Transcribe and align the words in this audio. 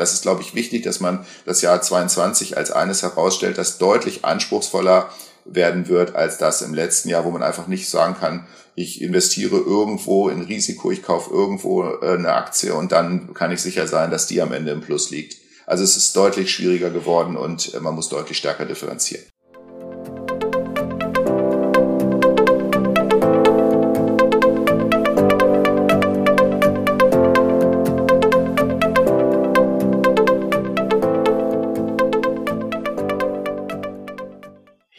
Das 0.00 0.14
ist, 0.14 0.22
glaube 0.22 0.40
ich, 0.40 0.54
wichtig, 0.54 0.82
dass 0.82 0.98
man 0.98 1.26
das 1.44 1.60
Jahr 1.60 1.82
22 1.82 2.56
als 2.56 2.70
eines 2.70 3.02
herausstellt, 3.02 3.58
das 3.58 3.76
deutlich 3.76 4.24
anspruchsvoller 4.24 5.10
werden 5.44 5.88
wird 5.88 6.14
als 6.14 6.38
das 6.38 6.62
im 6.62 6.72
letzten 6.72 7.10
Jahr, 7.10 7.26
wo 7.26 7.30
man 7.30 7.42
einfach 7.42 7.66
nicht 7.66 7.88
sagen 7.88 8.16
kann, 8.18 8.46
ich 8.74 9.02
investiere 9.02 9.56
irgendwo 9.56 10.30
in 10.30 10.40
Risiko, 10.40 10.90
ich 10.90 11.02
kaufe 11.02 11.30
irgendwo 11.34 11.84
äh, 11.84 12.14
eine 12.14 12.32
Aktie 12.32 12.74
und 12.74 12.92
dann 12.92 13.34
kann 13.34 13.52
ich 13.52 13.60
sicher 13.60 13.86
sein, 13.86 14.10
dass 14.10 14.26
die 14.26 14.40
am 14.40 14.52
Ende 14.52 14.72
im 14.72 14.80
Plus 14.80 15.10
liegt. 15.10 15.36
Also 15.66 15.84
es 15.84 15.98
ist 15.98 16.16
deutlich 16.16 16.50
schwieriger 16.50 16.88
geworden 16.88 17.36
und 17.36 17.74
äh, 17.74 17.80
man 17.80 17.94
muss 17.94 18.08
deutlich 18.08 18.38
stärker 18.38 18.64
differenzieren. 18.64 19.24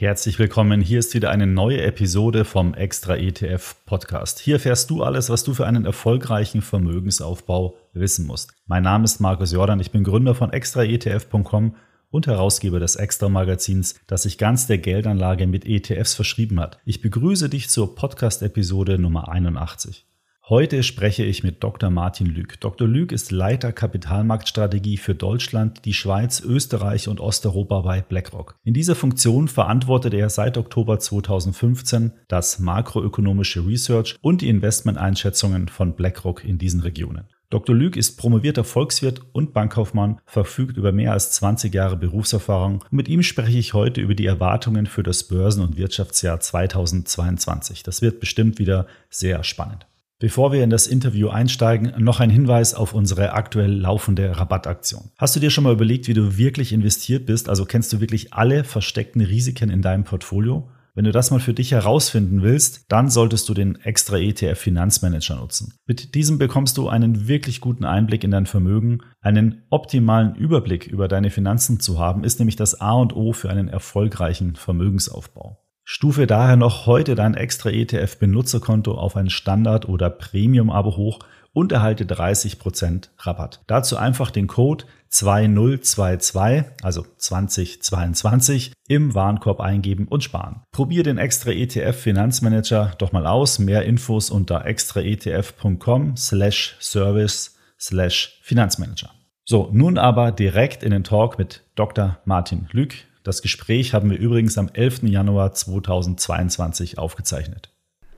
Herzlich 0.01 0.39
willkommen. 0.39 0.81
Hier 0.81 0.97
ist 0.97 1.13
wieder 1.13 1.29
eine 1.29 1.45
neue 1.45 1.79
Episode 1.83 2.43
vom 2.43 2.73
Extra 2.73 3.17
ETF 3.17 3.75
Podcast. 3.85 4.39
Hier 4.39 4.55
erfährst 4.55 4.89
du 4.89 5.03
alles, 5.03 5.29
was 5.29 5.43
du 5.43 5.53
für 5.53 5.67
einen 5.67 5.85
erfolgreichen 5.85 6.63
Vermögensaufbau 6.63 7.75
wissen 7.93 8.25
musst. 8.25 8.51
Mein 8.65 8.81
Name 8.81 9.03
ist 9.03 9.19
Markus 9.19 9.51
Jordan. 9.51 9.79
Ich 9.79 9.91
bin 9.91 10.03
Gründer 10.03 10.33
von 10.33 10.51
extraetf.com 10.51 11.75
und 12.09 12.25
Herausgeber 12.25 12.79
des 12.79 12.95
Extra 12.95 13.29
Magazins, 13.29 13.93
das 14.07 14.23
sich 14.23 14.39
ganz 14.39 14.65
der 14.65 14.79
Geldanlage 14.79 15.45
mit 15.45 15.67
ETFs 15.67 16.15
verschrieben 16.15 16.59
hat. 16.59 16.79
Ich 16.83 17.01
begrüße 17.01 17.47
dich 17.47 17.69
zur 17.69 17.93
Podcast 17.93 18.41
Episode 18.41 18.97
Nummer 18.97 19.29
81. 19.29 20.07
Heute 20.51 20.83
spreche 20.83 21.23
ich 21.23 21.45
mit 21.45 21.63
Dr. 21.63 21.89
Martin 21.89 22.27
Lüg. 22.27 22.59
Dr. 22.59 22.85
Lüg 22.85 23.13
ist 23.13 23.31
Leiter 23.31 23.71
Kapitalmarktstrategie 23.71 24.97
für 24.97 25.15
Deutschland, 25.15 25.85
die 25.85 25.93
Schweiz, 25.93 26.41
Österreich 26.41 27.07
und 27.07 27.21
Osteuropa 27.21 27.79
bei 27.79 28.01
BlackRock. 28.01 28.57
In 28.65 28.73
dieser 28.73 28.95
Funktion 28.95 29.47
verantwortet 29.47 30.13
er 30.13 30.29
seit 30.29 30.57
Oktober 30.57 30.99
2015 30.99 32.11
das 32.27 32.59
makroökonomische 32.59 33.65
Research 33.65 34.17
und 34.19 34.41
die 34.41 34.49
Investmenteinschätzungen 34.49 35.69
von 35.69 35.95
BlackRock 35.95 36.43
in 36.43 36.57
diesen 36.57 36.81
Regionen. 36.81 37.29
Dr. 37.49 37.73
Lüg 37.73 37.95
ist 37.95 38.17
promovierter 38.17 38.65
Volkswirt 38.65 39.21
und 39.31 39.53
Bankkaufmann, 39.53 40.19
verfügt 40.25 40.75
über 40.75 40.91
mehr 40.91 41.13
als 41.13 41.31
20 41.31 41.73
Jahre 41.73 41.95
Berufserfahrung. 41.95 42.83
Mit 42.91 43.07
ihm 43.07 43.23
spreche 43.23 43.57
ich 43.57 43.73
heute 43.73 44.01
über 44.01 44.15
die 44.15 44.25
Erwartungen 44.25 44.85
für 44.85 45.01
das 45.01 45.23
Börsen- 45.29 45.63
und 45.63 45.77
Wirtschaftsjahr 45.77 46.41
2022. 46.41 47.83
Das 47.83 48.01
wird 48.01 48.19
bestimmt 48.19 48.59
wieder 48.59 48.87
sehr 49.09 49.45
spannend. 49.45 49.85
Bevor 50.21 50.51
wir 50.51 50.63
in 50.63 50.69
das 50.69 50.85
Interview 50.85 51.29
einsteigen, 51.29 51.93
noch 51.97 52.19
ein 52.19 52.29
Hinweis 52.29 52.75
auf 52.75 52.93
unsere 52.93 53.33
aktuell 53.33 53.73
laufende 53.73 54.37
Rabattaktion. 54.37 55.09
Hast 55.17 55.35
du 55.35 55.39
dir 55.39 55.49
schon 55.49 55.63
mal 55.63 55.73
überlegt, 55.73 56.07
wie 56.07 56.13
du 56.13 56.37
wirklich 56.37 56.73
investiert 56.73 57.25
bist? 57.25 57.49
Also 57.49 57.65
kennst 57.65 57.91
du 57.91 58.01
wirklich 58.01 58.31
alle 58.31 58.63
versteckten 58.63 59.23
Risiken 59.23 59.71
in 59.71 59.81
deinem 59.81 60.03
Portfolio? 60.03 60.69
Wenn 60.93 61.05
du 61.05 61.11
das 61.11 61.31
mal 61.31 61.39
für 61.39 61.55
dich 61.55 61.71
herausfinden 61.71 62.43
willst, 62.43 62.85
dann 62.89 63.09
solltest 63.09 63.49
du 63.49 63.55
den 63.55 63.77
extra 63.77 64.19
ETF 64.19 64.59
Finanzmanager 64.59 65.37
nutzen. 65.37 65.73
Mit 65.87 66.13
diesem 66.13 66.37
bekommst 66.37 66.77
du 66.77 66.87
einen 66.87 67.27
wirklich 67.27 67.59
guten 67.59 67.83
Einblick 67.83 68.23
in 68.23 68.29
dein 68.29 68.45
Vermögen. 68.45 68.99
Einen 69.21 69.63
optimalen 69.71 70.35
Überblick 70.35 70.85
über 70.85 71.07
deine 71.07 71.31
Finanzen 71.31 71.79
zu 71.79 71.97
haben, 71.97 72.23
ist 72.23 72.37
nämlich 72.37 72.57
das 72.57 72.79
A 72.79 72.91
und 72.91 73.15
O 73.15 73.33
für 73.33 73.49
einen 73.49 73.69
erfolgreichen 73.69 74.55
Vermögensaufbau. 74.55 75.57
Stufe 75.83 76.27
daher 76.27 76.55
noch 76.55 76.85
heute 76.85 77.15
dein 77.15 77.33
extra 77.33 77.69
ETF-Benutzerkonto 77.69 78.93
auf 78.93 79.15
ein 79.15 79.29
Standard- 79.29 79.89
oder 79.89 80.09
Premium-Abo 80.09 80.95
hoch 80.95 81.19
und 81.53 81.71
erhalte 81.71 82.05
30% 82.05 83.09
Rabatt. 83.19 83.61
Dazu 83.67 83.97
einfach 83.97 84.31
den 84.31 84.47
Code 84.47 84.85
2022, 85.09 86.71
also 86.81 87.05
2022, 87.17 88.71
im 88.87 89.13
Warenkorb 89.13 89.59
eingeben 89.59 90.07
und 90.07 90.23
sparen. 90.23 90.61
Probier 90.71 91.03
den 91.03 91.17
extra 91.17 91.51
ETF 91.51 91.99
Finanzmanager 91.99 92.93
doch 92.97 93.11
mal 93.11 93.27
aus. 93.27 93.59
Mehr 93.59 93.83
Infos 93.83 94.29
unter 94.29 94.65
extraetf.com 94.65 96.15
slash 96.15 96.77
service 96.79 97.57
slash 97.77 98.39
Finanzmanager. 98.41 99.09
So, 99.43 99.69
nun 99.73 99.97
aber 99.97 100.31
direkt 100.31 100.83
in 100.83 100.91
den 100.91 101.03
Talk 101.03 101.37
mit 101.37 101.63
Dr. 101.75 102.19
Martin 102.23 102.69
Lück. 102.71 102.93
Das 103.23 103.43
Gespräch 103.43 103.93
haben 103.93 104.09
wir 104.09 104.17
übrigens 104.17 104.57
am 104.57 104.69
11. 104.73 105.03
Januar 105.03 105.53
2022 105.53 106.97
aufgezeichnet. 106.97 107.69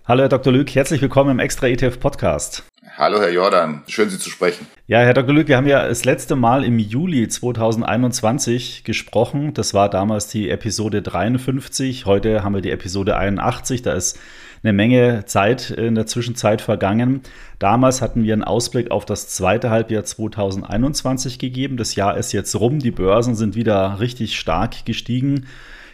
Hallo 0.05 0.21
Herr 0.21 0.29
Dr. 0.29 0.53
Lück, 0.53 0.73
herzlich 0.73 1.01
willkommen 1.01 1.31
im 1.31 1.39
Extra 1.39 1.67
ETF 1.67 1.99
Podcast. 1.99 2.63
Hallo 2.95 3.19
Herr 3.19 3.31
Jordan, 3.31 3.83
schön 3.87 4.09
Sie 4.09 4.17
zu 4.17 4.29
sprechen. 4.29 4.65
Ja, 4.87 4.99
Herr 4.99 5.13
Dr. 5.13 5.33
Lück, 5.33 5.49
wir 5.49 5.57
haben 5.57 5.67
ja 5.67 5.85
das 5.85 6.05
letzte 6.05 6.37
Mal 6.37 6.63
im 6.63 6.79
Juli 6.79 7.27
2021 7.27 8.85
gesprochen. 8.85 9.53
Das 9.53 9.73
war 9.73 9.89
damals 9.89 10.29
die 10.29 10.49
Episode 10.49 11.01
53. 11.01 12.05
Heute 12.05 12.43
haben 12.45 12.55
wir 12.55 12.61
die 12.61 12.71
Episode 12.71 13.17
81. 13.17 13.81
Da 13.81 13.91
ist 13.91 14.17
eine 14.63 14.73
Menge 14.73 15.25
Zeit 15.25 15.71
in 15.71 15.95
der 15.95 16.05
Zwischenzeit 16.05 16.61
vergangen. 16.61 17.21
Damals 17.59 18.01
hatten 18.01 18.23
wir 18.23 18.33
einen 18.33 18.43
Ausblick 18.43 18.91
auf 18.91 19.05
das 19.05 19.27
zweite 19.27 19.69
Halbjahr 19.69 20.05
2021 20.05 21.37
gegeben. 21.37 21.75
Das 21.75 21.95
Jahr 21.95 22.17
ist 22.17 22.31
jetzt 22.31 22.55
rum. 22.59 22.79
Die 22.79 22.91
Börsen 22.91 23.35
sind 23.35 23.55
wieder 23.55 23.99
richtig 23.99 24.39
stark 24.39 24.85
gestiegen. 24.85 25.47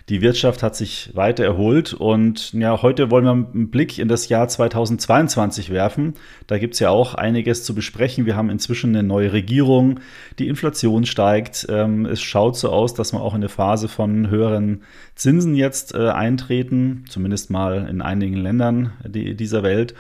Die 0.10 0.22
Wirtschaft 0.22 0.64
hat 0.64 0.76
sich 0.76 1.12
weiter 1.14 1.44
erholt 1.44 1.94
und 1.94 2.52
ja, 2.54 2.82
heute 2.82 3.12
wollen 3.12 3.26
wir 3.26 3.32
einen 3.32 3.70
Blick 3.70 4.00
in 4.00 4.08
das 4.08 4.28
Jahr 4.28 4.48
2022 4.48 5.70
werfen. 5.70 6.16
Da 6.48 6.58
gibt 6.58 6.74
es 6.74 6.80
ja 6.80 6.90
auch 6.90 7.14
einiges 7.14 7.64
zu 7.64 7.76
besprechen. 7.76 8.26
Wir 8.26 8.36
haben 8.36 8.50
inzwischen 8.50 8.90
eine 8.90 9.08
neue 9.08 9.34
Regierung, 9.34 10.00
die 10.40 10.48
Inflation 10.48 11.06
steigt. 11.06 11.68
Ähm, 11.70 12.08
es 12.08 12.24
schaut 12.24 12.58
so 12.58 12.70
aus, 12.70 12.96
dass 12.96 13.14
wir 13.14 13.22
auch 13.22 13.36
in 13.36 13.42
eine 13.42 13.50
Phase 13.50 13.88
von 13.88 14.32
höheren 14.32 14.82
Zinsen 15.14 15.54
jetzt 15.54 15.94
äh, 15.94 16.10
eintreten, 16.10 17.06
zumindest 17.08 17.52
mal 17.52 17.88
in 17.88 18.02
einigen 18.02 18.38
Ländern 18.38 18.94
dieser 19.06 19.62
Welt. 19.62 19.94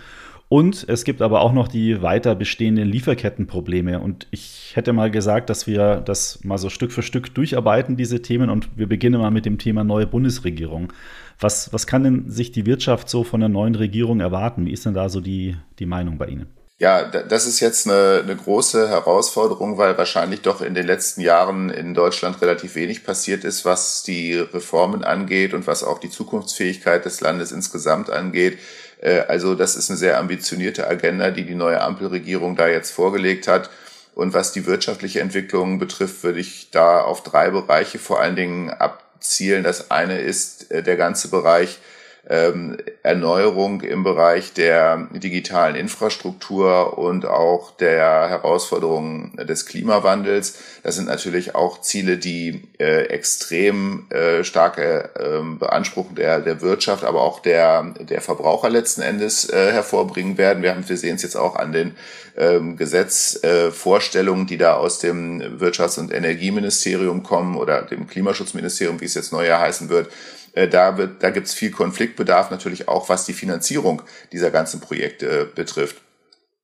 Und 0.49 0.83
es 0.89 1.03
gibt 1.03 1.21
aber 1.21 1.41
auch 1.41 1.53
noch 1.53 1.67
die 1.67 2.01
weiter 2.01 2.33
bestehenden 2.33 2.89
Lieferkettenprobleme. 2.89 3.99
Und 3.99 4.25
ich 4.31 4.71
hätte 4.73 4.93
mal 4.93 5.11
gesagt, 5.11 5.51
dass 5.51 5.67
wir 5.67 5.97
das 5.97 6.43
mal 6.43 6.57
so 6.57 6.71
Stück 6.71 6.91
für 6.91 7.03
Stück 7.03 7.35
durcharbeiten, 7.35 7.97
diese 7.97 8.23
Themen. 8.23 8.49
Und 8.49 8.67
wir 8.75 8.89
beginnen 8.89 9.21
mal 9.21 9.29
mit 9.29 9.45
dem 9.45 9.59
Thema 9.59 9.83
neue 9.83 10.07
Bundesregierung. 10.07 10.91
Was, 11.39 11.71
was 11.71 11.85
kann 11.85 12.03
denn 12.03 12.31
sich 12.31 12.51
die 12.51 12.65
Wirtschaft 12.65 13.09
so 13.09 13.23
von 13.23 13.41
der 13.41 13.49
neuen 13.49 13.75
Regierung 13.75 14.21
erwarten? 14.21 14.65
Wie 14.65 14.73
ist 14.73 14.87
denn 14.87 14.95
da 14.95 15.07
so 15.07 15.21
die, 15.21 15.55
die 15.77 15.85
Meinung 15.85 16.17
bei 16.17 16.25
Ihnen? 16.25 16.47
Ja, 16.79 17.03
das 17.03 17.45
ist 17.45 17.59
jetzt 17.59 17.87
eine, 17.87 18.21
eine 18.23 18.37
große 18.37 18.87
Herausforderung, 18.87 19.77
weil 19.77 19.97
wahrscheinlich 19.97 20.41
doch 20.41 20.61
in 20.61 20.73
den 20.73 20.87
letzten 20.87 21.19
Jahren 21.19 21.69
in 21.69 21.93
Deutschland 21.93 22.41
relativ 22.41 22.75
wenig 22.75 23.03
passiert 23.03 23.43
ist, 23.43 23.65
was 23.65 24.01
die 24.01 24.35
Reformen 24.35 25.03
angeht 25.03 25.53
und 25.53 25.67
was 25.67 25.83
auch 25.83 25.99
die 25.99 26.09
Zukunftsfähigkeit 26.09 27.03
des 27.03 27.19
Landes 27.19 27.51
insgesamt 27.51 28.09
angeht. 28.09 28.59
Äh, 28.99 29.21
also 29.27 29.55
das 29.55 29.75
ist 29.75 29.89
eine 29.89 29.97
sehr 29.97 30.17
ambitionierte 30.17 30.87
Agenda, 30.87 31.31
die 31.31 31.45
die 31.45 31.55
neue 31.55 31.81
Ampelregierung 31.81 32.55
da 32.55 32.67
jetzt 32.67 32.91
vorgelegt 32.91 33.47
hat. 33.47 33.69
Und 34.15 34.33
was 34.33 34.51
die 34.51 34.65
wirtschaftliche 34.65 35.21
Entwicklung 35.21 35.79
betrifft, 35.79 36.23
würde 36.23 36.39
ich 36.39 36.71
da 36.71 37.01
auf 37.01 37.23
drei 37.23 37.51
Bereiche 37.51 37.99
vor 37.99 38.19
allen 38.19 38.35
Dingen 38.35 38.69
abzielen. 38.69 39.63
Das 39.63 39.91
eine 39.91 40.19
ist 40.19 40.71
äh, 40.71 40.83
der 40.83 40.97
ganze 40.97 41.29
Bereich 41.29 41.79
ähm, 42.29 42.77
Erneuerung 43.01 43.81
im 43.81 44.03
Bereich 44.03 44.53
der 44.53 45.07
digitalen 45.13 45.75
Infrastruktur 45.75 46.97
und 46.97 47.25
auch 47.25 47.75
der 47.77 48.29
Herausforderungen 48.29 49.35
des 49.37 49.65
Klimawandels. 49.65 50.59
Das 50.83 50.95
sind 50.95 51.07
natürlich 51.07 51.55
auch 51.55 51.81
Ziele, 51.81 52.17
die 52.17 52.67
äh, 52.79 53.05
extrem 53.05 54.05
äh, 54.11 54.43
starke 54.43 55.09
äh, 55.15 55.57
Beanspruchung 55.57 56.15
der, 56.15 56.39
der 56.39 56.61
Wirtschaft, 56.61 57.03
aber 57.03 57.21
auch 57.21 57.39
der, 57.41 57.95
der 57.99 58.21
Verbraucher 58.21 58.69
letzten 58.69 59.01
Endes 59.01 59.49
äh, 59.49 59.71
hervorbringen 59.71 60.37
werden. 60.37 60.61
Wir, 60.61 60.75
wir 60.87 60.97
sehen 60.97 61.15
es 61.15 61.23
jetzt 61.23 61.35
auch 61.35 61.55
an 61.55 61.71
den 61.71 61.95
ähm, 62.37 62.77
Gesetzvorstellungen, 62.77 64.45
die 64.45 64.57
da 64.57 64.75
aus 64.75 64.99
dem 64.99 65.59
Wirtschafts- 65.59 65.99
und 65.99 66.13
Energieministerium 66.13 67.23
kommen 67.23 67.57
oder 67.57 67.81
dem 67.81 68.07
Klimaschutzministerium, 68.07 69.01
wie 69.01 69.05
es 69.05 69.15
jetzt 69.15 69.33
neuer 69.33 69.59
heißen 69.59 69.89
wird 69.89 70.07
äh, 70.07 70.38
da, 70.67 70.97
wird, 70.97 71.23
da 71.23 71.29
gibt 71.29 71.47
es 71.47 71.53
viel 71.53 71.71
Konfliktbedarf 71.71 72.51
natürlich 72.51 72.87
auch, 72.87 73.09
was 73.09 73.25
die 73.25 73.33
Finanzierung 73.33 74.01
dieser 74.31 74.51
ganzen 74.51 74.79
Projekte 74.79 75.41
äh, 75.41 75.45
betrifft. 75.45 76.01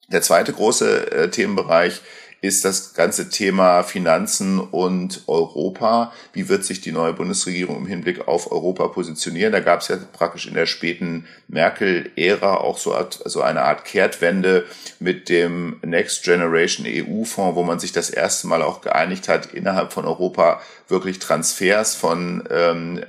Der 0.08 0.22
zweite 0.22 0.54
große 0.54 1.12
äh, 1.12 1.30
Themenbereich 1.30 2.02
ist 2.45 2.63
das 2.63 2.94
ganze 2.94 3.30
Thema 3.30 3.83
Finanzen 3.83 4.59
und 4.59 5.24
Europa. 5.27 6.13
Wie 6.33 6.47
wird 6.47 6.63
sich 6.63 6.81
die 6.81 6.92
neue 6.92 7.13
Bundesregierung 7.13 7.77
im 7.77 7.88
Hinblick 7.88 8.27
auf 8.27 8.51
Europa 8.51 8.88
positionieren? 8.88 9.51
Da 9.51 9.59
gab 9.59 9.81
es 9.81 9.88
ja 9.88 9.97
praktisch 10.13 10.45
in 10.45 10.53
der 10.53 10.65
späten 10.65 11.25
Merkel-Ära 11.47 12.57
auch 12.57 12.77
so, 12.77 12.95
so 13.25 13.42
eine 13.42 13.63
Art 13.63 13.86
Kehrtwende 13.86 14.65
mit 15.00 15.30
dem 15.30 15.80
Next 15.83 16.24
Generation 16.24 16.86
EU-Fonds, 16.88 17.56
wo 17.56 17.63
man 17.63 17.80
sich 17.80 17.92
das 17.92 18.09
erste 18.09 18.48
Mal 18.48 18.62
auch 18.62 18.81
geeinigt 18.81 19.27
hat, 19.27 19.48
innerhalb 19.48 19.91
von 19.91 20.06
Europa 20.06 20.62
wirklich 20.88 21.19
Transfers 21.19 21.95
von 21.95 22.44
ähm, 22.51 23.01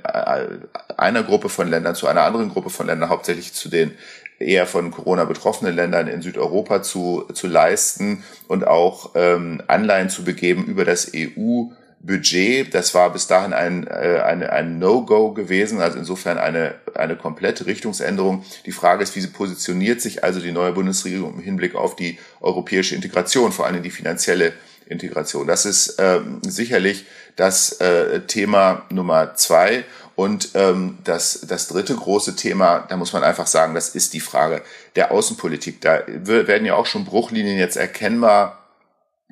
einer 0.97 1.23
Gruppe 1.23 1.49
von 1.49 1.69
Ländern 1.69 1.95
zu 1.95 2.07
einer 2.07 2.23
anderen 2.23 2.49
Gruppe 2.49 2.69
von 2.69 2.87
Ländern, 2.87 3.09
hauptsächlich 3.09 3.53
zu 3.53 3.69
den 3.69 3.91
eher 4.39 4.67
von 4.67 4.91
Corona 4.91 5.25
betroffenen 5.25 5.75
Ländern 5.75 6.07
in 6.07 6.21
Südeuropa 6.21 6.83
zu, 6.83 7.25
zu 7.33 7.47
leisten 7.47 8.23
und 8.47 8.67
auch 8.67 9.11
ähm, 9.15 9.61
Anleihen 9.67 10.09
zu 10.09 10.23
begeben 10.23 10.65
über 10.65 10.85
das 10.85 11.11
EU 11.15 11.65
Budget. 11.99 12.73
Das 12.73 12.93
war 12.93 13.11
bis 13.11 13.27
dahin 13.27 13.53
ein, 13.53 13.87
äh, 13.87 14.21
eine, 14.23 14.51
ein 14.51 14.79
No-Go 14.79 15.33
gewesen, 15.33 15.81
also 15.81 15.97
insofern 15.97 16.37
eine, 16.37 16.75
eine 16.93 17.15
komplette 17.15 17.65
Richtungsänderung. 17.65 18.45
Die 18.65 18.71
Frage 18.71 19.03
ist, 19.03 19.15
wie 19.15 19.21
sie 19.21 19.27
positioniert 19.27 20.01
sich 20.01 20.23
also 20.23 20.39
die 20.39 20.51
neue 20.51 20.73
Bundesregierung 20.73 21.35
im 21.35 21.41
Hinblick 21.41 21.75
auf 21.75 21.95
die 21.95 22.19
europäische 22.39 22.95
Integration, 22.95 23.51
vor 23.51 23.65
allem 23.65 23.81
die 23.81 23.89
finanzielle 23.89 24.53
Integration. 24.87 25.47
Das 25.47 25.65
ist 25.65 25.97
ähm, 25.99 26.39
sicherlich 26.43 27.05
das 27.35 27.73
äh, 27.81 28.21
Thema 28.21 28.85
Nummer 28.89 29.35
zwei. 29.35 29.83
Und 30.17 30.49
ähm, 30.55 30.97
das, 31.03 31.45
das 31.47 31.67
dritte 31.67 31.95
große 31.95 32.35
Thema, 32.35 32.79
da 32.89 32.97
muss 32.97 33.13
man 33.13 33.23
einfach 33.23 33.45
sagen, 33.45 33.75
das 33.75 33.89
ist 33.89 34.15
die 34.15 34.19
Frage 34.19 34.63
der 34.95 35.11
Außenpolitik. 35.11 35.79
Da 35.79 36.01
werden 36.07 36.65
ja 36.65 36.73
auch 36.73 36.87
schon 36.87 37.05
Bruchlinien 37.05 37.59
jetzt 37.59 37.77
erkennbar 37.77 38.66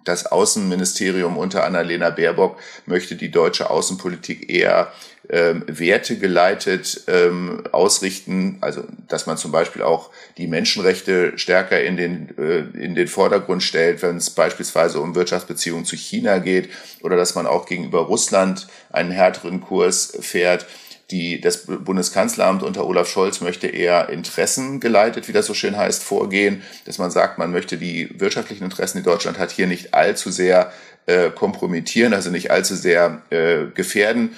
das 0.06 0.25
Außenministerium 0.28 1.38
unter 1.38 1.66
Annalena 1.66 2.10
Baerbock 2.10 2.57
möchte 2.86 3.16
die 3.16 3.31
deutsche 3.31 3.69
Außenpolitik 3.69 4.50
eher 4.50 4.92
ähm, 5.30 5.63
wertegeleitet 5.66 7.02
ähm, 7.07 7.63
ausrichten, 7.72 8.60
also 8.62 8.84
dass 9.07 9.25
man 9.25 9.38
zum 9.38 9.52
Beispiel 9.52 9.81
auch 9.81 10.12
die 10.38 10.46
Menschenrechte 10.46 11.38
stärker 11.38 11.81
in 11.81 11.98
den, 11.98 12.38
äh, 12.38 12.60
in 12.78 12.94
den 12.94 13.07
Vordergrund 13.07 13.63
stellt, 13.63 14.04
wenn 14.04 14.18
es 14.18 14.30
beispielsweise 14.30 15.00
um 15.00 15.16
Wirtschaftsbeziehungen 15.16 15.86
zu 15.86 15.96
China 15.96 16.38
geht 16.38 16.69
oder 17.01 17.16
dass 17.18 17.34
man 17.34 17.48
auch 17.48 17.66
gegenüber 17.66 18.01
Russland 18.01 18.68
einen 18.92 19.10
härteren 19.10 19.62
Kurs 19.62 20.16
fährt. 20.22 20.68
Die, 21.12 21.40
das 21.40 21.66
Bundeskanzleramt 21.68 22.63
unter 22.63 22.88
Olaf 22.88 23.07
Scholz 23.07 23.40
möchte 23.40 23.68
eher 23.68 24.10
interessengeleitet, 24.10 25.28
wie 25.28 25.34
das 25.34 25.46
so 25.46 25.54
schön 25.54 25.78
heißt, 25.78 26.04
vorgehen, 26.04 26.63
dass 26.86 26.98
man 26.98 27.12
sagt, 27.12 27.38
man 27.38 27.52
möchte 27.52 27.78
die 27.78 28.10
wirtschaftlichen 28.19 28.63
Interessen, 28.63 28.98
die 28.98 29.04
Deutschland 29.04 29.38
hat, 29.38 29.52
hier 29.52 29.68
nicht 29.68 29.94
allzu 29.94 30.31
sehr 30.31 30.72
äh, 31.06 31.30
kompromittieren, 31.30 32.16
also 32.16 32.31
nicht 32.31 32.50
allzu 32.50 32.75
sehr 32.75 33.22
äh, 33.30 33.66
gefährden. 33.75 34.36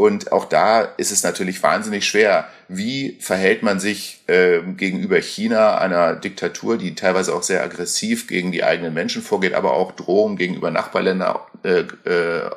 Und 0.00 0.32
auch 0.32 0.46
da 0.46 0.80
ist 0.80 1.12
es 1.12 1.22
natürlich 1.24 1.62
wahnsinnig 1.62 2.06
schwer. 2.06 2.48
Wie 2.68 3.18
verhält 3.20 3.62
man 3.62 3.80
sich 3.80 4.22
äh, 4.28 4.60
gegenüber 4.62 5.18
China, 5.18 5.76
einer 5.76 6.14
Diktatur, 6.14 6.78
die 6.78 6.94
teilweise 6.94 7.34
auch 7.34 7.42
sehr 7.42 7.62
aggressiv 7.62 8.26
gegen 8.26 8.50
die 8.50 8.64
eigenen 8.64 8.94
Menschen 8.94 9.20
vorgeht, 9.20 9.52
aber 9.52 9.74
auch 9.74 9.92
Drohungen 9.92 10.38
gegenüber 10.38 10.70
Nachbarländern 10.70 11.36
äh, 11.64 11.80
äh, 12.08 12.50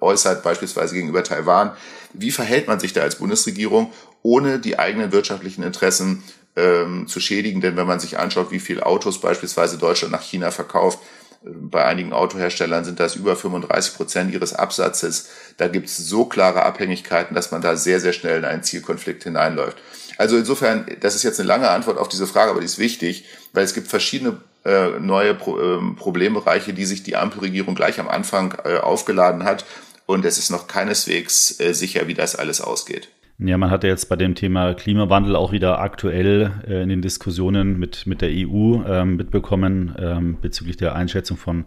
äußert, 0.00 0.44
beispielsweise 0.44 0.94
gegenüber 0.94 1.24
Taiwan? 1.24 1.72
Wie 2.12 2.30
verhält 2.30 2.68
man 2.68 2.78
sich 2.78 2.92
da 2.92 3.00
als 3.00 3.16
Bundesregierung, 3.16 3.92
ohne 4.22 4.60
die 4.60 4.78
eigenen 4.78 5.10
wirtschaftlichen 5.10 5.64
Interessen 5.64 6.22
ähm, 6.54 7.08
zu 7.08 7.18
schädigen? 7.18 7.60
Denn 7.60 7.76
wenn 7.76 7.88
man 7.88 7.98
sich 7.98 8.20
anschaut, 8.20 8.52
wie 8.52 8.60
viel 8.60 8.80
Autos 8.80 9.20
beispielsweise 9.20 9.78
Deutschland 9.78 10.12
nach 10.12 10.22
China 10.22 10.52
verkauft, 10.52 11.00
bei 11.42 11.84
einigen 11.84 12.12
Autoherstellern 12.12 12.84
sind 12.84 12.98
das 13.00 13.14
über 13.14 13.36
35 13.36 13.94
Prozent 13.94 14.32
ihres 14.32 14.54
Absatzes. 14.54 15.28
Da 15.56 15.68
gibt 15.68 15.86
es 15.86 15.96
so 15.96 16.24
klare 16.24 16.64
Abhängigkeiten, 16.64 17.34
dass 17.34 17.52
man 17.52 17.60
da 17.60 17.76
sehr, 17.76 18.00
sehr 18.00 18.12
schnell 18.12 18.38
in 18.38 18.44
einen 18.44 18.62
Zielkonflikt 18.62 19.22
hineinläuft. 19.22 19.78
Also 20.16 20.36
insofern, 20.36 20.86
das 21.00 21.14
ist 21.14 21.22
jetzt 21.22 21.38
eine 21.38 21.46
lange 21.46 21.70
Antwort 21.70 21.96
auf 21.96 22.08
diese 22.08 22.26
Frage, 22.26 22.50
aber 22.50 22.60
die 22.60 22.66
ist 22.66 22.78
wichtig, 22.78 23.24
weil 23.52 23.64
es 23.64 23.72
gibt 23.72 23.86
verschiedene 23.86 24.38
äh, 24.64 24.98
neue 24.98 25.34
Pro 25.34 25.58
äh, 25.58 25.94
Problembereiche, 25.94 26.74
die 26.74 26.84
sich 26.84 27.04
die 27.04 27.16
Ampelregierung 27.16 27.76
gleich 27.76 28.00
am 28.00 28.08
Anfang 28.08 28.58
äh, 28.64 28.78
aufgeladen 28.78 29.44
hat. 29.44 29.64
Und 30.06 30.24
es 30.24 30.38
ist 30.38 30.50
noch 30.50 30.66
keineswegs 30.66 31.60
äh, 31.60 31.72
sicher, 31.72 32.08
wie 32.08 32.14
das 32.14 32.34
alles 32.34 32.60
ausgeht. 32.60 33.08
Ja, 33.40 33.56
man 33.56 33.70
hatte 33.70 33.86
jetzt 33.86 34.08
bei 34.08 34.16
dem 34.16 34.34
Thema 34.34 34.74
Klimawandel 34.74 35.36
auch 35.36 35.52
wieder 35.52 35.78
aktuell 35.78 36.50
äh, 36.66 36.82
in 36.82 36.88
den 36.88 37.02
Diskussionen 37.02 37.78
mit, 37.78 38.04
mit 38.04 38.20
der 38.20 38.30
EU 38.30 38.82
ähm, 38.84 39.14
mitbekommen 39.14 39.94
ähm, 39.96 40.38
bezüglich 40.40 40.76
der 40.76 40.96
Einschätzung 40.96 41.36
von 41.36 41.64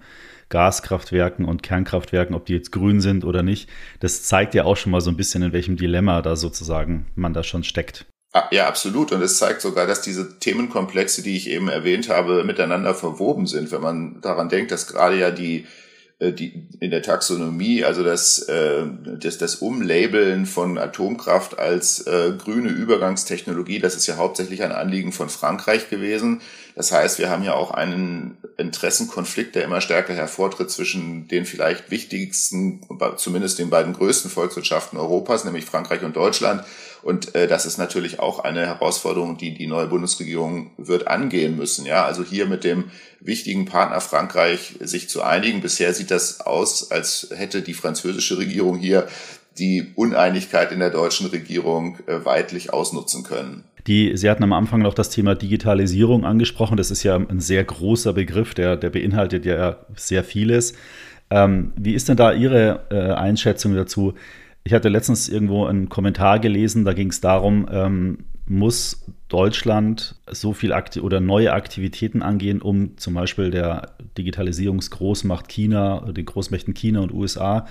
Gaskraftwerken 0.50 1.46
und 1.46 1.64
Kernkraftwerken, 1.64 2.36
ob 2.36 2.46
die 2.46 2.54
jetzt 2.54 2.74
grün 2.74 3.00
sind 3.00 3.24
oder 3.24 3.42
nicht. 3.42 3.70
Das 4.02 4.24
zeigt 4.24 4.54
ja 4.54 4.66
auch 4.66 4.76
schon 4.76 4.92
mal 4.92 5.00
so 5.00 5.10
ein 5.10 5.16
bisschen, 5.16 5.44
in 5.44 5.54
welchem 5.54 5.78
Dilemma 5.78 6.22
da 6.22 6.36
sozusagen 6.36 7.06
man 7.16 7.34
da 7.34 7.42
schon 7.42 7.64
steckt. 7.64 8.06
Ah, 8.34 8.50
ja, 8.52 8.68
absolut. 8.68 9.14
Und 9.14 9.22
es 9.22 9.38
zeigt 9.38 9.62
sogar, 9.62 9.88
dass 9.88 10.02
diese 10.02 10.40
Themenkomplexe, 10.40 11.24
die 11.24 11.38
ich 11.38 11.50
eben 11.50 11.70
erwähnt 11.70 12.10
habe, 12.10 12.44
miteinander 12.44 12.94
verwoben 12.94 13.46
sind. 13.46 13.72
Wenn 13.72 13.82
man 13.82 14.20
daran 14.20 14.50
denkt, 14.50 14.72
dass 14.72 14.88
gerade 14.88 15.18
ja 15.18 15.32
die 15.32 15.66
die, 16.22 16.68
in 16.80 16.92
der 16.92 17.02
Taxonomie, 17.02 17.84
also 17.84 18.04
das, 18.04 18.40
äh, 18.44 18.84
das, 19.20 19.38
das 19.40 19.56
Umlabeln 19.56 20.46
von 20.46 20.78
Atomkraft 20.78 21.58
als 21.58 22.06
äh, 22.06 22.34
grüne 22.38 22.70
Übergangstechnologie, 22.70 23.80
das 23.80 23.96
ist 23.96 24.06
ja 24.06 24.18
hauptsächlich 24.18 24.62
ein 24.62 24.72
Anliegen 24.72 25.12
von 25.12 25.30
Frankreich 25.30 25.90
gewesen. 25.90 26.42
Das 26.76 26.92
heißt, 26.92 27.20
wir 27.20 27.30
haben 27.30 27.44
ja 27.44 27.54
auch 27.54 27.72
einen 27.72 28.38
Interessenkonflikt, 28.58 29.56
der 29.56 29.64
immer 29.64 29.82
stärker 29.82 30.14
hervortritt 30.14 30.72
zwischen 30.72 31.28
den 31.28 31.46
vielleicht 31.46 31.92
wichtigsten, 31.92 32.82
zumindest 33.18 33.60
den 33.60 33.70
beiden 33.70 33.94
größten 33.94 34.32
Volkswirtschaften 34.32 34.98
Europas, 34.98 35.44
nämlich 35.44 35.66
Frankreich 35.66 36.04
und 36.04 36.16
Deutschland. 36.16 36.64
Und 37.04 37.34
äh, 37.34 37.48
das 37.48 37.66
ist 37.66 37.78
natürlich 37.78 38.20
auch 38.20 38.40
eine 38.40 38.66
Herausforderung, 38.66 39.38
die 39.38 39.54
die 39.54 39.68
neue 39.68 39.88
Bundesregierung 39.88 40.72
wird 40.78 41.08
angehen 41.08 41.58
müssen. 41.58 41.86
Ja, 41.86 42.06
also 42.06 42.24
hier 42.24 42.46
mit 42.46 42.64
dem 42.64 42.92
wichtigen 43.20 43.66
Partner 43.66 44.02
Frankreich 44.02 44.76
sich 44.80 45.10
zu 45.10 45.24
einigen. 45.24 45.62
Bisher 45.62 45.94
sieht 45.94 46.12
das 46.12 46.42
aus, 46.42 46.92
als 46.92 47.30
hätte 47.34 47.62
die 47.62 47.74
französische 47.74 48.38
Regierung 48.38 48.78
hier 48.78 49.08
die 49.58 49.92
Uneinigkeit 49.96 50.72
in 50.72 50.80
der 50.80 50.92
deutschen 50.92 51.28
Regierung 51.28 51.98
äh, 52.08 52.24
weitlich 52.24 52.72
ausnutzen 52.72 53.24
können. 53.24 53.64
Die, 53.88 54.16
Sie 54.16 54.30
hatten 54.30 54.44
am 54.44 54.54
Anfang 54.54 54.82
noch 54.82 54.94
das 54.94 55.10
Thema 55.10 55.36
Digitalisierung 55.36 56.26
angesprochen. 56.26 56.78
Das 56.78 56.92
ist 56.92 57.04
ja 57.04 57.16
ein 57.16 57.40
sehr 57.40 57.64
großer 57.64 58.14
Begriff, 58.14 58.54
der, 58.54 58.78
der 58.78 58.90
beinhaltet 58.90 59.46
ja 59.46 59.78
sehr 59.96 60.24
vieles. 60.24 60.74
Ähm, 61.30 61.72
wie 61.76 61.94
ist 61.94 62.10
denn 62.10 62.18
da 62.18 62.34
Ihre 62.34 62.82
äh, 62.92 63.14
Einschätzung 63.14 63.76
dazu? 63.76 64.14
Ich 64.64 64.74
hatte 64.74 64.90
letztens 64.90 65.30
irgendwo 65.30 65.66
einen 65.66 65.90
Kommentar 65.90 66.40
gelesen, 66.40 66.86
da 66.86 66.94
ging 66.94 67.10
es 67.10 67.22
darum, 67.22 67.68
ähm, 67.72 68.20
muss 68.48 69.06
Deutschland 69.32 70.16
so 70.30 70.52
viel 70.52 70.74
Akti 70.74 71.00
oder 71.00 71.22
neue 71.22 71.54
Aktivitäten 71.54 72.22
angehen, 72.22 72.62
um 72.62 72.98
zum 72.98 73.14
Beispiel 73.14 73.50
der 73.50 73.94
Digitalisierungsgroßmacht 74.18 75.48
China, 75.48 76.12
den 76.12 76.26
Großmächten 76.26 76.74
China 76.74 77.00
und 77.00 77.14
USA 77.14 77.66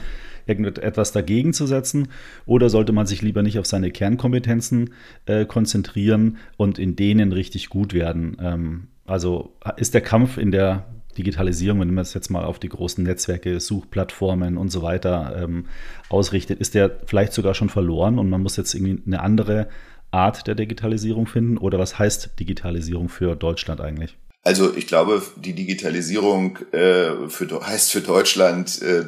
irgendetwas 0.47 1.13
dagegen 1.13 1.53
zu 1.53 1.67
setzen? 1.67 2.09
Oder 2.47 2.71
sollte 2.71 2.93
man 2.93 3.07
sich 3.07 3.21
lieber 3.21 3.43
nicht 3.43 3.59
auf 3.59 3.67
seine 3.67 3.91
Kernkompetenzen 3.91 4.95
äh, 5.27 5.45
konzentrieren 5.45 6.39
und 6.57 6.79
in 6.79 6.97
denen 6.97 7.33
richtig 7.33 7.69
gut 7.69 7.93
werden? 7.93 8.39
Ähm, 8.41 8.89
also 9.05 9.53
ist 9.77 9.93
der 9.93 10.01
Kampf 10.01 10.39
in 10.39 10.53
der 10.53 10.87
Digitalisierung, 11.19 11.81
wenn 11.81 11.93
man 11.93 12.03
es 12.03 12.15
jetzt 12.15 12.31
mal 12.31 12.45
auf 12.45 12.59
die 12.59 12.71
großen 12.71 13.05
Netzwerke, 13.05 13.61
Suchplattformen 13.61 14.57
und 14.57 14.71
so 14.71 14.81
weiter 14.81 15.43
ähm, 15.43 15.67
ausrichtet, 16.09 16.61
ist 16.61 16.75
der 16.75 16.91
vielleicht 17.05 17.35
sogar 17.35 17.53
schon 17.53 17.69
verloren 17.69 18.19
und 18.19 18.31
man 18.31 18.41
muss 18.41 18.57
jetzt 18.57 18.75
irgendwie 18.75 19.03
eine 19.07 19.21
andere 19.21 19.69
Art 20.11 20.47
der 20.47 20.55
Digitalisierung 20.55 21.27
finden? 21.27 21.59
Oder 21.59 21.79
was 21.79 21.99
heißt 21.99 22.31
Digitalisierung 22.39 23.09
für 23.09 23.37
Deutschland 23.37 23.81
eigentlich? 23.81 24.17
Also 24.43 24.75
ich 24.75 24.87
glaube, 24.87 25.23
die 25.37 25.53
Digitalisierung 25.53 26.59
äh, 26.73 27.29
für, 27.29 27.67
heißt 27.67 27.93
für 27.93 28.01
Deutschland 28.01 28.81
äh, 28.81 29.05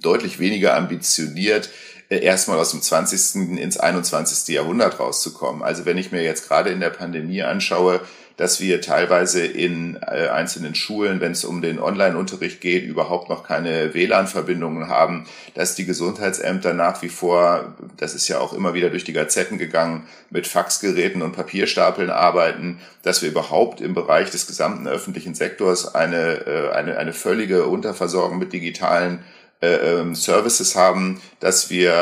deutlich 0.00 0.38
weniger 0.38 0.74
ambitioniert, 0.74 1.68
äh, 2.08 2.18
erstmal 2.18 2.58
aus 2.58 2.70
dem 2.70 2.80
20. 2.80 3.58
ins 3.58 3.76
21. 3.76 4.54
Jahrhundert 4.54 4.98
rauszukommen. 4.98 5.62
Also 5.62 5.84
wenn 5.84 5.98
ich 5.98 6.12
mir 6.12 6.22
jetzt 6.22 6.48
gerade 6.48 6.70
in 6.70 6.80
der 6.80 6.90
Pandemie 6.90 7.42
anschaue, 7.42 8.00
dass 8.36 8.60
wir 8.60 8.80
teilweise 8.80 9.44
in 9.44 9.96
äh, 9.96 10.28
einzelnen 10.28 10.74
Schulen, 10.74 11.20
wenn 11.20 11.32
es 11.32 11.44
um 11.44 11.62
den 11.62 11.78
Online-Unterricht 11.78 12.60
geht, 12.60 12.84
überhaupt 12.84 13.28
noch 13.28 13.44
keine 13.44 13.94
WLAN-Verbindungen 13.94 14.88
haben, 14.88 15.26
dass 15.54 15.74
die 15.74 15.84
Gesundheitsämter 15.84 16.74
nach 16.74 17.02
wie 17.02 17.08
vor, 17.08 17.74
das 17.96 18.14
ist 18.14 18.28
ja 18.28 18.38
auch 18.38 18.52
immer 18.52 18.74
wieder 18.74 18.90
durch 18.90 19.04
die 19.04 19.12
Gazetten 19.12 19.58
gegangen, 19.58 20.06
mit 20.30 20.46
Faxgeräten 20.46 21.22
und 21.22 21.32
Papierstapeln 21.32 22.10
arbeiten, 22.10 22.80
dass 23.02 23.22
wir 23.22 23.30
überhaupt 23.30 23.80
im 23.80 23.94
Bereich 23.94 24.30
des 24.30 24.46
gesamten 24.46 24.86
öffentlichen 24.86 25.34
Sektors 25.34 25.94
eine, 25.94 26.46
äh, 26.46 26.70
eine, 26.72 26.96
eine 26.98 27.12
völlige 27.12 27.66
Unterversorgung 27.66 28.38
mit 28.38 28.52
digitalen 28.52 29.20
äh, 29.62 30.00
ähm, 30.00 30.16
Services 30.16 30.74
haben, 30.74 31.20
dass 31.38 31.70
wir 31.70 31.92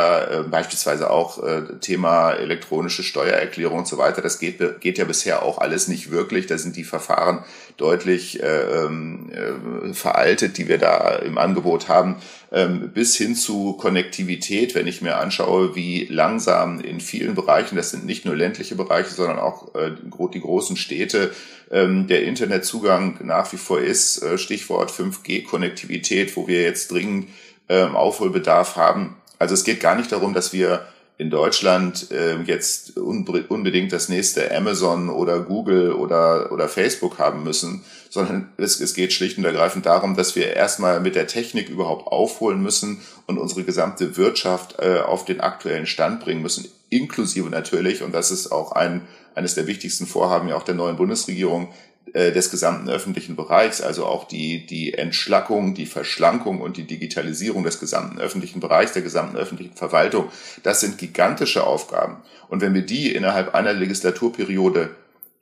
äh, 0.47 0.49
beispielsweise 0.49 1.11
auch 1.11 1.43
äh, 1.43 1.63
Thema 1.81 2.33
elektronische 2.33 3.03
Steuererklärung 3.03 3.81
und 3.81 3.87
so 3.87 3.99
weiter, 3.99 4.23
das 4.23 4.39
geht, 4.39 4.81
geht 4.81 4.97
ja 4.97 5.05
bisher 5.05 5.43
auch 5.43 5.59
alles 5.59 5.87
nicht 5.87 6.11
wirklich. 6.11 6.47
Da 6.47 6.57
sind 6.57 6.77
die 6.77 6.85
Verfahren 6.85 7.45
deutlich 7.77 8.43
äh, 8.43 8.47
ähm, 8.47 9.31
äh, 9.31 9.93
veraltet, 9.93 10.57
die 10.57 10.69
wir 10.69 10.79
da 10.79 11.17
im 11.17 11.37
Angebot 11.37 11.89
haben, 11.89 12.17
ähm, 12.51 12.93
bis 12.95 13.17
hin 13.17 13.35
zu 13.35 13.75
Konnektivität, 13.75 14.75
wenn 14.75 14.87
ich 14.87 15.03
mir 15.03 15.19
anschaue, 15.19 15.77
wie 15.77 16.07
langsam 16.07 16.81
in 16.81 17.01
vielen 17.01 17.35
Bereichen, 17.35 17.77
das 17.77 17.91
sind 17.91 18.07
nicht 18.07 18.25
nur 18.25 18.37
ländliche 18.37 18.75
Bereiche, 18.75 19.11
sondern 19.11 19.39
auch 19.39 19.75
äh, 19.75 19.91
die 20.33 20.41
großen 20.41 20.77
Städte, 20.77 21.31
ähm, 21.71 22.09
der 22.09 22.25
Internetzugang 22.25 23.19
nach 23.23 23.53
wie 23.53 23.57
vor 23.57 23.81
ist, 23.81 24.23
äh, 24.23 24.39
Stichwort 24.39 24.91
5G-Konnektivität, 24.91 26.37
wo 26.37 26.49
wir 26.49 26.63
jetzt 26.63 26.91
dringend 26.91 27.29
ähm, 27.71 27.97
Aufholbedarf 27.97 28.77
haben. 28.77 29.17
Also 29.39 29.55
es 29.55 29.65
geht 29.65 29.81
gar 29.81 29.95
nicht 29.95 30.13
darum, 30.13 30.35
dass 30.35 30.53
wir 30.53 30.85
in 31.17 31.31
Deutschland 31.31 32.11
äh, 32.11 32.41
jetzt 32.43 32.97
unbedingt 32.97 33.93
das 33.93 34.09
nächste 34.09 34.55
Amazon 34.57 35.11
oder 35.11 35.41
Google 35.41 35.93
oder, 35.93 36.51
oder 36.51 36.67
Facebook 36.67 37.19
haben 37.19 37.45
müssen, 37.45 37.85
sondern 38.09 38.49
es, 38.57 38.81
es 38.81 38.95
geht 38.95 39.13
schlicht 39.13 39.37
und 39.37 39.45
ergreifend 39.45 39.85
darum, 39.85 40.17
dass 40.17 40.35
wir 40.35 40.55
erstmal 40.55 40.99
mit 41.01 41.15
der 41.15 41.27
Technik 41.27 41.69
überhaupt 41.69 42.07
aufholen 42.07 42.63
müssen 42.63 43.03
und 43.27 43.39
unsere 43.39 43.65
gesamte 43.65 44.17
Wirtschaft 44.17 44.77
äh, 44.79 45.01
auf 45.01 45.27
den 45.27 45.41
aktuellen 45.41 45.87
Stand 45.87 46.21
bringen 46.21 46.41
müssen, 46.41 46.69
inklusive 46.89 47.51
natürlich, 47.51 48.03
und 48.03 48.15
das 48.15 48.31
ist 48.31 48.51
auch 48.51 48.73
ein, 48.73 49.03
eines 49.35 49.55
der 49.55 49.67
wichtigsten 49.67 50.07
Vorhaben 50.07 50.49
ja 50.49 50.57
auch 50.57 50.65
der 50.65 50.75
neuen 50.75 50.97
Bundesregierung, 50.97 51.69
äh, 52.15 52.33
des 52.33 52.51
gesamten 52.51 52.89
öffentlichen 52.89 53.37
Bereichs, 53.37 53.81
also 53.81 54.07
auch 54.07 54.27
die, 54.27 54.67
die 54.67 54.95
Entschlackung, 54.95 55.75
die 55.75 55.87
Verschlankung 55.87 56.61
und 56.61 56.77
die 56.77 56.87
Digitalisierung 56.87 57.65
des 57.65 57.81
gesamten 57.81 58.19
öffentlichen 58.19 58.61
Bereichs, 58.61 58.93
der 58.93 59.03
gesamten 59.03 59.37
öffentlichen 59.37 59.77
Verwaltung, 59.77 60.31
das 60.63 60.81
sind 60.81 60.99
gigantische 60.99 61.65
Aufgaben. 61.65 62.17
Und 62.49 62.61
wenn 62.63 62.75
wir 62.75 62.83
die 62.83 63.15
innerhalb 63.15 63.55
einer 63.55 63.73
Legislaturperiode 63.73 64.91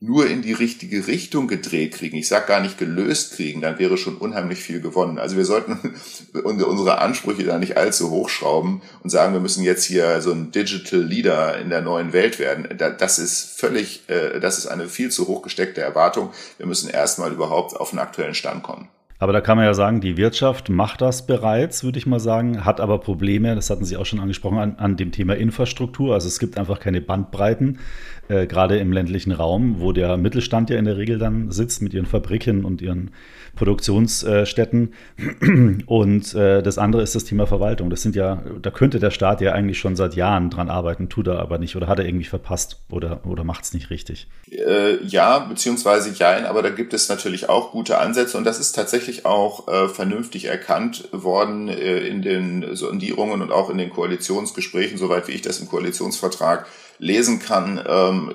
nur 0.00 0.28
in 0.28 0.42
die 0.42 0.52
richtige 0.52 1.08
Richtung 1.08 1.48
gedreht 1.48 1.94
kriegen, 1.94 2.16
ich 2.16 2.28
sage 2.28 2.46
gar 2.46 2.60
nicht 2.60 2.78
gelöst 2.78 3.32
kriegen, 3.32 3.60
dann 3.60 3.80
wäre 3.80 3.98
schon 3.98 4.16
unheimlich 4.16 4.60
viel 4.60 4.80
gewonnen. 4.80 5.18
Also 5.18 5.36
wir 5.36 5.44
sollten 5.44 5.94
unsere 6.44 6.98
Ansprüche 6.98 7.44
da 7.44 7.58
nicht 7.58 7.76
allzu 7.76 8.10
hochschrauben 8.10 8.80
und 9.02 9.10
sagen, 9.10 9.32
wir 9.32 9.40
müssen 9.40 9.64
jetzt 9.64 9.84
hier 9.84 10.20
so 10.20 10.30
ein 10.30 10.52
Digital 10.52 11.00
Leader 11.00 11.58
in 11.58 11.68
der 11.68 11.80
neuen 11.80 12.12
Welt 12.12 12.38
werden. 12.38 12.68
Das 12.78 13.18
ist 13.18 13.58
völlig, 13.58 14.08
äh, 14.08 14.38
das 14.38 14.58
ist 14.58 14.66
eine 14.66 14.88
viel 14.88 15.10
zu 15.10 15.26
hoch 15.26 15.42
gesteckte 15.42 15.80
Erwartung. 15.80 16.30
Wir 16.58 16.66
müssen 16.66 16.88
erstmal 16.88 17.32
überhaupt 17.32 17.74
auf 17.74 17.90
den 17.90 17.98
aktuellen 17.98 18.34
Stand 18.34 18.62
kommen. 18.62 18.88
Aber 19.20 19.32
da 19.32 19.40
kann 19.40 19.56
man 19.56 19.66
ja 19.66 19.74
sagen, 19.74 20.00
die 20.00 20.16
Wirtschaft 20.16 20.68
macht 20.68 21.00
das 21.00 21.26
bereits, 21.26 21.82
würde 21.82 21.98
ich 21.98 22.06
mal 22.06 22.20
sagen, 22.20 22.64
hat 22.64 22.80
aber 22.80 22.98
Probleme, 22.98 23.54
das 23.56 23.68
hatten 23.68 23.84
Sie 23.84 23.96
auch 23.96 24.06
schon 24.06 24.20
angesprochen, 24.20 24.58
an, 24.58 24.76
an 24.76 24.96
dem 24.96 25.10
Thema 25.10 25.34
Infrastruktur. 25.34 26.14
Also 26.14 26.28
es 26.28 26.38
gibt 26.38 26.56
einfach 26.56 26.78
keine 26.78 27.00
Bandbreiten, 27.00 27.80
äh, 28.28 28.46
gerade 28.46 28.78
im 28.78 28.92
ländlichen 28.92 29.32
Raum, 29.32 29.80
wo 29.80 29.92
der 29.92 30.16
Mittelstand 30.16 30.70
ja 30.70 30.78
in 30.78 30.84
der 30.84 30.96
Regel 30.98 31.18
dann 31.18 31.50
sitzt 31.50 31.82
mit 31.82 31.94
ihren 31.94 32.06
Fabriken 32.06 32.64
und 32.64 32.80
ihren 32.80 33.10
Produktionsstätten. 33.56 34.94
Und 35.86 36.34
äh, 36.34 36.62
das 36.62 36.78
andere 36.78 37.02
ist 37.02 37.14
das 37.14 37.24
Thema 37.24 37.46
Verwaltung. 37.46 37.90
Das 37.90 38.02
sind 38.02 38.14
ja, 38.14 38.42
da 38.62 38.70
könnte 38.70 39.00
der 39.00 39.10
Staat 39.10 39.40
ja 39.40 39.52
eigentlich 39.52 39.78
schon 39.78 39.96
seit 39.96 40.14
Jahren 40.14 40.50
dran 40.50 40.70
arbeiten, 40.70 41.08
tut 41.08 41.26
er 41.26 41.40
aber 41.40 41.58
nicht 41.58 41.74
oder 41.74 41.88
hat 41.88 41.98
er 41.98 42.06
irgendwie 42.06 42.24
verpasst 42.24 42.80
oder, 42.90 43.26
oder 43.26 43.42
macht 43.42 43.64
es 43.64 43.74
nicht 43.74 43.90
richtig. 43.90 44.28
Äh, 44.50 45.02
ja, 45.04 45.40
beziehungsweise 45.40 46.12
ja, 46.18 46.48
aber 46.48 46.62
da 46.62 46.70
gibt 46.70 46.94
es 46.94 47.08
natürlich 47.08 47.48
auch 47.48 47.72
gute 47.72 47.98
Ansätze 47.98 48.38
und 48.38 48.44
das 48.44 48.60
ist 48.60 48.72
tatsächlich 48.72 49.07
auch 49.24 49.68
äh, 49.68 49.88
vernünftig 49.88 50.46
erkannt 50.46 51.08
worden 51.12 51.68
äh, 51.68 51.98
in 51.98 52.22
den 52.22 52.74
Sondierungen 52.74 53.42
und 53.42 53.52
auch 53.52 53.70
in 53.70 53.78
den 53.78 53.90
Koalitionsgesprächen, 53.90 54.98
soweit 54.98 55.28
wie 55.28 55.32
ich 55.32 55.42
das 55.42 55.60
im 55.60 55.68
Koalitionsvertrag 55.68 56.66
lesen 56.98 57.38
kann, 57.38 57.82
ähm, 57.86 58.34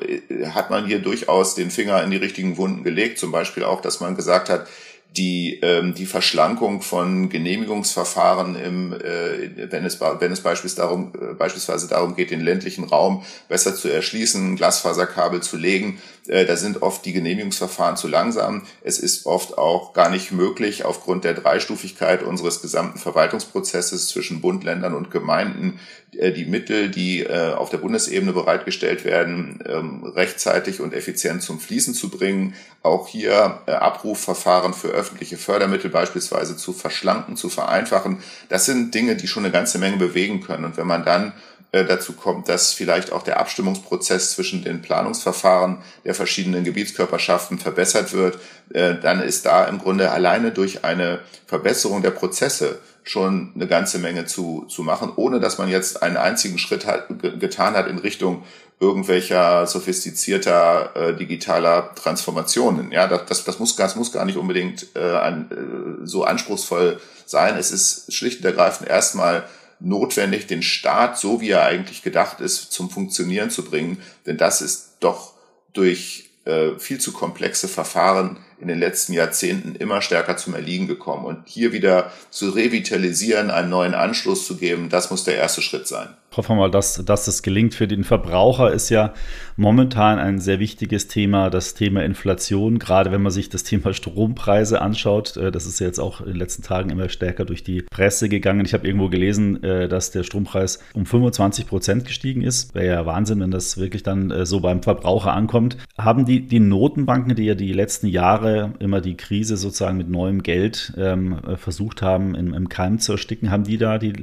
hat 0.53 0.69
man 0.69 0.85
hier 0.85 0.99
durchaus 0.99 1.55
den 1.55 1.69
Finger 1.69 2.01
in 2.03 2.11
die 2.11 2.17
richtigen 2.17 2.57
Wunden 2.57 2.83
gelegt. 2.83 3.19
Zum 3.19 3.31
Beispiel 3.31 3.63
auch, 3.63 3.81
dass 3.81 3.99
man 3.99 4.15
gesagt 4.15 4.49
hat, 4.49 4.67
die, 5.15 5.59
ähm, 5.61 5.93
die 5.93 6.07
Verschlankung 6.07 6.81
von 6.81 7.29
Genehmigungsverfahren, 7.29 8.55
im, 8.55 8.93
äh, 8.93 9.71
wenn, 9.71 9.85
es, 9.85 9.99
wenn 10.01 10.31
es 10.31 10.41
beispielsweise 10.41 10.87
darum, 10.87 11.13
äh, 11.13 11.33
beispielsweise 11.35 11.87
darum 11.87 12.15
geht, 12.15 12.31
den 12.31 12.41
ländlichen 12.41 12.85
Raum 12.85 13.23
besser 13.47 13.75
zu 13.75 13.89
erschließen, 13.89 14.55
Glasfaserkabel 14.55 15.41
zu 15.41 15.57
legen. 15.57 16.01
Äh, 16.27 16.45
da 16.45 16.55
sind 16.55 16.81
oft 16.81 17.05
die 17.05 17.13
Genehmigungsverfahren 17.13 17.95
zu 17.95 18.07
langsam. 18.07 18.63
Es 18.81 18.97
ist 18.97 19.27
oft 19.27 19.55
auch 19.57 19.93
gar 19.93 20.09
nicht 20.09 20.31
möglich, 20.31 20.83
aufgrund 20.83 21.25
der 21.25 21.35
Dreistufigkeit 21.35 22.23
unseres 22.23 22.61
gesamten 22.63 22.97
Verwaltungsprozesses 22.97 24.07
zwischen 24.07 24.41
Bund, 24.41 24.63
Ländern 24.63 24.95
und 24.95 25.11
Gemeinden 25.11 25.79
die 26.13 26.45
Mittel, 26.45 26.89
die 26.89 27.21
äh, 27.21 27.53
auf 27.53 27.69
der 27.69 27.77
Bundesebene 27.77 28.33
bereitgestellt 28.33 29.05
werden, 29.05 29.59
ähm, 29.67 30.03
rechtzeitig 30.03 30.81
und 30.81 30.93
effizient 30.93 31.41
zum 31.41 31.59
Fließen 31.59 31.93
zu 31.93 32.09
bringen. 32.09 32.53
Auch 32.81 33.07
hier 33.07 33.61
äh, 33.65 33.71
Abrufverfahren 33.71 34.73
für 34.73 34.89
öffentliche 34.89 35.37
Fördermittel 35.37 35.89
beispielsweise 35.89 36.57
zu 36.57 36.73
verschlanken, 36.73 37.35
zu 37.35 37.49
vereinfachen. 37.49 38.19
Das 38.49 38.65
sind 38.65 38.93
Dinge, 38.93 39.15
die 39.15 39.27
schon 39.27 39.43
eine 39.43 39.53
ganze 39.53 39.79
Menge 39.79 39.97
bewegen 39.97 40.41
können. 40.41 40.65
Und 40.65 40.77
wenn 40.77 40.87
man 40.87 41.05
dann 41.05 41.33
dazu 41.73 42.13
kommt, 42.13 42.49
dass 42.49 42.71
vielleicht 42.71 43.11
auch 43.11 43.23
der 43.23 43.39
Abstimmungsprozess 43.39 44.33
zwischen 44.33 44.63
den 44.63 44.83
Planungsverfahren 44.83 45.79
der 46.05 46.13
verschiedenen 46.13 46.63
Gebietskörperschaften 46.63 47.57
verbessert 47.57 48.13
wird, 48.13 48.37
dann 48.69 49.21
ist 49.21 49.47
da 49.47 49.65
im 49.65 49.79
Grunde 49.79 50.11
alleine 50.11 50.51
durch 50.51 50.85
eine 50.85 51.21
Verbesserung 51.47 52.03
der 52.03 52.11
Prozesse 52.11 52.79
schon 53.03 53.51
eine 53.55 53.67
ganze 53.67 53.99
Menge 53.99 54.25
zu, 54.25 54.65
zu 54.69 54.83
machen, 54.83 55.11
ohne 55.15 55.39
dass 55.39 55.57
man 55.57 55.69
jetzt 55.69 56.01
einen 56.01 56.17
einzigen 56.17 56.57
Schritt 56.57 56.85
hat, 56.85 57.07
getan 57.39 57.73
hat 57.73 57.87
in 57.87 57.97
Richtung 57.97 58.43
irgendwelcher 58.79 59.67
sophistizierter 59.67 60.95
äh, 60.95 61.15
digitaler 61.15 61.93
Transformationen. 61.95 62.91
Ja, 62.91 63.07
das, 63.07 63.25
das, 63.25 63.43
das, 63.45 63.59
muss, 63.59 63.75
das 63.75 63.95
muss 63.95 64.11
gar 64.11 64.25
nicht 64.25 64.37
unbedingt 64.37 64.87
äh, 64.95 64.99
an, 64.99 65.49
äh, 65.51 66.05
so 66.05 66.23
anspruchsvoll 66.23 66.99
sein. 67.25 67.55
Es 67.57 67.71
ist 67.71 68.13
schlicht 68.13 68.39
und 68.39 68.45
ergreifend 68.45 68.89
erstmal 68.89 69.43
notwendig, 69.83 70.47
den 70.47 70.63
Staat, 70.63 71.19
so 71.19 71.41
wie 71.41 71.49
er 71.49 71.65
eigentlich 71.65 72.01
gedacht 72.01 72.39
ist, 72.39 72.71
zum 72.71 72.89
Funktionieren 72.89 73.49
zu 73.49 73.63
bringen. 73.63 74.01
Denn 74.25 74.37
das 74.37 74.61
ist 74.61 74.97
doch 75.01 75.33
durch 75.73 76.29
äh, 76.45 76.77
viel 76.79 76.99
zu 76.99 77.11
komplexe 77.11 77.67
Verfahren 77.67 78.37
in 78.59 78.67
den 78.67 78.79
letzten 78.79 79.13
Jahrzehnten 79.13 79.75
immer 79.75 80.01
stärker 80.01 80.37
zum 80.37 80.53
Erliegen 80.55 80.87
gekommen. 80.87 81.25
Und 81.25 81.47
hier 81.47 81.73
wieder 81.73 82.11
zu 82.29 82.49
revitalisieren, 82.49 83.51
einen 83.51 83.69
neuen 83.69 83.93
Anschluss 83.93 84.47
zu 84.47 84.57
geben, 84.57 84.89
das 84.89 85.11
muss 85.11 85.23
der 85.25 85.35
erste 85.35 85.61
Schritt 85.61 85.87
sein. 85.87 86.15
Hoffen 86.35 86.55
wir 86.55 86.61
mal, 86.61 86.71
dass, 86.71 87.03
dass 87.05 87.25
das 87.25 87.43
gelingt. 87.43 87.75
Für 87.75 87.87
den 87.87 88.03
Verbraucher 88.03 88.71
ist 88.71 88.89
ja 88.89 89.13
momentan 89.55 90.17
ein 90.17 90.39
sehr 90.39 90.59
wichtiges 90.59 91.07
Thema, 91.07 91.49
das 91.49 91.75
Thema 91.75 92.03
Inflation. 92.03 92.79
Gerade 92.79 93.11
wenn 93.11 93.21
man 93.21 93.31
sich 93.31 93.49
das 93.49 93.63
Thema 93.63 93.93
Strompreise 93.93 94.81
anschaut, 94.81 95.37
äh, 95.37 95.51
das 95.51 95.65
ist 95.65 95.79
ja 95.79 95.87
jetzt 95.87 95.99
auch 95.99 96.21
in 96.21 96.27
den 96.27 96.37
letzten 96.37 96.63
Tagen 96.63 96.89
immer 96.89 97.09
stärker 97.09 97.45
durch 97.45 97.63
die 97.63 97.83
Presse 97.83 98.29
gegangen. 98.29 98.65
Ich 98.65 98.73
habe 98.73 98.87
irgendwo 98.87 99.09
gelesen, 99.09 99.63
äh, 99.63 99.87
dass 99.87 100.11
der 100.11 100.23
Strompreis 100.23 100.79
um 100.93 101.05
25 101.05 101.67
Prozent 101.67 102.05
gestiegen 102.05 102.41
ist. 102.41 102.73
Wäre 102.73 102.95
ja 102.95 103.05
Wahnsinn, 103.05 103.39
wenn 103.39 103.51
das 103.51 103.77
wirklich 103.77 104.01
dann 104.03 104.31
äh, 104.31 104.45
so 104.45 104.59
beim 104.59 104.81
Verbraucher 104.81 105.33
ankommt. 105.33 105.77
Haben 105.97 106.25
die, 106.25 106.47
die 106.47 106.59
Notenbanken, 106.59 107.35
die 107.35 107.45
ja 107.45 107.55
die 107.55 107.73
letzten 107.73 108.07
Jahre 108.07 108.73
immer 108.79 109.01
die 109.01 109.17
Krise 109.17 109.57
sozusagen 109.57 109.97
mit 109.97 110.09
neuem 110.09 110.41
Geld 110.41 110.93
ähm, 110.97 111.37
versucht 111.57 112.01
haben, 112.01 112.35
im 112.35 112.69
Keim 112.69 112.99
zu 112.99 113.13
ersticken, 113.13 113.51
haben 113.51 113.63
die 113.63 113.77
da 113.77 113.97
die, 113.97 114.13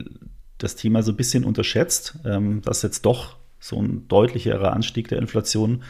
das 0.62 0.76
Thema 0.76 1.02
so 1.02 1.12
ein 1.12 1.16
bisschen 1.16 1.44
unterschätzt, 1.44 2.18
ähm, 2.24 2.62
dass 2.62 2.82
jetzt 2.82 3.04
doch 3.06 3.36
so 3.58 3.80
ein 3.80 4.08
deutlicherer 4.08 4.72
Anstieg 4.72 5.08
der 5.08 5.18
Inflation 5.18 5.82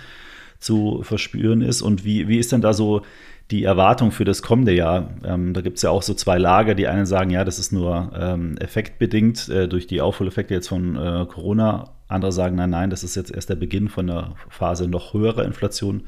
zu 0.58 1.02
verspüren 1.02 1.62
ist. 1.62 1.82
Und 1.82 2.04
wie, 2.04 2.28
wie 2.28 2.38
ist 2.38 2.52
denn 2.52 2.60
da 2.60 2.72
so 2.72 3.02
die 3.50 3.64
Erwartung 3.64 4.12
für 4.12 4.24
das 4.24 4.42
kommende 4.42 4.72
Jahr? 4.72 5.10
Ähm, 5.24 5.54
da 5.54 5.60
gibt 5.60 5.76
es 5.76 5.82
ja 5.82 5.90
auch 5.90 6.02
so 6.02 6.14
zwei 6.14 6.38
Lager. 6.38 6.74
Die 6.74 6.86
einen 6.86 7.06
sagen, 7.06 7.30
ja, 7.30 7.44
das 7.44 7.58
ist 7.58 7.72
nur 7.72 8.12
ähm, 8.14 8.56
effektbedingt 8.58 9.48
äh, 9.48 9.68
durch 9.68 9.86
die 9.86 10.00
Aufholeffekte 10.00 10.54
jetzt 10.54 10.68
von 10.68 10.96
äh, 10.96 11.26
Corona. 11.26 11.90
Andere 12.08 12.32
sagen, 12.32 12.56
nein, 12.56 12.70
nein, 12.70 12.90
das 12.90 13.04
ist 13.04 13.14
jetzt 13.14 13.32
erst 13.32 13.48
der 13.48 13.56
Beginn 13.56 13.88
von 13.88 14.10
einer 14.10 14.34
Phase 14.48 14.88
noch 14.88 15.14
höherer 15.14 15.44
Inflation. 15.44 16.04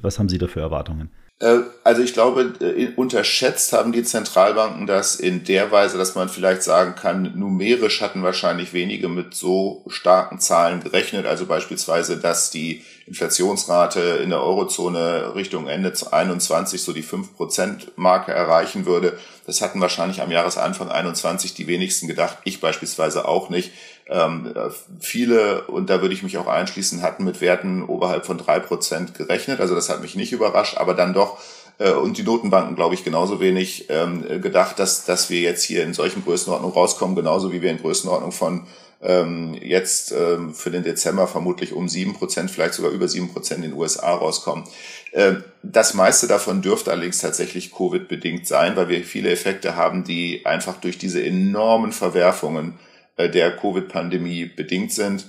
Was 0.00 0.18
haben 0.18 0.28
Sie 0.28 0.38
da 0.38 0.46
für 0.46 0.60
Erwartungen? 0.60 1.10
Äh, 1.40 1.60
also 1.82 2.02
ich 2.02 2.12
glaube, 2.12 2.54
äh, 2.60 2.94
unterschätzt 2.94 3.72
haben 3.72 3.92
die 3.92 4.04
Zentralbanken 4.04 4.86
das 4.86 5.16
in 5.16 5.44
der 5.44 5.70
Weise, 5.72 5.98
dass 5.98 6.14
man 6.14 6.28
vielleicht 6.28 6.62
sagen 6.62 6.94
kann, 6.94 7.32
numerisch 7.36 8.00
hatten 8.00 8.22
wahrscheinlich 8.22 8.72
wenige 8.72 9.08
mit 9.08 9.34
so 9.34 9.84
starken 9.88 10.38
Zahlen 10.38 10.82
gerechnet. 10.82 11.26
Also 11.26 11.46
beispielsweise, 11.46 12.18
dass 12.18 12.50
die 12.50 12.84
Inflationsrate 13.06 14.00
in 14.22 14.30
der 14.30 14.42
Eurozone 14.42 15.34
Richtung 15.34 15.66
Ende 15.66 15.92
21 16.10 16.82
so 16.82 16.92
die 16.92 17.04
5%-Marke 17.04 18.32
erreichen 18.32 18.86
würde. 18.86 19.18
Das 19.46 19.60
hatten 19.60 19.80
wahrscheinlich 19.80 20.22
am 20.22 20.30
Jahresanfang 20.30 20.88
21 20.88 21.52
die 21.52 21.66
wenigsten 21.66 22.06
gedacht. 22.06 22.38
Ich 22.44 22.60
beispielsweise 22.60 23.28
auch 23.28 23.50
nicht. 23.50 23.72
Ähm, 24.06 24.54
viele, 25.00 25.62
und 25.62 25.88
da 25.88 26.02
würde 26.02 26.14
ich 26.14 26.22
mich 26.22 26.36
auch 26.36 26.46
einschließen, 26.46 27.02
hatten 27.02 27.24
mit 27.24 27.40
Werten 27.40 27.82
oberhalb 27.82 28.26
von 28.26 28.36
drei 28.36 28.60
Prozent 28.60 29.14
gerechnet. 29.14 29.60
Also 29.60 29.74
das 29.74 29.88
hat 29.88 30.02
mich 30.02 30.14
nicht 30.14 30.32
überrascht, 30.32 30.76
aber 30.76 30.94
dann 30.94 31.14
doch 31.14 31.38
äh, 31.78 31.92
und 31.92 32.18
die 32.18 32.22
Notenbanken, 32.22 32.76
glaube 32.76 32.94
ich, 32.94 33.04
genauso 33.04 33.40
wenig 33.40 33.86
ähm, 33.88 34.42
gedacht, 34.42 34.78
dass, 34.78 35.04
dass 35.04 35.30
wir 35.30 35.40
jetzt 35.40 35.62
hier 35.62 35.82
in 35.82 35.94
solchen 35.94 36.22
Größenordnungen 36.22 36.74
rauskommen, 36.74 37.16
genauso 37.16 37.52
wie 37.52 37.62
wir 37.62 37.70
in 37.70 37.78
Größenordnung 37.78 38.32
von 38.32 38.66
ähm, 39.02 39.54
jetzt 39.60 40.12
ähm, 40.12 40.54
für 40.54 40.70
den 40.70 40.82
Dezember 40.82 41.26
vermutlich 41.26 41.72
um 41.72 41.88
sieben 41.88 42.14
Prozent, 42.14 42.50
vielleicht 42.50 42.74
sogar 42.74 42.90
über 42.90 43.08
sieben 43.08 43.32
Prozent 43.32 43.64
in 43.64 43.70
den 43.70 43.78
USA 43.78 44.14
rauskommen. 44.14 44.64
Äh, 45.12 45.36
das 45.62 45.94
meiste 45.94 46.26
davon 46.26 46.62
dürfte 46.62 46.90
allerdings 46.90 47.18
tatsächlich 47.18 47.72
Covid-bedingt 47.72 48.46
sein, 48.46 48.76
weil 48.76 48.88
wir 48.88 49.02
viele 49.02 49.30
Effekte 49.30 49.76
haben, 49.76 50.04
die 50.04 50.46
einfach 50.46 50.76
durch 50.76 50.96
diese 50.96 51.24
enormen 51.24 51.92
Verwerfungen 51.92 52.74
äh, 52.74 52.93
der 53.18 53.56
Covid-Pandemie 53.56 54.46
bedingt 54.46 54.92
sind. 54.92 55.26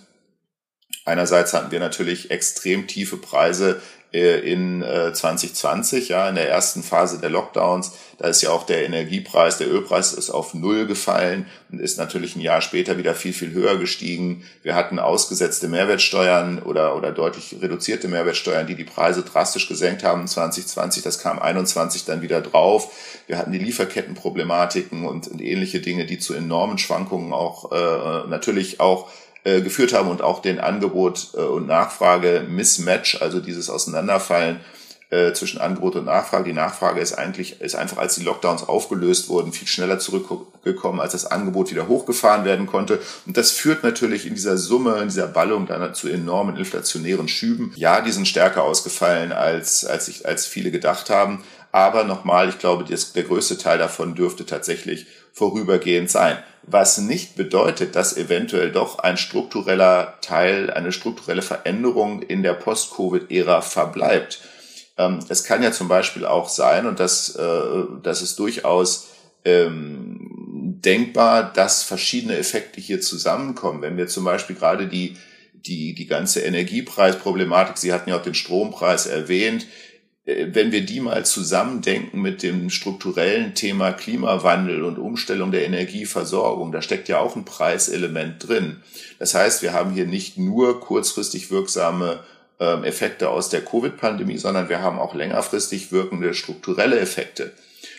Einerseits 1.05 1.53
hatten 1.53 1.71
wir 1.71 1.79
natürlich 1.79 2.31
extrem 2.31 2.87
tiefe 2.87 3.17
Preise 3.17 3.81
äh, 4.04 4.04
in 4.15 4.81
2020, 4.81 6.09
äh, 6.09 6.13
ja, 6.13 6.29
in 6.29 6.35
der 6.35 6.49
ersten 6.49 6.83
Phase 6.83 7.19
der 7.19 7.29
Lockdowns. 7.29 7.91
Da 8.17 8.29
ist 8.29 8.41
ja 8.41 8.51
auch 8.51 8.65
der 8.65 8.85
Energiepreis, 8.85 9.57
der 9.57 9.69
Ölpreis 9.69 10.13
ist 10.13 10.29
auf 10.29 10.53
Null 10.53 10.85
gefallen 10.87 11.47
und 11.69 11.81
ist 11.81 11.97
natürlich 11.97 12.35
ein 12.35 12.41
Jahr 12.41 12.61
später 12.61 12.97
wieder 12.97 13.13
viel, 13.13 13.33
viel 13.33 13.51
höher 13.51 13.77
gestiegen. 13.77 14.45
Wir 14.63 14.75
hatten 14.75 14.99
ausgesetzte 14.99 15.67
Mehrwertsteuern 15.67 16.59
oder, 16.59 16.95
oder 16.95 17.11
deutlich 17.11 17.57
reduzierte 17.61 18.07
Mehrwertsteuern, 18.07 18.67
die 18.67 18.75
die 18.75 18.85
Preise 18.85 19.23
drastisch 19.23 19.67
gesenkt 19.67 20.03
haben 20.03 20.27
2020. 20.27 21.03
Das 21.03 21.19
kam 21.19 21.39
21 21.39 22.05
dann 22.05 22.21
wieder 22.21 22.39
drauf. 22.39 22.91
Wir 23.27 23.37
hatten 23.37 23.51
die 23.51 23.59
Lieferkettenproblematiken 23.59 25.05
und, 25.05 25.27
und 25.27 25.41
ähnliche 25.41 25.81
Dinge, 25.81 26.05
die 26.05 26.19
zu 26.19 26.33
enormen 26.33 26.77
Schwankungen 26.77 27.33
auch 27.33 27.71
äh, 27.73 28.29
natürlich 28.29 28.79
auch 28.79 29.09
äh, 29.45 29.61
geführt 29.61 29.93
haben 29.93 30.09
und 30.09 30.23
auch 30.23 30.41
den 30.41 30.59
Angebot 30.59 31.29
äh, 31.35 31.41
und 31.41 31.67
Nachfrage 31.67 32.45
Mismatch, 32.49 33.21
also 33.21 33.39
dieses 33.39 33.69
Auseinanderfallen 33.69 34.59
äh, 35.11 35.33
zwischen 35.33 35.61
Angebot 35.61 35.95
und 35.95 36.05
Nachfrage. 36.05 36.45
Die 36.45 36.53
Nachfrage 36.53 36.99
ist 36.99 37.13
eigentlich 37.13 37.61
ist 37.61 37.75
einfach, 37.75 37.97
als 37.97 38.15
die 38.15 38.23
Lockdowns 38.23 38.67
aufgelöst 38.67 39.29
wurden, 39.29 39.53
viel 39.53 39.67
schneller 39.67 39.99
zurückgekommen, 39.99 40.99
als 40.99 41.11
das 41.11 41.27
Angebot 41.27 41.69
wieder 41.69 41.87
hochgefahren 41.87 42.43
werden 42.43 42.65
konnte. 42.65 42.99
Und 43.27 43.37
das 43.37 43.51
führt 43.51 43.83
natürlich 43.83 44.25
in 44.25 44.33
dieser 44.33 44.57
Summe, 44.57 44.97
in 44.97 45.09
dieser 45.09 45.27
Ballung 45.27 45.67
dann 45.67 45.93
zu 45.93 46.09
enormen 46.09 46.57
inflationären 46.57 47.27
Schüben. 47.27 47.71
Ja, 47.75 48.01
die 48.01 48.11
sind 48.11 48.27
stärker 48.27 48.63
ausgefallen, 48.63 49.31
als 49.31 49.85
als 49.85 50.07
ich 50.07 50.27
als 50.27 50.47
viele 50.47 50.71
gedacht 50.71 51.11
haben. 51.11 51.43
Aber 51.71 52.03
nochmal, 52.03 52.49
ich 52.49 52.57
glaube, 52.57 52.83
das, 52.83 53.13
der 53.13 53.23
größte 53.23 53.59
Teil 53.59 53.77
davon 53.77 54.15
dürfte 54.15 54.47
tatsächlich 54.47 55.05
vorübergehend 55.33 56.09
sein 56.09 56.37
was 56.67 56.97
nicht 56.97 57.35
bedeutet, 57.35 57.95
dass 57.95 58.17
eventuell 58.17 58.71
doch 58.71 58.99
ein 58.99 59.17
struktureller 59.17 60.17
Teil, 60.21 60.71
eine 60.71 60.91
strukturelle 60.91 61.41
Veränderung 61.41 62.21
in 62.21 62.43
der 62.43 62.53
Post-Covid-Ära 62.53 63.61
verbleibt. 63.61 64.41
Ähm, 64.97 65.19
es 65.29 65.43
kann 65.43 65.61
ja 65.61 65.71
zum 65.71 65.87
Beispiel 65.87 66.25
auch 66.25 66.49
sein, 66.49 66.87
und 66.87 66.99
das, 66.99 67.35
äh, 67.35 67.83
das 68.01 68.21
ist 68.21 68.39
durchaus 68.39 69.09
ähm, 69.43 70.79
denkbar, 70.83 71.53
dass 71.53 71.83
verschiedene 71.83 72.37
Effekte 72.37 72.81
hier 72.81 73.01
zusammenkommen. 73.01 73.81
Wenn 73.81 73.97
wir 73.97 74.07
zum 74.07 74.23
Beispiel 74.23 74.55
gerade 74.55 74.87
die, 74.87 75.17
die, 75.53 75.93
die 75.93 76.07
ganze 76.07 76.41
Energiepreisproblematik, 76.41 77.77
Sie 77.77 77.93
hatten 77.93 78.09
ja 78.09 78.17
auch 78.17 78.23
den 78.23 78.33
Strompreis 78.33 79.05
erwähnt, 79.05 79.63
äh, 79.63 79.67
wenn 80.25 80.71
wir 80.71 80.83
die 80.83 81.01
mal 81.01 81.23
zusammendenken 81.23 82.19
mit 82.19 82.41
dem 82.41 82.71
strukturellen 82.71 83.53
Thema 83.53 83.91
Klimawandel 83.91 84.83
und 84.83 84.97
Umstellung 84.97 85.51
der 85.51 85.65
Energieversorgung, 85.65 86.71
da 86.71 86.81
steckt 86.81 87.07
ja 87.09 87.19
auch 87.19 87.35
ein 87.35 87.45
Preiselement 87.45 88.47
drin. 88.47 88.81
Das 89.19 89.35
heißt, 89.35 89.61
wir 89.61 89.73
haben 89.73 89.91
hier 89.91 90.07
nicht 90.07 90.37
nur 90.37 90.79
kurzfristig 90.79 91.51
wirksame 91.51 92.23
ähm, 92.59 92.83
Effekte 92.83 93.29
aus 93.29 93.49
der 93.49 93.63
Covid-Pandemie, 93.63 94.37
sondern 94.37 94.67
wir 94.67 94.81
haben 94.81 94.97
auch 94.97 95.13
längerfristig 95.13 95.91
wirkende 95.91 96.33
strukturelle 96.33 96.99
Effekte. 96.99 97.51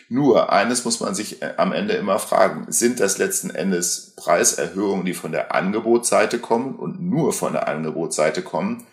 Nur 0.09 0.52
eines 0.52 0.85
muss 0.85 0.99
man 0.99 1.14
sich 1.14 1.42
äh, 1.42 1.54
am 1.56 1.73
Ende 1.73 1.95
immer 1.95 2.18
fragen, 2.18 2.66
sind 2.68 2.99
das 2.99 3.18
letzten 3.18 3.50
Endes 3.50 4.14
Preiserhöhungen, 4.16 5.04
die 5.04 5.14
von 5.14 5.30
der 5.30 5.54
Angebotsseite 5.54 6.40
kommen 6.40 6.75
und 6.75 7.00
nur 7.00 7.33
von 7.33 7.52
der 7.52 7.68
Angebotsseite 7.68 8.42
kommen, 8.42 8.85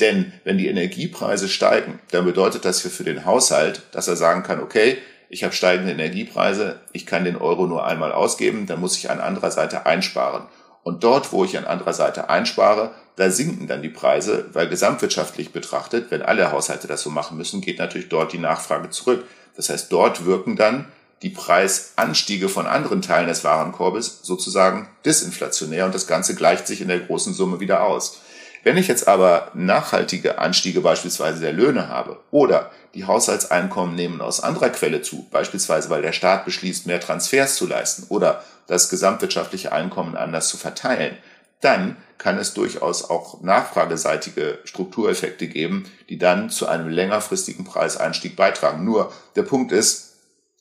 denn 0.00 0.32
wenn 0.44 0.58
die 0.58 0.68
Energiepreise 0.68 1.48
steigen, 1.48 2.00
dann 2.10 2.24
bedeutet 2.24 2.64
das 2.64 2.80
für 2.80 3.04
den 3.04 3.24
Haushalt, 3.24 3.82
dass 3.92 4.08
er 4.08 4.16
sagen 4.16 4.42
kann, 4.42 4.60
okay, 4.60 4.98
ich 5.28 5.44
habe 5.44 5.54
steigende 5.54 5.92
Energiepreise, 5.92 6.80
ich 6.92 7.06
kann 7.06 7.24
den 7.24 7.36
Euro 7.36 7.66
nur 7.66 7.86
einmal 7.86 8.12
ausgeben, 8.12 8.66
dann 8.66 8.80
muss 8.80 8.98
ich 8.98 9.10
an 9.10 9.20
anderer 9.20 9.50
Seite 9.50 9.86
einsparen. 9.86 10.44
Und 10.82 11.04
dort, 11.04 11.32
wo 11.32 11.44
ich 11.44 11.56
an 11.56 11.64
anderer 11.64 11.92
Seite 11.92 12.28
einspare, 12.28 12.90
da 13.16 13.30
sinken 13.30 13.66
dann 13.66 13.82
die 13.82 13.88
Preise, 13.88 14.46
weil 14.52 14.68
gesamtwirtschaftlich 14.68 15.52
betrachtet, 15.52 16.10
wenn 16.10 16.22
alle 16.22 16.50
Haushalte 16.50 16.88
das 16.88 17.02
so 17.02 17.10
machen 17.10 17.38
müssen, 17.38 17.60
geht 17.60 17.78
natürlich 17.78 18.08
dort 18.08 18.32
die 18.32 18.38
Nachfrage 18.38 18.90
zurück. 18.90 19.24
Das 19.54 19.68
heißt, 19.68 19.92
dort 19.92 20.24
wirken 20.24 20.56
dann 20.56 20.86
die 21.22 21.30
Preisanstiege 21.30 22.48
von 22.48 22.66
anderen 22.66 23.00
Teilen 23.00 23.28
des 23.28 23.44
Warenkorbes 23.44 24.20
sozusagen 24.22 24.88
disinflationär 25.04 25.86
und 25.86 25.94
das 25.94 26.06
Ganze 26.06 26.34
gleicht 26.34 26.66
sich 26.66 26.80
in 26.80 26.88
der 26.88 27.00
großen 27.00 27.32
Summe 27.32 27.60
wieder 27.60 27.84
aus. 27.84 28.21
Wenn 28.64 28.76
ich 28.76 28.88
jetzt 28.88 29.08
aber 29.08 29.50
nachhaltige 29.54 30.38
Anstiege 30.38 30.80
beispielsweise 30.80 31.40
der 31.40 31.52
Löhne 31.52 31.88
habe 31.88 32.20
oder 32.30 32.70
die 32.94 33.04
Haushaltseinkommen 33.06 33.94
nehmen 33.94 34.20
aus 34.20 34.40
anderer 34.40 34.70
Quelle 34.70 35.02
zu, 35.02 35.26
beispielsweise 35.30 35.90
weil 35.90 36.02
der 36.02 36.12
Staat 36.12 36.44
beschließt, 36.44 36.86
mehr 36.86 37.00
Transfers 37.00 37.56
zu 37.56 37.66
leisten 37.66 38.06
oder 38.08 38.44
das 38.68 38.88
gesamtwirtschaftliche 38.88 39.72
Einkommen 39.72 40.16
anders 40.16 40.48
zu 40.48 40.56
verteilen, 40.56 41.16
dann 41.60 41.96
kann 42.18 42.38
es 42.38 42.54
durchaus 42.54 43.08
auch 43.08 43.40
nachfrageseitige 43.40 44.60
Struktureffekte 44.64 45.48
geben, 45.48 45.90
die 46.08 46.18
dann 46.18 46.50
zu 46.50 46.68
einem 46.68 46.88
längerfristigen 46.88 47.64
Preiseinstieg 47.64 48.36
beitragen. 48.36 48.84
Nur 48.84 49.12
der 49.34 49.42
Punkt 49.42 49.72
ist, 49.72 50.12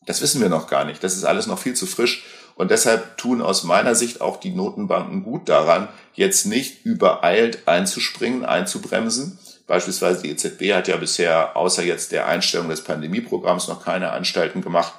das 0.06 0.22
wissen 0.22 0.42
wir 0.42 0.50
noch 0.50 0.68
gar 0.68 0.86
nicht. 0.86 1.04
Das 1.04 1.16
ist 1.16 1.24
alles 1.24 1.46
noch 1.46 1.60
viel 1.60 1.76
zu 1.76 1.86
frisch. 1.86 2.26
Und 2.56 2.72
deshalb 2.72 3.18
tun 3.18 3.42
aus 3.42 3.64
meiner 3.64 3.96
Sicht 3.96 4.22
auch 4.22 4.38
die 4.38 4.52
Notenbanken 4.52 5.24
gut 5.24 5.50
daran, 5.50 5.88
jetzt 6.14 6.46
nicht 6.46 6.86
übereilt 6.86 7.68
einzuspringen, 7.68 8.46
einzubremsen. 8.46 9.40
Beispielsweise 9.68 10.24
die 10.24 10.32
EZB 10.32 10.74
hat 10.74 10.88
ja 10.88 10.98
bisher 10.98 11.56
außer 11.56 11.84
jetzt 11.84 12.12
der 12.12 12.28
Einstellung 12.28 12.70
des 12.70 12.84
Pandemieprogramms 12.84 13.68
noch 13.68 13.84
keine 13.84 14.12
Anstalten 14.12 14.62
gemacht, 14.62 14.94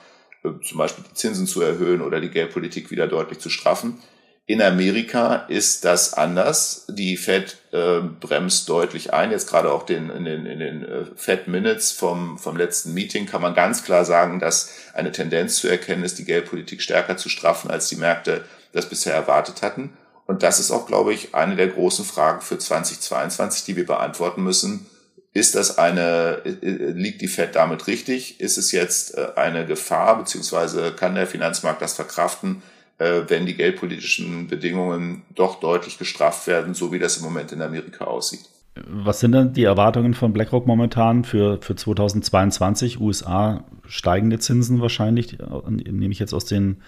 äh, 0.44 0.48
zum 0.66 0.78
Beispiel 0.78 1.04
die 1.10 1.14
Zinsen 1.14 1.46
zu 1.46 1.60
erhöhen 1.60 2.00
oder 2.00 2.20
die 2.20 2.30
Geldpolitik 2.30 2.90
wieder 2.90 3.06
deutlich 3.06 3.38
zu 3.38 3.50
straffen. 3.50 3.98
In 4.46 4.60
Amerika 4.60 5.46
ist 5.48 5.84
das 5.84 6.14
anders. 6.14 6.86
Die 6.88 7.16
Fed 7.16 7.58
äh, 7.70 8.00
bremst 8.00 8.68
deutlich 8.68 9.12
ein. 9.12 9.30
Jetzt 9.30 9.48
gerade 9.48 9.70
auch 9.70 9.84
den, 9.84 10.10
in 10.10 10.24
den, 10.24 10.46
in 10.46 10.58
den 10.58 10.84
äh, 10.84 11.04
Fed 11.14 11.46
Minutes 11.46 11.92
vom, 11.92 12.38
vom 12.38 12.56
letzten 12.56 12.92
Meeting 12.92 13.26
kann 13.26 13.40
man 13.40 13.54
ganz 13.54 13.84
klar 13.84 14.04
sagen, 14.04 14.40
dass 14.40 14.70
eine 14.94 15.12
Tendenz 15.12 15.56
zu 15.56 15.68
erkennen 15.68 16.02
ist, 16.02 16.18
die 16.18 16.24
Geldpolitik 16.24 16.82
stärker 16.82 17.16
zu 17.16 17.28
straffen, 17.28 17.70
als 17.70 17.88
die 17.88 17.96
Märkte 17.96 18.44
das 18.72 18.88
bisher 18.88 19.14
erwartet 19.14 19.62
hatten. 19.62 19.96
Und 20.26 20.42
das 20.42 20.58
ist 20.58 20.72
auch, 20.72 20.86
glaube 20.86 21.14
ich, 21.14 21.34
eine 21.34 21.54
der 21.54 21.68
großen 21.68 22.04
Fragen 22.04 22.40
für 22.40 22.58
2022, 22.58 23.64
die 23.64 23.76
wir 23.76 23.86
beantworten 23.86 24.42
müssen. 24.42 24.86
Ist 25.32 25.54
das 25.54 25.78
eine, 25.78 26.42
äh, 26.44 26.90
liegt 26.90 27.22
die 27.22 27.28
Fed 27.28 27.54
damit 27.54 27.86
richtig? 27.86 28.40
Ist 28.40 28.58
es 28.58 28.72
jetzt 28.72 29.16
äh, 29.16 29.28
eine 29.36 29.66
Gefahr, 29.66 30.18
beziehungsweise 30.18 30.92
kann 30.92 31.14
der 31.14 31.28
Finanzmarkt 31.28 31.80
das 31.80 31.94
verkraften? 31.94 32.62
Äh, 33.02 33.28
wenn 33.28 33.46
die 33.46 33.54
geldpolitischen 33.54 34.46
Bedingungen 34.46 35.22
doch 35.34 35.58
deutlich 35.58 35.98
gestrafft 35.98 36.46
werden, 36.46 36.74
so 36.74 36.92
wie 36.92 36.98
das 36.98 37.16
im 37.16 37.24
Moment 37.24 37.50
in 37.52 37.60
Amerika 37.60 38.04
aussieht. 38.04 38.42
Was 38.86 39.20
sind 39.20 39.32
denn 39.32 39.52
die 39.52 39.64
Erwartungen 39.64 40.14
von 40.14 40.32
BlackRock 40.32 40.66
momentan 40.66 41.24
für, 41.24 41.60
für 41.60 41.76
2022? 41.76 43.00
USA 43.00 43.64
steigende 43.86 44.38
Zinsen 44.38 44.80
wahrscheinlich, 44.80 45.36
nehme 45.68 46.12
ich 46.12 46.18
jetzt 46.18 46.32
aus 46.32 46.46
den, 46.46 46.80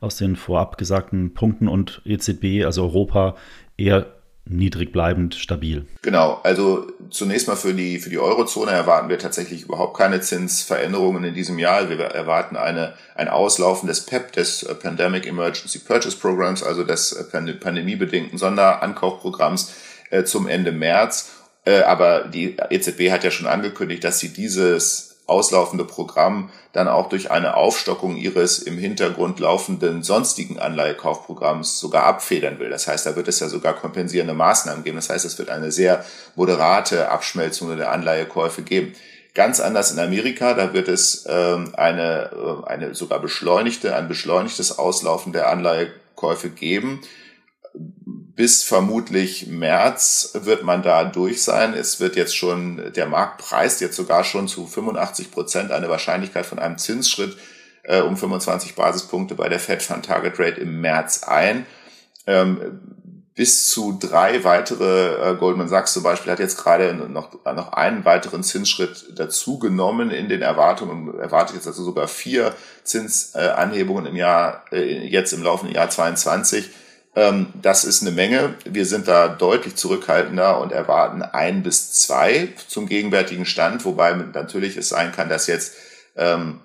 aus 0.00 0.16
den 0.16 0.36
vorab 0.36 0.78
gesagten 0.78 1.34
Punkten 1.34 1.66
und 1.66 2.00
EZB, 2.04 2.64
also 2.64 2.82
Europa, 2.82 3.34
eher 3.76 4.06
niedrig 4.44 4.92
bleibend 4.92 5.34
stabil. 5.34 5.86
Genau, 6.02 6.40
also 6.42 6.86
zunächst 7.10 7.48
mal 7.48 7.56
für 7.56 7.74
die, 7.74 7.98
für 7.98 8.10
die 8.10 8.18
Eurozone 8.18 8.72
erwarten 8.72 9.08
wir 9.08 9.18
tatsächlich 9.18 9.62
überhaupt 9.62 9.96
keine 9.96 10.20
Zinsveränderungen 10.20 11.24
in 11.24 11.34
diesem 11.34 11.58
Jahr. 11.58 11.88
Wir 11.88 11.98
erwarten 12.00 12.56
eine, 12.56 12.94
ein 13.14 13.28
Auslaufen 13.28 13.86
des 13.86 14.06
PEP, 14.06 14.32
des 14.32 14.66
Pandemic 14.82 15.26
Emergency 15.26 15.78
Purchase 15.78 16.16
Programs, 16.16 16.62
also 16.62 16.84
des 16.84 17.30
pandemiebedingten 17.60 18.38
Sonderankaufprogramms 18.38 19.74
äh, 20.10 20.24
zum 20.24 20.48
Ende 20.48 20.72
März. 20.72 21.30
Äh, 21.64 21.82
aber 21.82 22.24
die 22.24 22.56
EZB 22.70 23.10
hat 23.10 23.24
ja 23.24 23.30
schon 23.30 23.46
angekündigt, 23.46 24.02
dass 24.02 24.18
sie 24.18 24.32
dieses 24.32 25.11
auslaufende 25.26 25.84
Programm 25.84 26.50
dann 26.72 26.88
auch 26.88 27.08
durch 27.08 27.30
eine 27.30 27.56
Aufstockung 27.56 28.16
ihres 28.16 28.58
im 28.58 28.76
Hintergrund 28.76 29.38
laufenden 29.38 30.02
sonstigen 30.02 30.58
Anleihekaufprogramms 30.58 31.78
sogar 31.78 32.04
abfedern 32.04 32.58
will. 32.58 32.70
Das 32.70 32.88
heißt, 32.88 33.06
da 33.06 33.14
wird 33.16 33.28
es 33.28 33.40
ja 33.40 33.48
sogar 33.48 33.74
kompensierende 33.74 34.34
Maßnahmen 34.34 34.84
geben. 34.84 34.96
Das 34.96 35.10
heißt, 35.10 35.24
es 35.24 35.38
wird 35.38 35.50
eine 35.50 35.70
sehr 35.70 36.04
moderate 36.34 37.10
Abschmelzung 37.10 37.76
der 37.76 37.92
Anleihekäufe 37.92 38.62
geben. 38.62 38.94
Ganz 39.34 39.60
anders 39.60 39.92
in 39.92 39.98
Amerika, 39.98 40.54
da 40.54 40.74
wird 40.74 40.88
es 40.88 41.24
ähm, 41.28 41.72
eine, 41.74 42.30
äh, 42.32 42.68
eine 42.68 42.94
sogar 42.94 43.20
beschleunigte, 43.20 43.94
ein 43.96 44.08
beschleunigtes 44.08 44.78
Auslaufen 44.78 45.32
der 45.32 45.48
Anleihekäufe 45.48 46.50
geben 46.50 47.00
bis 48.34 48.62
vermutlich 48.62 49.46
März 49.46 50.30
wird 50.34 50.62
man 50.62 50.82
da 50.82 51.04
durch 51.04 51.42
sein. 51.42 51.74
Es 51.74 52.00
wird 52.00 52.16
jetzt 52.16 52.36
schon, 52.36 52.92
der 52.94 53.06
Markt 53.06 53.38
preist 53.38 53.80
jetzt 53.80 53.96
sogar 53.96 54.24
schon 54.24 54.48
zu 54.48 54.66
85 54.66 55.30
Prozent 55.30 55.70
eine 55.70 55.90
Wahrscheinlichkeit 55.90 56.46
von 56.46 56.58
einem 56.58 56.78
Zinsschritt 56.78 57.36
äh, 57.82 58.00
um 58.00 58.16
25 58.16 58.74
Basispunkte 58.74 59.34
bei 59.34 59.48
der 59.48 59.58
Fed 59.58 59.82
Fund 59.82 60.06
Target 60.06 60.38
Rate 60.38 60.60
im 60.60 60.80
März 60.80 61.24
ein. 61.24 61.66
Ähm, 62.26 62.80
bis 63.34 63.70
zu 63.70 63.98
drei 63.98 64.44
weitere, 64.44 65.32
äh, 65.32 65.36
Goldman 65.36 65.68
Sachs 65.68 65.94
zum 65.94 66.02
Beispiel 66.02 66.32
hat 66.32 66.38
jetzt 66.38 66.62
gerade 66.62 66.94
noch, 66.94 67.32
noch 67.44 67.72
einen 67.72 68.04
weiteren 68.04 68.42
Zinsschritt 68.42 69.06
dazu 69.16 69.58
genommen 69.58 70.10
in 70.10 70.28
den 70.28 70.42
Erwartungen 70.42 71.18
erwartet 71.18 71.56
jetzt 71.56 71.66
also 71.66 71.82
sogar 71.82 72.08
vier 72.08 72.54
Zinsanhebungen 72.84 74.06
im 74.06 74.16
Jahr, 74.16 74.64
äh, 74.70 75.06
jetzt 75.06 75.32
im 75.32 75.42
laufenden 75.42 75.74
Jahr 75.74 75.90
22 75.90 76.66
Ähm, 76.66 76.72
das 77.14 77.84
ist 77.84 78.00
eine 78.00 78.10
Menge. 78.10 78.54
Wir 78.64 78.86
sind 78.86 79.06
da 79.06 79.28
deutlich 79.28 79.76
zurückhaltender 79.76 80.58
und 80.60 80.72
erwarten 80.72 81.20
ein 81.20 81.62
bis 81.62 81.92
zwei 81.92 82.48
zum 82.68 82.86
gegenwärtigen 82.86 83.44
Stand, 83.44 83.84
wobei 83.84 84.14
natürlich 84.14 84.78
es 84.78 84.88
sein 84.88 85.12
kann, 85.12 85.28
dass 85.28 85.46
jetzt 85.46 85.74
ähm, 86.16 86.60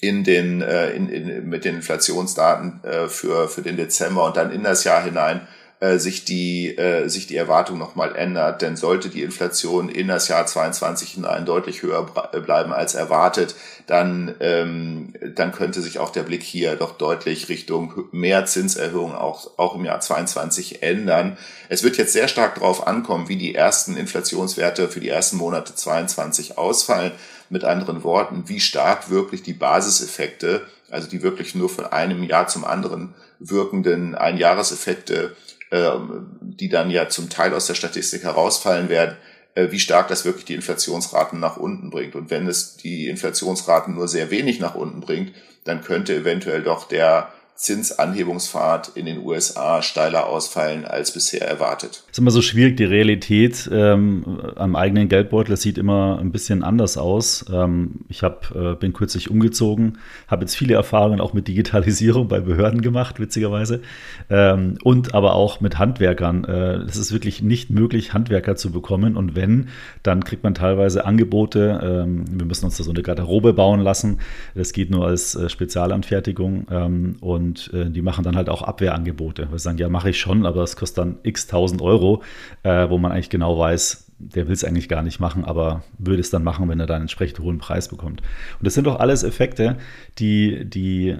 in 0.00 0.24
den, 0.24 0.62
äh, 0.62 0.90
in, 0.90 1.08
in, 1.08 1.48
mit 1.48 1.64
den 1.64 1.76
Inflationsdaten 1.76 2.82
äh, 2.82 3.08
für, 3.08 3.48
für 3.48 3.62
den 3.62 3.76
Dezember 3.76 4.24
und 4.24 4.36
dann 4.36 4.50
in 4.50 4.64
das 4.64 4.82
Jahr 4.84 5.04
hinein 5.04 5.46
äh, 5.80 5.98
sich 5.98 6.26
die 6.26 6.76
äh, 6.76 7.08
sich 7.08 7.26
die 7.26 7.36
Erwartung 7.36 7.78
nochmal 7.78 8.14
ändert, 8.14 8.60
denn 8.60 8.76
sollte 8.76 9.08
die 9.08 9.22
Inflation 9.22 9.88
in 9.88 10.08
das 10.08 10.28
Jahr 10.28 10.44
22 10.44 11.12
hinein 11.12 11.46
deutlich 11.46 11.82
höher 11.82 12.06
äh, 12.32 12.40
bleiben 12.40 12.72
als 12.74 12.94
erwartet, 12.94 13.54
dann 13.86 14.34
ähm, 14.40 15.14
dann 15.34 15.52
könnte 15.52 15.80
sich 15.80 15.98
auch 15.98 16.10
der 16.10 16.22
Blick 16.22 16.42
hier 16.42 16.76
doch 16.76 16.98
deutlich 16.98 17.48
Richtung 17.48 18.08
mehr 18.12 18.44
Zinserhöhungen 18.44 19.16
auch 19.16 19.58
auch 19.58 19.74
im 19.74 19.86
Jahr 19.86 20.00
22 20.00 20.82
ändern. 20.82 21.38
Es 21.70 21.82
wird 21.82 21.96
jetzt 21.96 22.12
sehr 22.12 22.28
stark 22.28 22.56
darauf 22.56 22.86
ankommen, 22.86 23.30
wie 23.30 23.36
die 23.36 23.54
ersten 23.54 23.96
Inflationswerte 23.96 24.88
für 24.88 25.00
die 25.00 25.08
ersten 25.08 25.38
Monate 25.38 25.74
22 25.74 26.58
ausfallen. 26.58 27.12
Mit 27.48 27.64
anderen 27.64 28.04
Worten, 28.04 28.44
wie 28.46 28.60
stark 28.60 29.10
wirklich 29.10 29.42
die 29.42 29.54
Basiseffekte, 29.54 30.60
also 30.88 31.08
die 31.08 31.22
wirklich 31.22 31.56
nur 31.56 31.68
von 31.68 31.86
einem 31.86 32.22
Jahr 32.22 32.46
zum 32.46 32.64
anderen 32.64 33.14
wirkenden 33.40 34.14
Einjahreseffekte 34.14 35.34
die 35.70 36.68
dann 36.68 36.90
ja 36.90 37.08
zum 37.08 37.30
Teil 37.30 37.54
aus 37.54 37.66
der 37.66 37.74
Statistik 37.74 38.24
herausfallen 38.24 38.88
werden, 38.88 39.16
äh, 39.54 39.70
wie 39.70 39.78
stark 39.78 40.08
das 40.08 40.24
wirklich 40.24 40.44
die 40.44 40.54
Inflationsraten 40.54 41.40
nach 41.40 41.56
unten 41.56 41.90
bringt. 41.90 42.14
Und 42.14 42.30
wenn 42.30 42.46
es 42.46 42.76
die 42.76 43.08
Inflationsraten 43.08 43.94
nur 43.94 44.08
sehr 44.08 44.30
wenig 44.30 44.60
nach 44.60 44.74
unten 44.74 45.00
bringt, 45.00 45.32
dann 45.64 45.82
könnte 45.82 46.14
eventuell 46.14 46.62
doch 46.62 46.88
der 46.88 47.32
Zinsanhebungspfad 47.60 48.92
in 48.94 49.04
den 49.04 49.18
USA 49.18 49.82
steiler 49.82 50.26
ausfallen 50.28 50.86
als 50.86 51.12
bisher 51.12 51.46
erwartet. 51.46 52.04
Es 52.06 52.12
ist 52.12 52.18
immer 52.18 52.30
so 52.30 52.40
schwierig, 52.40 52.78
die 52.78 52.84
Realität 52.84 53.68
ähm, 53.70 54.40
am 54.56 54.76
eigenen 54.76 55.10
Geldbeutel 55.10 55.58
sieht 55.58 55.76
immer 55.76 56.18
ein 56.18 56.32
bisschen 56.32 56.64
anders 56.64 56.96
aus. 56.96 57.44
Ähm, 57.52 57.96
ich 58.08 58.22
hab, 58.22 58.56
äh, 58.56 58.76
bin 58.76 58.94
kürzlich 58.94 59.30
umgezogen, 59.30 59.98
habe 60.26 60.44
jetzt 60.44 60.56
viele 60.56 60.72
Erfahrungen 60.72 61.20
auch 61.20 61.34
mit 61.34 61.48
Digitalisierung 61.48 62.28
bei 62.28 62.40
Behörden 62.40 62.80
gemacht, 62.80 63.20
witzigerweise, 63.20 63.82
ähm, 64.30 64.78
und 64.82 65.12
aber 65.12 65.34
auch 65.34 65.60
mit 65.60 65.78
Handwerkern. 65.78 66.44
Äh, 66.44 66.76
es 66.88 66.96
ist 66.96 67.12
wirklich 67.12 67.42
nicht 67.42 67.68
möglich, 67.68 68.14
Handwerker 68.14 68.56
zu 68.56 68.72
bekommen 68.72 69.18
und 69.18 69.36
wenn, 69.36 69.68
dann 70.02 70.24
kriegt 70.24 70.44
man 70.44 70.54
teilweise 70.54 71.04
Angebote. 71.04 71.78
Ähm, 71.82 72.24
wir 72.30 72.46
müssen 72.46 72.64
uns 72.64 72.78
da 72.78 72.84
so 72.84 72.90
eine 72.90 73.02
Garderobe 73.02 73.52
bauen 73.52 73.80
lassen. 73.80 74.20
Das 74.54 74.72
geht 74.72 74.90
nur 74.90 75.06
als 75.06 75.34
äh, 75.34 75.50
Spezialanfertigung 75.50 76.66
ähm, 76.70 77.16
und 77.20 77.49
und 77.50 77.72
äh, 77.74 77.90
die 77.90 78.02
machen 78.02 78.22
dann 78.22 78.36
halt 78.36 78.48
auch 78.48 78.62
Abwehrangebote. 78.62 79.50
Wir 79.50 79.58
sagen, 79.58 79.78
ja, 79.78 79.88
mache 79.88 80.10
ich 80.10 80.20
schon, 80.20 80.46
aber 80.46 80.62
es 80.62 80.76
kostet 80.76 80.98
dann 80.98 81.18
x 81.24 81.48
tausend 81.48 81.82
Euro, 81.82 82.22
äh, 82.62 82.88
wo 82.88 82.96
man 82.96 83.10
eigentlich 83.10 83.30
genau 83.30 83.58
weiß, 83.58 84.12
der 84.18 84.46
will 84.46 84.52
es 84.52 84.64
eigentlich 84.64 84.88
gar 84.88 85.02
nicht 85.02 85.18
machen, 85.18 85.44
aber 85.44 85.82
würde 85.98 86.20
es 86.20 86.30
dann 86.30 86.44
machen, 86.44 86.68
wenn 86.68 86.78
er 86.78 86.86
dann 86.86 86.96
einen 86.96 87.04
entsprechend 87.04 87.40
hohen 87.40 87.58
Preis 87.58 87.88
bekommt. 87.88 88.20
Und 88.20 88.66
das 88.66 88.74
sind 88.74 88.86
doch 88.86 89.00
alles 89.00 89.24
Effekte, 89.24 89.78
die, 90.18 90.64
die 90.64 91.16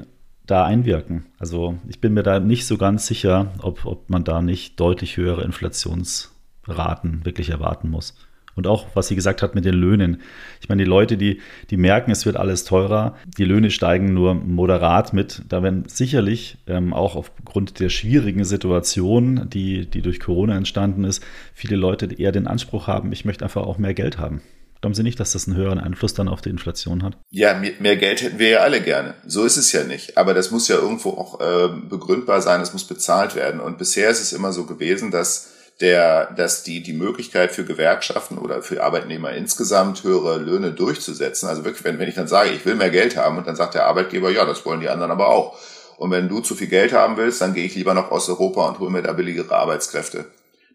da 0.47 0.65
einwirken. 0.65 1.27
Also 1.39 1.79
ich 1.89 2.01
bin 2.01 2.15
mir 2.15 2.23
da 2.23 2.39
nicht 2.39 2.67
so 2.67 2.77
ganz 2.77 3.07
sicher, 3.09 3.53
ob, 3.63 3.85
ob 3.87 4.09
man 4.09 4.23
da 4.23 4.41
nicht 4.41 4.79
deutlich 4.79 5.17
höhere 5.17 5.43
Inflationsraten 5.43 7.25
wirklich 7.25 7.51
erwarten 7.51 7.91
muss. 7.91 8.15
Und 8.61 8.67
auch, 8.67 8.89
was 8.93 9.09
sie 9.09 9.15
gesagt 9.15 9.41
hat 9.41 9.55
mit 9.55 9.65
den 9.65 9.73
Löhnen. 9.73 10.21
Ich 10.61 10.69
meine, 10.69 10.85
die 10.85 10.89
Leute, 10.89 11.17
die, 11.17 11.41
die 11.71 11.79
merken, 11.79 12.11
es 12.11 12.27
wird 12.27 12.37
alles 12.37 12.65
teurer, 12.65 13.17
die 13.39 13.47
Löhne 13.47 13.71
steigen 13.71 14.13
nur 14.13 14.35
moderat 14.35 15.15
mit. 15.15 15.41
Da 15.49 15.63
werden 15.63 15.85
sicherlich 15.87 16.59
ähm, 16.67 16.93
auch 16.93 17.17
aufgrund 17.17 17.81
der 17.81 17.89
schwierigen 17.89 18.45
Situation, 18.45 19.49
die, 19.49 19.87
die 19.87 20.03
durch 20.03 20.21
Corona 20.21 20.59
entstanden 20.59 21.05
ist, 21.05 21.25
viele 21.55 21.77
Leute 21.77 22.13
eher 22.13 22.33
den 22.33 22.47
Anspruch 22.47 22.87
haben, 22.87 23.13
ich 23.13 23.25
möchte 23.25 23.47
einfach 23.47 23.63
auch 23.63 23.79
mehr 23.79 23.95
Geld 23.95 24.19
haben. 24.19 24.43
Glauben 24.83 24.93
Sie 24.93 25.03
nicht, 25.03 25.19
dass 25.21 25.33
das 25.33 25.47
einen 25.49 25.57
höheren 25.57 25.79
Einfluss 25.79 26.13
dann 26.13 26.29
auf 26.29 26.43
die 26.43 26.51
Inflation 26.51 27.03
hat? 27.03 27.17
Ja, 27.31 27.55
mehr, 27.55 27.97
Geld 27.97 28.21
hätten 28.21 28.39
wir 28.39 28.49
ja 28.51 28.59
alle 28.59 28.83
gerne. 28.83 29.15
So 29.27 29.45
ist 29.45 29.57
es 29.57 29.73
ja 29.73 29.85
nicht. 29.85 30.19
Aber 30.19 30.35
das 30.35 30.51
muss 30.51 30.69
ja 30.69 30.77
irgendwo 30.77 31.13
auch 31.13 31.41
äh, 31.41 31.69
begründbar 31.89 32.43
sein, 32.43 32.61
es 32.61 32.75
muss 32.75 32.85
bezahlt 32.85 33.35
werden. 33.35 33.59
Und 33.59 33.79
bisher 33.79 34.11
ist 34.11 34.21
es 34.21 34.35
immer 34.35 34.53
so 34.53 34.67
gewesen, 34.67 35.11
dass 35.11 35.51
der, 35.81 36.27
dass 36.37 36.63
die, 36.63 36.83
die 36.83 36.93
Möglichkeit 36.93 37.53
für 37.53 37.65
Gewerkschaften 37.65 38.39
oder 38.39 38.63
für 38.63 38.83
Arbeitnehmer 38.83 39.33
insgesamt 39.33 40.05
höhere 40.05 40.39
Löhne 40.39 40.73
durchzusetzen, 40.73 41.49
also 41.49 41.65
wirklich, 41.65 41.85
wenn, 41.85 41.99
wenn 41.99 42.09
ich 42.09 42.15
dann 42.15 42.29
sage, 42.29 42.51
ich 42.51 42.65
will 42.67 42.75
mehr 42.75 42.91
Geld 42.91 43.17
haben 43.17 43.39
und 43.39 43.47
dann 43.47 43.57
sagt 43.57 43.75
der 43.75 43.87
Arbeitgeber, 43.87 44.31
ja, 44.31 44.45
das 44.45 44.65
wollen 44.67 44.81
die 44.81 44.89
anderen 44.89 45.11
aber 45.11 45.29
auch. 45.29 45.59
Und 45.97 46.11
wenn 46.11 46.29
du 46.29 46.41
zu 46.41 46.55
viel 46.55 46.69
Geld 46.69 46.93
haben 46.93 47.17
willst, 47.17 47.41
dann 47.41 47.55
gehe 47.55 47.65
ich 47.65 47.75
lieber 47.75 47.95
noch 47.95 48.11
aus 48.11 48.29
Europa 48.29 48.69
und 48.69 48.79
hole 48.79 48.91
mir 48.91 49.03
da 49.03 49.13
billigere 49.13 49.55
Arbeitskräfte. 49.55 50.27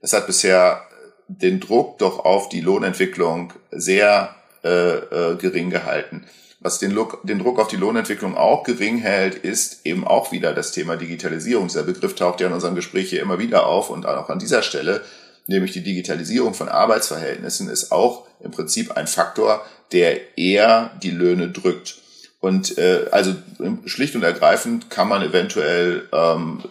Das 0.01 0.13
hat 0.13 0.27
bisher 0.27 0.81
den 1.27 1.59
Druck 1.59 1.97
doch 1.97 2.19
auf 2.25 2.49
die 2.49 2.61
Lohnentwicklung 2.61 3.53
sehr 3.71 4.35
äh, 4.63 4.97
äh, 4.97 5.35
gering 5.35 5.69
gehalten. 5.69 6.25
Was 6.65 6.79
den, 6.79 6.89
Look, 6.89 7.19
den 7.21 7.37
Druck 7.37 7.59
auf 7.59 7.67
die 7.67 7.75
Lohnentwicklung 7.75 8.35
auch 8.35 8.63
gering 8.63 8.97
hält, 8.97 9.35
ist 9.35 9.85
eben 9.85 10.03
auch 10.03 10.31
wieder 10.31 10.51
das 10.51 10.71
Thema 10.71 10.97
Digitalisierung. 10.97 11.67
Der 11.67 11.83
Begriff 11.83 12.15
taucht 12.15 12.41
ja 12.41 12.47
in 12.47 12.53
unserem 12.53 12.73
Gespräch 12.73 13.11
hier 13.11 13.21
immer 13.21 13.37
wieder 13.37 13.67
auf 13.67 13.91
und 13.91 14.07
auch 14.07 14.29
an 14.29 14.39
dieser 14.39 14.63
Stelle, 14.63 15.01
nämlich 15.45 15.73
die 15.73 15.83
Digitalisierung 15.83 16.55
von 16.55 16.67
Arbeitsverhältnissen, 16.67 17.69
ist 17.69 17.91
auch 17.91 18.25
im 18.39 18.49
Prinzip 18.49 18.97
ein 18.97 19.05
Faktor, 19.05 19.63
der 19.91 20.39
eher 20.39 20.89
die 21.03 21.11
Löhne 21.11 21.49
drückt. 21.49 21.99
Und 22.39 22.79
äh, 22.79 23.09
also 23.11 23.35
schlicht 23.85 24.15
und 24.15 24.23
ergreifend 24.23 24.89
kann 24.89 25.07
man 25.07 25.21
eventuell 25.21 26.09
ähm, 26.11 26.63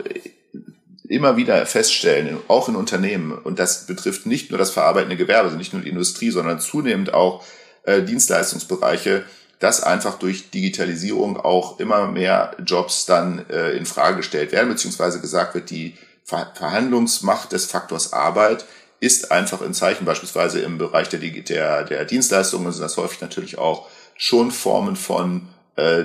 immer 1.09 1.37
wieder 1.37 1.65
feststellen, 1.67 2.39
auch 2.49 2.69
in 2.69 2.75
Unternehmen, 2.75 3.31
und 3.31 3.61
das 3.61 3.87
betrifft 3.87 4.27
nicht 4.27 4.51
nur 4.51 4.59
das 4.59 4.73
verarbeitende 4.73 5.17
Gewerbe, 5.17 5.45
also 5.45 5.57
nicht 5.57 5.73
nur 5.73 5.83
die 5.83 5.91
Industrie, 5.91 6.31
sondern 6.31 6.59
zunehmend 6.59 7.15
auch 7.15 7.45
äh, 7.85 8.03
Dienstleistungsbereiche, 8.03 9.23
dass 9.65 9.83
einfach 9.83 10.19
durch 10.19 10.51
Digitalisierung 10.51 11.39
auch 11.41 11.81
immer 11.81 12.07
mehr 12.07 12.55
Jobs 12.67 13.07
dann 13.07 13.49
äh, 13.49 13.71
in 13.71 13.87
Frage 13.87 14.19
gestellt 14.19 14.53
werden, 14.53 14.69
beziehungsweise 14.69 15.23
gesagt 15.23 15.55
wird, 15.55 15.71
die 15.71 15.95
Ver 16.23 16.53
Verhandlungsmacht 16.55 17.51
des 17.51 17.65
Faktors 17.65 18.13
Arbeit 18.13 18.67
ist 19.01 19.33
einfach 19.33 19.63
ein 19.63 19.73
Zeichen, 19.73 20.05
beispielsweise 20.05 20.61
im 20.61 20.77
Bereich 20.77 21.09
der, 21.09 21.19
der, 21.19 21.85
der 21.85 22.05
Dienstleistungen 22.05 22.73
sind 22.73 22.83
das 22.83 22.99
häufig 22.99 23.23
natürlich 23.23 23.57
auch 23.57 23.89
schon 24.19 24.51
Formen 24.51 24.97
von 24.97 25.49
äh, 25.77 26.05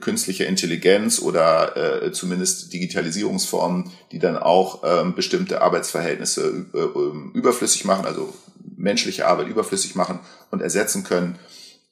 künstlicher 0.00 0.46
Intelligenz 0.46 1.22
oder 1.22 2.02
äh, 2.02 2.10
zumindest 2.10 2.72
Digitalisierungsformen, 2.72 3.92
die 4.10 4.18
dann 4.18 4.36
auch 4.36 4.82
ähm, 4.82 5.14
bestimmte 5.14 5.62
Arbeitsverhältnisse 5.62 6.66
äh, 6.74 7.38
überflüssig 7.38 7.84
machen, 7.84 8.04
also 8.04 8.34
menschliche 8.76 9.28
Arbeit 9.28 9.46
überflüssig 9.46 9.94
machen 9.94 10.18
und 10.50 10.60
ersetzen 10.60 11.04
können. 11.04 11.38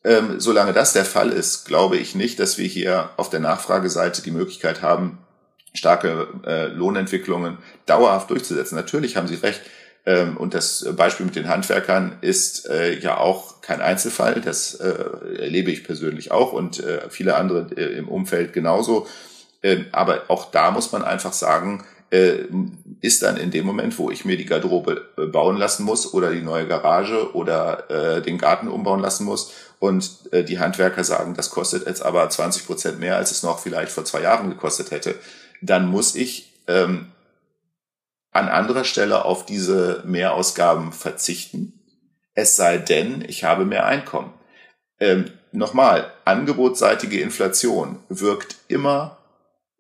Ähm, 0.05 0.39
solange 0.39 0.73
das 0.73 0.93
der 0.93 1.05
Fall 1.05 1.31
ist, 1.31 1.65
glaube 1.65 1.97
ich 1.97 2.15
nicht, 2.15 2.39
dass 2.39 2.57
wir 2.57 2.67
hier 2.67 3.11
auf 3.17 3.31
der 3.31 3.41
Nachfrageseite 3.41 4.23
die 4.23 4.31
Möglichkeit 4.31 4.81
haben, 4.81 5.19
starke 5.75 6.29
äh, 6.47 6.67
Lohnentwicklungen 6.67 7.59
dauerhaft 7.87 8.31
durchzusetzen. 8.31 8.77
Natürlich 8.77 9.17
haben 9.17 9.29
Sie 9.29 9.35
recht. 9.37 9.61
Ähm, 10.07 10.37
und 10.37 10.55
das 10.55 10.87
Beispiel 10.97 11.27
mit 11.27 11.37
den 11.37 11.49
Handwerkern 11.49 12.17
ist 12.21 12.69
äh, 12.69 12.99
ja 12.99 13.19
auch 13.19 13.61
kein 13.61 13.81
Einzelfall. 13.81 14.41
Das 14.41 14.75
äh, 14.75 14.95
erlebe 15.39 15.71
ich 15.71 15.85
persönlich 15.85 16.31
auch 16.31 16.53
und 16.53 16.81
äh, 16.81 17.11
viele 17.11 17.37
andere 17.37 17.67
äh, 17.77 17.99
im 17.99 18.09
Umfeld 18.09 18.53
genauso. 18.53 19.07
Ähm, 19.63 19.87
aber 19.93 20.23
auch 20.29 20.51
da 20.51 20.71
muss 20.71 20.93
man 20.93 21.03
einfach 21.03 21.33
sagen, 21.33 21.85
äh, 22.11 22.45
ist 23.03 23.23
dann 23.23 23.37
in 23.37 23.51
dem 23.51 23.67
Moment, 23.67 23.99
wo 23.99 24.11
ich 24.11 24.25
mir 24.25 24.39
die 24.39 24.47
Garderobe 24.47 25.03
bauen 25.31 25.59
lassen 25.59 25.85
muss 25.85 26.15
oder 26.15 26.31
die 26.31 26.41
neue 26.41 26.67
Garage 26.67 27.35
oder 27.35 28.23
den 28.25 28.39
Garten 28.39 28.67
umbauen 28.67 29.01
lassen 29.01 29.25
muss 29.25 29.53
und 29.79 30.33
äh, 30.33 30.45
die 30.45 30.59
Handwerker 30.59 31.05
sagen, 31.05 31.35
das 31.35 31.51
kostet 31.51 31.87
jetzt 31.87 32.03
aber 32.03 32.29
20 32.29 32.67
Prozent 32.67 33.01
mehr, 33.01 33.17
als 33.17 33.31
es 33.31 33.43
noch 33.43 33.59
vielleicht 33.59 33.93
vor 33.93 34.05
zwei 34.05 34.23
Jahren 34.23 34.51
gekostet 34.51 34.91
hätte, 34.91 35.15
dann 35.63 35.87
muss 35.87 36.15
ich 36.15 36.53
ähm, 36.67 37.13
an 38.31 38.49
anderer 38.49 38.85
Stelle 38.85 39.25
auf 39.25 39.47
diese 39.47 40.03
Mehrausgaben 40.05 40.93
verzichten, 40.93 41.73
es 42.35 42.57
sei 42.57 42.79
denn, 42.79 43.25
ich 43.27 43.43
habe 43.43 43.65
mehr 43.65 43.87
Einkommen. 43.87 44.33
Ähm, 45.01 45.33
Nochmal, 45.53 46.13
angebotsseitige 46.25 47.21
Inflation 47.21 48.01
wirkt 48.09 48.57
immer 48.69 49.19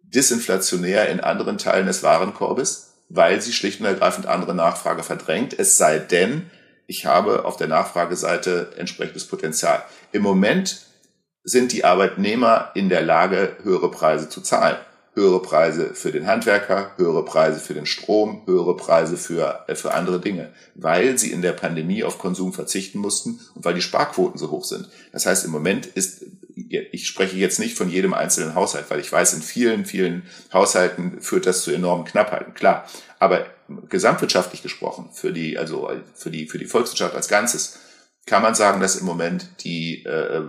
disinflationär 0.02 1.10
in 1.10 1.20
anderen 1.20 1.58
Teilen 1.58 1.86
des 1.86 2.02
Warenkorbes, 2.02 2.94
weil 3.10 3.40
sie 3.42 3.52
schlicht 3.52 3.80
und 3.80 3.86
ergreifend 3.86 4.26
andere 4.26 4.54
Nachfrage 4.54 5.02
verdrängt. 5.02 5.58
Es 5.58 5.76
sei 5.76 5.98
denn, 5.98 6.50
ich 6.88 7.04
habe 7.04 7.44
auf 7.44 7.56
der 7.56 7.68
Nachfrageseite 7.68 8.72
entsprechendes 8.76 9.26
Potenzial. 9.26 9.84
Im 10.10 10.22
Moment 10.22 10.86
sind 11.44 11.72
die 11.72 11.84
Arbeitnehmer 11.84 12.70
in 12.74 12.88
der 12.88 13.02
Lage, 13.02 13.56
höhere 13.62 13.90
Preise 13.90 14.28
zu 14.28 14.40
zahlen. 14.40 14.78
Höhere 15.14 15.42
Preise 15.42 15.94
für 15.94 16.12
den 16.12 16.26
Handwerker, 16.26 16.92
höhere 16.96 17.24
Preise 17.24 17.60
für 17.60 17.74
den 17.74 17.86
Strom, 17.86 18.42
höhere 18.46 18.76
Preise 18.76 19.16
für, 19.16 19.64
äh, 19.66 19.74
für 19.74 19.92
andere 19.92 20.20
Dinge, 20.20 20.52
weil 20.76 21.18
sie 21.18 21.32
in 21.32 21.42
der 21.42 21.52
Pandemie 21.52 22.04
auf 22.04 22.18
Konsum 22.18 22.52
verzichten 22.52 23.00
mussten 23.00 23.40
und 23.54 23.64
weil 23.64 23.74
die 23.74 23.82
Sparquoten 23.82 24.38
so 24.38 24.50
hoch 24.50 24.64
sind. 24.64 24.88
Das 25.12 25.26
heißt, 25.26 25.44
im 25.44 25.50
Moment 25.50 25.86
ist 25.86 26.24
ich 26.70 27.06
spreche 27.06 27.36
jetzt 27.36 27.60
nicht 27.60 27.76
von 27.76 27.88
jedem 27.88 28.14
einzelnen 28.14 28.54
Haushalt, 28.54 28.86
weil 28.88 29.00
ich 29.00 29.12
weiß, 29.12 29.34
in 29.34 29.42
vielen, 29.42 29.84
vielen 29.84 30.24
Haushalten 30.52 31.20
führt 31.20 31.46
das 31.46 31.62
zu 31.62 31.70
enormen 31.70 32.04
Knappheiten, 32.04 32.54
klar. 32.54 32.84
Aber 33.18 33.46
gesamtwirtschaftlich 33.88 34.62
gesprochen, 34.62 35.10
für 35.12 35.32
die, 35.32 35.58
also 35.58 35.90
für 36.14 36.30
die, 36.30 36.46
für 36.46 36.58
die 36.58 36.66
Volkswirtschaft 36.66 37.14
als 37.14 37.28
Ganzes, 37.28 37.78
kann 38.26 38.42
man 38.42 38.54
sagen, 38.54 38.80
dass 38.80 38.96
im 38.96 39.06
Moment 39.06 39.48
die, 39.64 40.04
äh, 40.04 40.42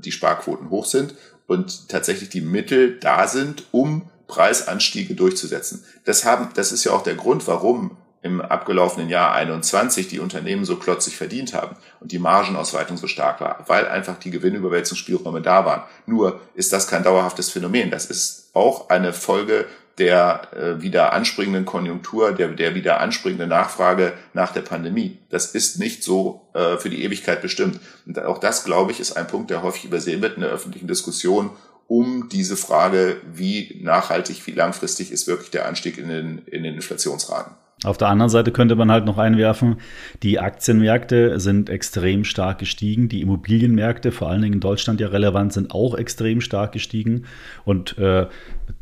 die 0.00 0.12
Sparquoten 0.12 0.70
hoch 0.70 0.86
sind 0.86 1.14
und 1.46 1.88
tatsächlich 1.88 2.28
die 2.28 2.40
Mittel 2.40 2.98
da 2.98 3.26
sind, 3.28 3.64
um 3.72 4.10
Preisanstiege 4.26 5.14
durchzusetzen. 5.14 5.84
Das 6.04 6.24
haben, 6.24 6.48
das 6.54 6.72
ist 6.72 6.84
ja 6.84 6.92
auch 6.92 7.02
der 7.02 7.14
Grund, 7.14 7.46
warum 7.46 7.96
im 8.22 8.40
abgelaufenen 8.40 9.08
Jahr 9.08 9.32
21 9.32 10.08
die 10.08 10.20
Unternehmen 10.20 10.64
so 10.64 10.76
klotzig 10.76 11.16
verdient 11.16 11.54
haben 11.54 11.76
und 12.00 12.12
die 12.12 12.18
Margenausweitung 12.18 12.96
so 12.96 13.06
stark 13.06 13.40
war, 13.40 13.64
weil 13.66 13.86
einfach 13.88 14.18
die 14.18 14.30
Gewinnüberwälzungsspielräume 14.30 15.40
da 15.40 15.64
waren. 15.64 15.84
Nur 16.06 16.40
ist 16.54 16.72
das 16.72 16.86
kein 16.86 17.02
dauerhaftes 17.02 17.48
Phänomen. 17.48 17.90
Das 17.90 18.06
ist 18.06 18.50
auch 18.52 18.90
eine 18.90 19.12
Folge 19.14 19.66
der 20.00 20.48
äh, 20.52 20.82
wieder 20.82 21.12
anspringenden 21.12 21.66
Konjunktur, 21.66 22.32
der, 22.32 22.48
der 22.48 22.74
wieder 22.74 23.00
anspringenden 23.00 23.50
Nachfrage 23.50 24.14
nach 24.32 24.52
der 24.52 24.62
Pandemie. 24.62 25.18
Das 25.28 25.54
ist 25.54 25.78
nicht 25.78 26.02
so 26.02 26.48
äh, 26.54 26.78
für 26.78 26.90
die 26.90 27.04
Ewigkeit 27.04 27.42
bestimmt. 27.42 27.78
Und 28.06 28.18
auch 28.18 28.38
das, 28.38 28.64
glaube 28.64 28.90
ich, 28.90 28.98
ist 28.98 29.12
ein 29.12 29.26
Punkt, 29.26 29.50
der 29.50 29.62
häufig 29.62 29.84
übersehen 29.84 30.22
wird 30.22 30.36
in 30.36 30.42
der 30.42 30.50
öffentlichen 30.50 30.88
Diskussion 30.88 31.50
um 31.86 32.28
diese 32.28 32.56
Frage, 32.56 33.16
wie 33.34 33.80
nachhaltig, 33.82 34.46
wie 34.46 34.52
langfristig 34.52 35.10
ist 35.10 35.26
wirklich 35.26 35.50
der 35.50 35.66
Anstieg 35.66 35.98
in 35.98 36.08
den, 36.08 36.38
in 36.46 36.62
den 36.62 36.76
Inflationsraten. 36.76 37.52
Auf 37.82 37.96
der 37.96 38.08
anderen 38.08 38.28
Seite 38.28 38.52
könnte 38.52 38.76
man 38.76 38.90
halt 38.90 39.06
noch 39.06 39.16
einwerfen, 39.16 39.76
die 40.22 40.38
Aktienmärkte 40.38 41.40
sind 41.40 41.70
extrem 41.70 42.24
stark 42.24 42.58
gestiegen, 42.58 43.08
die 43.08 43.22
Immobilienmärkte, 43.22 44.12
vor 44.12 44.28
allen 44.28 44.42
Dingen 44.42 44.54
in 44.54 44.60
Deutschland 44.60 45.00
ja 45.00 45.08
relevant, 45.08 45.54
sind 45.54 45.70
auch 45.70 45.94
extrem 45.94 46.42
stark 46.42 46.72
gestiegen. 46.72 47.24
Und 47.64 47.96
äh, 47.96 48.26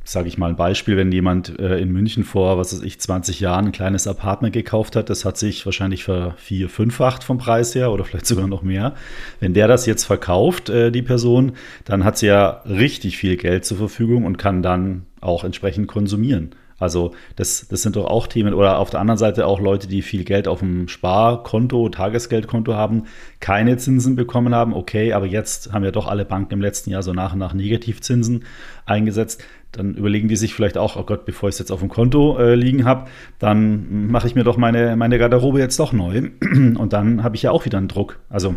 sage 0.02 0.26
ich 0.26 0.36
mal 0.36 0.48
ein 0.48 0.56
Beispiel, 0.56 0.96
wenn 0.96 1.12
jemand 1.12 1.60
äh, 1.60 1.78
in 1.78 1.92
München 1.92 2.24
vor, 2.24 2.58
was 2.58 2.72
weiß 2.72 2.82
ich, 2.82 2.98
20 2.98 3.38
Jahren 3.38 3.66
ein 3.66 3.72
kleines 3.72 4.08
Apartment 4.08 4.52
gekauft 4.52 4.96
hat, 4.96 5.10
das 5.10 5.24
hat 5.24 5.36
sich 5.36 5.64
wahrscheinlich 5.64 6.02
für 6.02 6.34
vier, 6.36 6.68
fünffacht 6.68 7.22
vom 7.22 7.38
Preis 7.38 7.76
her 7.76 7.92
oder 7.92 8.04
vielleicht 8.04 8.26
sogar 8.26 8.48
noch 8.48 8.62
mehr. 8.62 8.94
Wenn 9.38 9.54
der 9.54 9.68
das 9.68 9.86
jetzt 9.86 10.04
verkauft, 10.04 10.70
äh, 10.70 10.90
die 10.90 11.02
Person, 11.02 11.52
dann 11.84 12.02
hat 12.02 12.18
sie 12.18 12.26
ja 12.26 12.62
richtig 12.68 13.16
viel 13.16 13.36
Geld 13.36 13.64
zur 13.64 13.76
Verfügung 13.76 14.24
und 14.24 14.38
kann 14.38 14.60
dann 14.60 15.06
auch 15.20 15.44
entsprechend 15.44 15.86
konsumieren. 15.86 16.50
Also 16.78 17.12
das, 17.36 17.66
das 17.68 17.82
sind 17.82 17.96
doch 17.96 18.06
auch 18.06 18.26
Themen. 18.26 18.54
Oder 18.54 18.78
auf 18.78 18.90
der 18.90 19.00
anderen 19.00 19.18
Seite 19.18 19.46
auch 19.46 19.60
Leute, 19.60 19.88
die 19.88 20.02
viel 20.02 20.24
Geld 20.24 20.46
auf 20.46 20.60
dem 20.60 20.88
Sparkonto, 20.88 21.88
Tagesgeldkonto 21.88 22.74
haben, 22.74 23.04
keine 23.40 23.76
Zinsen 23.76 24.16
bekommen 24.16 24.54
haben. 24.54 24.72
Okay, 24.72 25.12
aber 25.12 25.26
jetzt 25.26 25.72
haben 25.72 25.84
ja 25.84 25.90
doch 25.90 26.06
alle 26.06 26.24
Banken 26.24 26.54
im 26.54 26.60
letzten 26.60 26.90
Jahr 26.90 27.02
so 27.02 27.12
nach 27.12 27.32
und 27.32 27.40
nach 27.40 27.54
Negativzinsen 27.54 28.44
eingesetzt. 28.86 29.42
Dann 29.72 29.94
überlegen 29.94 30.28
die 30.28 30.36
sich 30.36 30.54
vielleicht 30.54 30.78
auch, 30.78 30.96
oh 30.96 31.02
Gott, 31.02 31.26
bevor 31.26 31.48
ich 31.48 31.56
es 31.56 31.58
jetzt 31.58 31.72
auf 31.72 31.80
dem 31.80 31.90
Konto 31.90 32.38
äh, 32.38 32.54
liegen 32.54 32.84
habe, 32.84 33.08
dann 33.38 34.06
mache 34.06 34.26
ich 34.26 34.34
mir 34.34 34.44
doch 34.44 34.56
meine, 34.56 34.96
meine 34.96 35.18
Garderobe 35.18 35.58
jetzt 35.58 35.78
doch 35.78 35.92
neu. 35.92 36.30
Und 36.40 36.92
dann 36.92 37.22
habe 37.22 37.36
ich 37.36 37.42
ja 37.42 37.50
auch 37.50 37.64
wieder 37.64 37.78
einen 37.78 37.88
Druck. 37.88 38.18
Also 38.30 38.54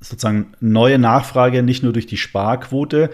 sozusagen 0.00 0.52
neue 0.60 0.98
Nachfrage, 0.98 1.62
nicht 1.62 1.82
nur 1.82 1.92
durch 1.92 2.06
die 2.06 2.16
Sparquote, 2.16 3.10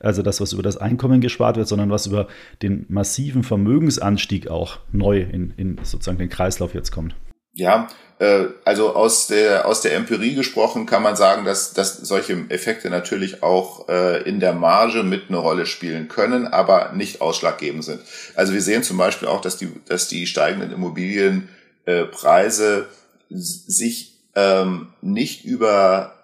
also 0.00 0.22
das, 0.22 0.40
was 0.40 0.52
über 0.52 0.62
das 0.62 0.76
Einkommen 0.76 1.20
gespart 1.20 1.56
wird, 1.56 1.68
sondern 1.68 1.90
was 1.90 2.06
über 2.06 2.28
den 2.62 2.86
massiven 2.88 3.42
Vermögensanstieg 3.42 4.48
auch 4.48 4.78
neu 4.92 5.20
in, 5.20 5.52
in 5.56 5.78
sozusagen 5.82 6.18
den 6.18 6.28
Kreislauf 6.28 6.74
jetzt 6.74 6.92
kommt. 6.92 7.14
Ja, 7.54 7.88
äh, 8.18 8.46
also 8.64 8.94
aus 8.94 9.28
der, 9.28 9.66
aus 9.66 9.80
der 9.80 9.94
Empirie 9.94 10.34
gesprochen 10.34 10.84
kann 10.84 11.02
man 11.02 11.16
sagen, 11.16 11.46
dass, 11.46 11.72
dass 11.72 11.96
solche 11.96 12.44
Effekte 12.50 12.90
natürlich 12.90 13.42
auch 13.42 13.88
äh, 13.88 14.28
in 14.28 14.40
der 14.40 14.52
Marge 14.52 15.02
mit 15.02 15.28
eine 15.28 15.38
Rolle 15.38 15.64
spielen 15.64 16.08
können, 16.08 16.46
aber 16.46 16.92
nicht 16.92 17.22
ausschlaggebend 17.22 17.84
sind. 17.84 18.02
Also 18.34 18.52
wir 18.52 18.60
sehen 18.60 18.82
zum 18.82 18.98
Beispiel 18.98 19.28
auch, 19.28 19.40
dass 19.40 19.56
die, 19.56 19.72
dass 19.86 20.08
die 20.08 20.26
steigenden 20.26 20.70
Immobilienpreise 20.70 22.88
sich 23.30 24.18
ähm, 24.34 24.88
nicht 25.00 25.46
über 25.46 26.15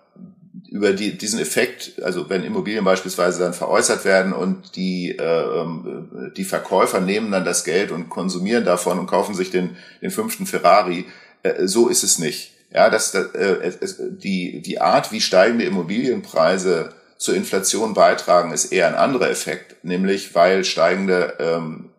über 0.72 0.94
die, 0.94 1.18
diesen 1.18 1.38
Effekt, 1.38 2.02
also 2.02 2.30
wenn 2.30 2.44
Immobilien 2.44 2.82
beispielsweise 2.82 3.40
dann 3.40 3.52
veräußert 3.52 4.06
werden 4.06 4.32
und 4.32 4.74
die, 4.74 5.10
äh, 5.10 5.60
ähm, 5.60 6.32
die 6.34 6.44
Verkäufer 6.44 6.98
nehmen 7.00 7.30
dann 7.30 7.44
das 7.44 7.64
Geld 7.64 7.90
und 7.90 8.08
konsumieren 8.08 8.64
davon 8.64 8.98
und 8.98 9.06
kaufen 9.06 9.34
sich 9.34 9.50
den, 9.50 9.76
den 10.00 10.10
fünften 10.10 10.46
Ferrari, 10.46 11.04
äh, 11.42 11.66
so 11.66 11.88
ist 11.88 12.04
es 12.04 12.18
nicht. 12.18 12.54
Ja, 12.72 12.88
das, 12.88 13.14
äh, 13.14 13.72
es, 13.80 14.00
die, 14.00 14.62
die 14.62 14.80
Art, 14.80 15.12
wie 15.12 15.20
steigende 15.20 15.66
Immobilienpreise 15.66 16.94
zur 17.18 17.34
Inflation 17.34 17.92
beitragen, 17.92 18.50
ist 18.50 18.72
eher 18.72 18.88
ein 18.88 18.94
anderer 18.94 19.28
Effekt, 19.28 19.84
nämlich 19.84 20.34
weil 20.34 20.64
steigende, 20.64 21.34
ähm, 21.38 21.90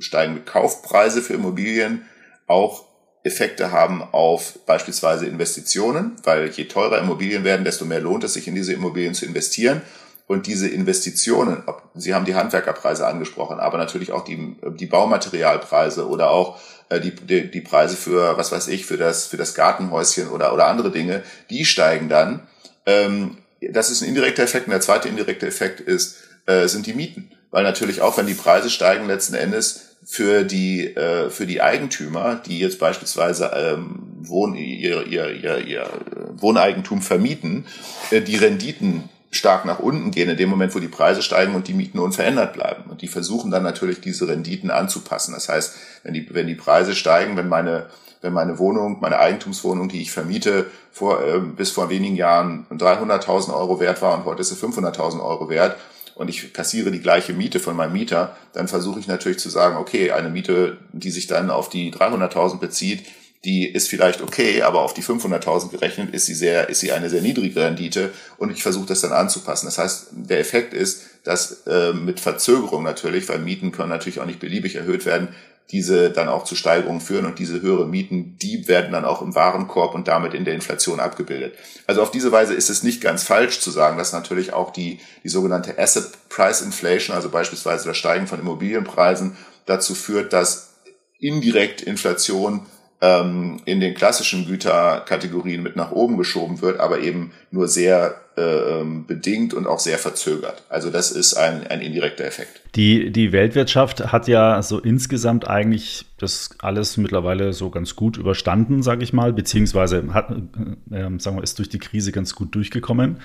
steigende 0.00 0.42
Kaufpreise 0.42 1.22
für 1.22 1.32
Immobilien 1.32 2.04
auch 2.46 2.87
Effekte 3.28 3.70
haben 3.70 4.02
auf 4.02 4.58
beispielsweise 4.66 5.26
Investitionen, 5.26 6.16
weil 6.24 6.48
je 6.48 6.64
teurer 6.64 6.98
Immobilien 6.98 7.44
werden, 7.44 7.64
desto 7.64 7.84
mehr 7.84 8.00
lohnt 8.00 8.24
es 8.24 8.34
sich 8.34 8.48
in 8.48 8.56
diese 8.56 8.72
Immobilien 8.72 9.14
zu 9.14 9.24
investieren. 9.24 9.82
Und 10.26 10.46
diese 10.46 10.68
Investitionen, 10.68 11.62
Sie 11.94 12.14
haben 12.14 12.26
die 12.26 12.34
Handwerkerpreise 12.34 13.06
angesprochen, 13.06 13.60
aber 13.60 13.78
natürlich 13.78 14.12
auch 14.12 14.24
die, 14.24 14.56
die 14.74 14.86
Baumaterialpreise 14.86 16.06
oder 16.06 16.30
auch 16.30 16.58
äh, 16.90 17.00
die, 17.00 17.14
die, 17.14 17.50
die 17.50 17.60
Preise 17.62 17.96
für, 17.96 18.36
was 18.36 18.52
weiß 18.52 18.68
ich, 18.68 18.84
für 18.84 18.98
das, 18.98 19.26
für 19.26 19.38
das 19.38 19.54
Gartenhäuschen 19.54 20.28
oder, 20.28 20.52
oder 20.52 20.66
andere 20.66 20.90
Dinge, 20.90 21.22
die 21.48 21.64
steigen 21.64 22.10
dann. 22.10 22.46
Ähm, 22.84 23.38
das 23.60 23.90
ist 23.90 24.02
ein 24.02 24.08
indirekter 24.08 24.42
Effekt. 24.42 24.66
Und 24.66 24.72
der 24.72 24.82
zweite 24.82 25.08
indirekte 25.08 25.46
Effekt 25.46 25.80
ist, 25.80 26.18
äh, 26.44 26.68
sind 26.68 26.86
die 26.86 26.94
Mieten. 26.94 27.30
Weil 27.50 27.62
natürlich 27.62 28.02
auch, 28.02 28.18
wenn 28.18 28.26
die 28.26 28.34
Preise 28.34 28.68
steigen, 28.68 29.06
letzten 29.06 29.34
Endes 29.34 29.87
für 30.10 30.42
die, 30.42 30.86
äh, 30.96 31.28
für 31.28 31.44
die 31.44 31.60
Eigentümer, 31.60 32.36
die 32.36 32.58
jetzt 32.58 32.78
beispielsweise 32.78 33.50
ähm, 33.54 33.98
Wohn, 34.22 34.54
ihr, 34.54 35.06
ihr, 35.06 35.30
ihr, 35.30 35.58
ihr 35.58 35.86
Wohneigentum 36.34 37.02
vermieten, 37.02 37.66
äh, 38.10 38.22
die 38.22 38.36
Renditen 38.36 39.10
stark 39.30 39.66
nach 39.66 39.80
unten 39.80 40.10
gehen, 40.10 40.30
in 40.30 40.38
dem 40.38 40.48
Moment, 40.48 40.74
wo 40.74 40.78
die 40.78 40.88
Preise 40.88 41.20
steigen 41.20 41.54
und 41.54 41.68
die 41.68 41.74
Mieten 41.74 41.98
unverändert 41.98 42.54
bleiben. 42.54 42.84
Und 42.88 43.02
die 43.02 43.08
versuchen 43.08 43.50
dann 43.50 43.62
natürlich 43.62 44.00
diese 44.00 44.26
Renditen 44.26 44.70
anzupassen. 44.70 45.34
Das 45.34 45.50
heißt, 45.50 45.74
wenn 46.04 46.14
die, 46.14 46.26
wenn 46.34 46.46
die 46.46 46.54
Preise 46.54 46.94
steigen, 46.94 47.36
wenn 47.36 47.48
meine, 47.50 47.90
wenn 48.22 48.32
meine 48.32 48.58
Wohnung, 48.58 49.00
meine 49.00 49.18
Eigentumswohnung, 49.18 49.90
die 49.90 50.00
ich 50.00 50.10
vermiete, 50.10 50.70
vor, 50.90 51.22
äh, 51.22 51.38
bis 51.38 51.70
vor 51.70 51.90
wenigen 51.90 52.16
Jahren 52.16 52.66
300.000 52.70 53.54
Euro 53.54 53.78
wert 53.78 54.00
war 54.00 54.16
und 54.16 54.24
heute 54.24 54.40
ist 54.40 54.48
sie 54.48 54.54
500.000 54.54 55.22
Euro 55.22 55.50
wert, 55.50 55.76
und 56.18 56.28
ich 56.28 56.52
kassiere 56.52 56.90
die 56.90 57.00
gleiche 57.00 57.32
Miete 57.32 57.60
von 57.60 57.76
meinem 57.76 57.92
Mieter, 57.92 58.36
dann 58.52 58.68
versuche 58.68 58.98
ich 59.00 59.06
natürlich 59.06 59.38
zu 59.38 59.48
sagen, 59.48 59.76
okay, 59.76 60.10
eine 60.10 60.28
Miete, 60.28 60.76
die 60.92 61.10
sich 61.10 61.28
dann 61.28 61.50
auf 61.50 61.68
die 61.68 61.92
300.000 61.92 62.58
bezieht, 62.58 63.04
die 63.44 63.66
ist 63.66 63.88
vielleicht 63.88 64.20
okay, 64.20 64.62
aber 64.62 64.82
auf 64.82 64.94
die 64.94 65.02
500.000 65.02 65.70
gerechnet 65.70 66.12
ist 66.12 66.26
sie 66.26 66.34
sehr, 66.34 66.68
ist 66.68 66.80
sie 66.80 66.90
eine 66.90 67.08
sehr 67.08 67.22
niedrige 67.22 67.60
Rendite 67.62 68.10
und 68.36 68.50
ich 68.50 68.64
versuche 68.64 68.86
das 68.86 69.00
dann 69.00 69.12
anzupassen. 69.12 69.66
Das 69.66 69.78
heißt, 69.78 70.08
der 70.10 70.40
Effekt 70.40 70.74
ist, 70.74 71.02
dass 71.22 71.62
äh, 71.68 71.92
mit 71.92 72.18
Verzögerung 72.18 72.82
natürlich, 72.82 73.28
weil 73.28 73.38
Mieten 73.38 73.70
können 73.70 73.90
natürlich 73.90 74.18
auch 74.18 74.26
nicht 74.26 74.40
beliebig 74.40 74.74
erhöht 74.74 75.06
werden, 75.06 75.28
diese 75.70 76.10
dann 76.10 76.28
auch 76.28 76.44
zu 76.44 76.54
Steigerungen 76.54 77.00
führen 77.00 77.26
und 77.26 77.38
diese 77.38 77.60
höhere 77.60 77.86
Mieten, 77.86 78.38
die 78.38 78.68
werden 78.68 78.92
dann 78.92 79.04
auch 79.04 79.20
im 79.20 79.34
Warenkorb 79.34 79.94
und 79.94 80.08
damit 80.08 80.32
in 80.32 80.46
der 80.46 80.54
Inflation 80.54 80.98
abgebildet. 80.98 81.54
Also 81.86 82.00
auf 82.02 82.10
diese 82.10 82.32
Weise 82.32 82.54
ist 82.54 82.70
es 82.70 82.82
nicht 82.82 83.02
ganz 83.02 83.22
falsch 83.22 83.60
zu 83.60 83.70
sagen, 83.70 83.98
dass 83.98 84.12
natürlich 84.12 84.54
auch 84.54 84.72
die, 84.72 84.98
die 85.24 85.28
sogenannte 85.28 85.78
Asset 85.78 86.10
Price 86.30 86.62
Inflation, 86.62 87.14
also 87.14 87.28
beispielsweise 87.28 87.86
das 87.86 87.98
Steigen 87.98 88.26
von 88.26 88.40
Immobilienpreisen, 88.40 89.36
dazu 89.66 89.94
führt, 89.94 90.32
dass 90.32 90.74
indirekt 91.18 91.82
Inflation 91.82 92.64
ähm, 93.00 93.60
in 93.64 93.80
den 93.80 93.94
klassischen 93.94 94.46
Güterkategorien 94.46 95.62
mit 95.62 95.76
nach 95.76 95.92
oben 95.92 96.16
geschoben 96.16 96.60
wird, 96.60 96.80
aber 96.80 97.00
eben 97.00 97.32
nur 97.50 97.68
sehr 97.68 98.20
äh, 98.36 98.40
ähm, 98.80 99.06
bedingt 99.06 99.54
und 99.54 99.66
auch 99.66 99.78
sehr 99.78 99.98
verzögert. 99.98 100.62
Also 100.68 100.90
das 100.90 101.10
ist 101.10 101.34
ein, 101.34 101.66
ein 101.66 101.80
indirekter 101.80 102.24
Effekt. 102.24 102.60
Die, 102.74 103.10
die 103.10 103.32
Weltwirtschaft 103.32 104.12
hat 104.12 104.28
ja 104.28 104.62
so 104.62 104.78
insgesamt 104.78 105.48
eigentlich 105.48 106.06
das 106.18 106.50
alles 106.60 106.96
mittlerweile 106.96 107.52
so 107.52 107.70
ganz 107.70 107.96
gut 107.96 108.16
überstanden, 108.16 108.82
sage 108.82 109.02
ich 109.02 109.12
mal, 109.12 109.32
beziehungsweise 109.32 110.12
hat, 110.12 110.30
äh, 110.30 110.96
äh, 110.96 111.18
sagen 111.18 111.36
wir, 111.36 111.42
ist 111.42 111.58
durch 111.58 111.68
die 111.68 111.78
Krise 111.78 112.12
ganz 112.12 112.34
gut 112.34 112.54
durchgekommen. 112.54 113.18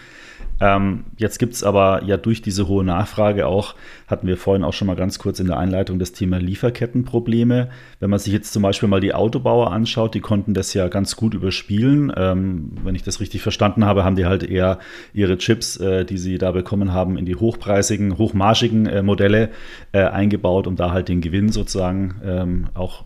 Ähm, 0.63 1.03
jetzt 1.17 1.39
gibt 1.39 1.55
es 1.55 1.61
aber 1.61 2.03
ja 2.05 2.15
durch 2.15 2.41
diese 2.41 2.69
hohe 2.69 2.85
Nachfrage 2.85 3.47
auch, 3.47 3.75
hatten 4.07 4.27
wir 4.27 4.37
vorhin 4.37 4.63
auch 4.63 4.71
schon 4.71 4.87
mal 4.87 4.95
ganz 4.95 5.19
kurz 5.19 5.41
in 5.41 5.47
der 5.47 5.57
Einleitung 5.57 5.99
das 5.99 6.13
Thema 6.13 6.39
Lieferkettenprobleme. 6.39 7.69
Wenn 7.99 8.09
man 8.09 8.17
sich 8.17 8.31
jetzt 8.31 8.53
zum 8.53 8.63
Beispiel 8.63 8.87
mal 8.87 9.01
die 9.01 9.13
Autobauer 9.13 9.73
anschaut, 9.73 10.15
die 10.15 10.21
konnten 10.21 10.53
das 10.53 10.73
ja 10.73 10.87
ganz 10.87 11.17
gut 11.17 11.33
überspielen. 11.33 12.13
Ähm, 12.15 12.71
wenn 12.81 12.95
ich 12.95 13.03
das 13.03 13.19
richtig 13.19 13.41
verstanden 13.41 13.83
habe, 13.83 14.05
haben 14.05 14.15
die 14.15 14.25
halt 14.25 14.41
eher 14.43 14.79
ihre 15.13 15.37
Chips, 15.37 15.75
äh, 15.81 16.05
die 16.05 16.17
sie 16.17 16.37
da 16.37 16.53
bekommen 16.53 16.93
haben, 16.93 17.17
in 17.17 17.25
die 17.25 17.35
hochpreisigen, 17.35 18.17
hochmarschigen 18.17 18.85
äh, 18.85 19.03
Modelle 19.03 19.49
äh, 19.91 20.05
eingebaut, 20.05 20.65
um 20.65 20.77
da 20.77 20.91
halt 20.91 21.09
den 21.09 21.19
Gewinn 21.19 21.49
sozusagen 21.49 22.21
ähm, 22.23 22.67
auch 22.73 23.03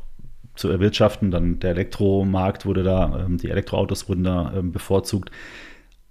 zu 0.53 0.69
erwirtschaften. 0.69 1.31
Dann 1.31 1.57
der 1.57 1.71
Elektromarkt 1.71 2.67
wurde 2.67 2.83
da, 2.83 3.25
ähm, 3.25 3.39
die 3.39 3.49
Elektroautos 3.49 4.07
wurden 4.07 4.25
da 4.25 4.53
ähm, 4.55 4.71
bevorzugt. 4.71 5.31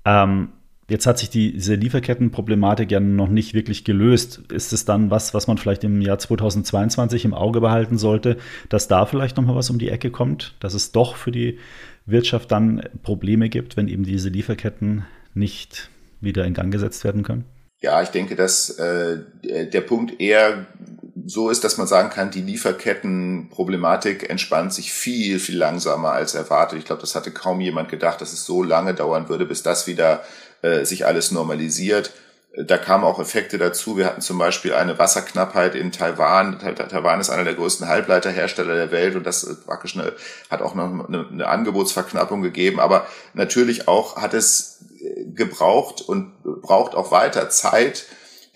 Ähm, 0.05 0.49
Jetzt 0.89 1.07
hat 1.07 1.19
sich 1.19 1.31
die, 1.31 1.53
diese 1.53 1.75
Lieferkettenproblematik 1.75 2.93
ja 2.93 3.01
noch 3.01 3.29
nicht 3.29 3.55
wirklich 3.55 3.85
gelöst. 3.85 4.43
Ist 4.53 4.73
es 4.73 4.85
dann 4.85 5.11
was, 5.11 5.35
was 5.35 5.49
man 5.49 5.59
vielleicht 5.59 5.83
im 5.83 6.01
Jahr 6.01 6.19
2022 6.19 7.25
im 7.25 7.35
Auge 7.35 7.61
behalten 7.61 7.99
sollte, 7.99 8.37
dass 8.69 8.87
da 8.87 9.05
vielleicht 9.05 9.37
noch 9.37 9.45
mal 9.45 9.57
was 9.57 9.69
um 9.69 9.79
die 9.79 9.89
Ecke 9.89 10.11
kommt, 10.11 10.55
dass 10.61 10.75
es 10.75 10.93
doch 10.93 11.17
für 11.17 11.33
die 11.33 11.59
Wirtschaft 12.07 12.53
dann 12.53 12.89
Probleme 13.03 13.49
gibt, 13.49 13.77
wenn 13.77 13.89
eben 13.89 14.05
diese 14.05 14.29
Lieferketten 14.29 15.05
nicht 15.35 15.91
wieder 16.21 16.45
in 16.45 16.55
Gang 16.55 16.73
gesetzt 16.73 17.03
werden 17.03 17.25
können? 17.25 17.45
Ja, 17.81 18.01
ich 18.01 18.09
denke, 18.09 18.37
dass 18.37 18.71
äh, 18.71 19.19
der 19.43 19.81
Punkt 19.81 20.21
eher 20.21 20.67
so 21.27 21.51
ist, 21.51 21.65
dass 21.65 21.77
man 21.77 21.87
sagen 21.87 22.11
kann, 22.11 22.31
die 22.31 22.43
Lieferkettenproblematik 22.43 24.31
entspannt 24.31 24.73
sich 24.73 24.93
viel, 24.93 25.39
viel 25.41 25.59
langsamer 25.59 26.13
als 26.13 26.35
erwartet. 26.35 26.79
Ich 26.79 26.85
glaube, 26.85 27.01
das 27.01 27.15
hatte 27.15 27.33
kaum 27.33 27.61
jemand 27.61 27.89
gedacht, 27.89 28.21
dass 28.21 28.33
es 28.33 28.45
so 28.45 28.63
lange 28.63 28.95
dauern 28.95 29.29
würde, 29.29 29.45
bis 29.45 29.63
das 29.63 29.87
wieder 29.87 30.23
äh, 30.67 30.85
sich 30.85 31.07
alles 31.07 31.31
normalisiert. 31.31 32.13
Da 32.59 32.79
kamen 32.79 33.05
auch 33.05 33.21
Effekte 33.21 33.59
dazu. 33.59 33.99
Wir 33.99 34.07
hatten 34.07 34.23
zum 34.23 34.39
Beispiel 34.39 34.73
eine 34.73 34.99
Wasserknappheit 34.99 35.75
in 35.75 35.93
Taiwan. 35.93 36.59
Taiwan 36.59 37.21
ist 37.21 37.29
einer 37.29 37.45
der 37.45 37.55
größten 37.55 37.87
Halbleiterhersteller 37.87 38.75
der 38.75 38.91
Welt 38.91 39.15
und 39.15 39.27
das 39.27 39.47
praktisch 39.67 39.95
eine, 39.95 40.15
hat 40.51 40.63
auch 40.63 40.75
noch 40.75 41.07
eine, 41.07 41.29
eine 41.31 41.47
Angebotsverknappung 41.47 42.41
gegeben. 42.41 42.81
Aber 42.81 43.07
natürlich 43.35 43.89
auch 43.89 44.17
hat 44.17 44.33
es 44.33 44.79
gebraucht 45.35 46.01
und 46.01 46.33
braucht 46.63 46.95
auch 46.95 47.11
weiter 47.11 47.51
Zeit, 47.51 48.07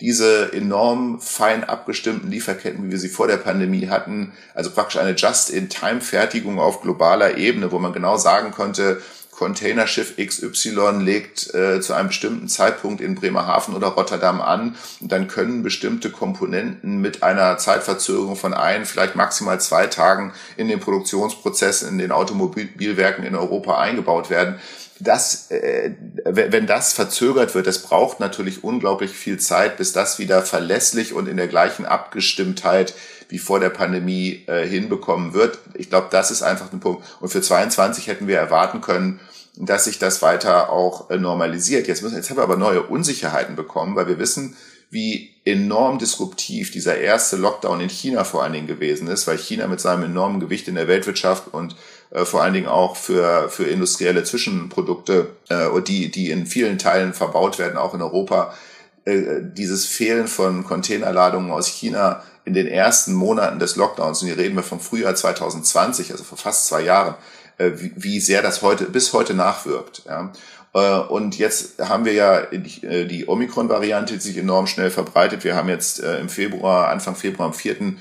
diese 0.01 0.51
enorm 0.51 1.21
fein 1.21 1.63
abgestimmten 1.63 2.31
Lieferketten, 2.31 2.83
wie 2.83 2.91
wir 2.91 2.97
sie 2.97 3.07
vor 3.07 3.27
der 3.27 3.37
Pandemie 3.37 3.87
hatten, 3.87 4.33
also 4.55 4.71
praktisch 4.71 4.99
eine 4.99 5.15
Just-in-Time-Fertigung 5.15 6.59
auf 6.59 6.81
globaler 6.81 7.37
Ebene, 7.37 7.71
wo 7.71 7.77
man 7.77 7.93
genau 7.93 8.17
sagen 8.17 8.51
konnte, 8.51 8.99
Containerschiff 9.41 10.17
XY 10.17 10.99
legt 10.99 11.51
äh, 11.55 11.81
zu 11.81 11.93
einem 11.93 12.09
bestimmten 12.09 12.47
Zeitpunkt 12.47 13.01
in 13.01 13.15
Bremerhaven 13.15 13.73
oder 13.73 13.87
Rotterdam 13.87 14.39
an 14.39 14.75
dann 14.99 15.27
können 15.27 15.63
bestimmte 15.63 16.11
Komponenten 16.11 17.01
mit 17.01 17.23
einer 17.23 17.57
Zeitverzögerung 17.57 18.35
von 18.35 18.53
ein, 18.53 18.85
vielleicht 18.85 19.15
maximal 19.15 19.59
zwei 19.59 19.87
Tagen 19.87 20.31
in 20.57 20.67
den 20.67 20.79
Produktionsprozessen 20.79 21.89
in 21.89 21.97
den 21.97 22.11
Automobilwerken 22.11 23.25
in 23.25 23.35
Europa 23.35 23.79
eingebaut 23.79 24.29
werden. 24.29 24.59
Das, 24.99 25.49
äh, 25.49 25.95
wenn 26.23 26.67
das 26.67 26.93
verzögert 26.93 27.55
wird, 27.55 27.65
das 27.65 27.79
braucht 27.79 28.19
natürlich 28.19 28.63
unglaublich 28.63 29.09
viel 29.09 29.39
Zeit, 29.39 29.77
bis 29.77 29.91
das 29.91 30.19
wieder 30.19 30.43
verlässlich 30.43 31.13
und 31.13 31.27
in 31.27 31.37
der 31.37 31.47
gleichen 31.47 31.87
Abgestimmtheit 31.87 32.93
wie 33.27 33.39
vor 33.39 33.59
der 33.59 33.69
Pandemie 33.69 34.43
äh, 34.45 34.67
hinbekommen 34.67 35.33
wird. 35.33 35.57
Ich 35.73 35.89
glaube, 35.89 36.09
das 36.11 36.29
ist 36.29 36.43
einfach 36.43 36.71
ein 36.71 36.81
Punkt. 36.81 37.03
Und 37.21 37.29
für 37.29 37.41
22 37.41 38.07
hätten 38.07 38.27
wir 38.27 38.37
erwarten 38.37 38.81
können, 38.81 39.19
dass 39.57 39.85
sich 39.85 39.99
das 39.99 40.21
weiter 40.21 40.69
auch 40.69 41.09
äh, 41.09 41.17
normalisiert. 41.17 41.87
Jetzt, 41.87 42.01
müssen, 42.03 42.15
jetzt 42.15 42.29
haben 42.29 42.37
wir 42.37 42.43
aber 42.43 42.57
neue 42.57 42.83
Unsicherheiten 42.83 43.55
bekommen, 43.55 43.95
weil 43.95 44.07
wir 44.07 44.19
wissen, 44.19 44.55
wie 44.89 45.31
enorm 45.45 45.99
disruptiv 45.99 46.71
dieser 46.71 46.97
erste 46.97 47.37
Lockdown 47.37 47.79
in 47.79 47.89
China 47.89 48.25
vor 48.25 48.43
allen 48.43 48.53
Dingen 48.53 48.67
gewesen 48.67 49.07
ist, 49.07 49.25
weil 49.25 49.37
China 49.37 49.67
mit 49.67 49.79
seinem 49.79 50.03
enormen 50.03 50.41
Gewicht 50.41 50.67
in 50.67 50.75
der 50.75 50.89
Weltwirtschaft 50.89 51.53
und 51.53 51.75
äh, 52.11 52.25
vor 52.25 52.43
allen 52.43 52.53
Dingen 52.53 52.67
auch 52.67 52.97
für, 52.97 53.49
für 53.49 53.63
industrielle 53.63 54.23
Zwischenprodukte, 54.23 55.29
äh, 55.49 55.81
die, 55.81 56.11
die 56.11 56.29
in 56.29 56.45
vielen 56.45 56.77
Teilen 56.77 57.13
verbaut 57.13 57.57
werden, 57.57 57.77
auch 57.77 57.93
in 57.93 58.01
Europa, 58.01 58.53
äh, 59.05 59.41
dieses 59.41 59.85
Fehlen 59.85 60.27
von 60.27 60.65
Containerladungen 60.65 61.51
aus 61.51 61.67
China 61.67 62.21
in 62.43 62.53
den 62.53 62.67
ersten 62.67 63.13
Monaten 63.13 63.59
des 63.59 63.77
Lockdowns, 63.77 64.21
und 64.21 64.27
hier 64.27 64.37
reden 64.37 64.55
wir 64.55 64.63
vom 64.63 64.79
Frühjahr 64.79 65.15
2020, 65.15 66.11
also 66.11 66.23
vor 66.23 66.37
fast 66.37 66.67
zwei 66.67 66.81
Jahren, 66.81 67.15
wie, 67.75 67.91
wie 67.95 68.19
sehr 68.19 68.41
das 68.41 68.61
heute 68.61 68.85
bis 68.85 69.13
heute 69.13 69.33
nachwirkt. 69.33 70.03
Ja. 70.05 70.31
Äh, 70.73 70.99
und 71.07 71.37
jetzt 71.37 71.79
haben 71.79 72.05
wir 72.05 72.13
ja 72.13 72.39
äh, 72.39 73.05
die 73.05 73.27
Omikron-Variante, 73.27 74.13
die 74.13 74.19
sich 74.19 74.37
enorm 74.37 74.67
schnell 74.67 74.91
verbreitet. 74.91 75.43
Wir 75.43 75.55
haben 75.55 75.69
jetzt 75.69 75.99
im 75.99 76.29
Februar, 76.29 76.89
Anfang 76.89 77.15
Februar, 77.15 77.47
am 77.47 77.53
4. 77.53 77.93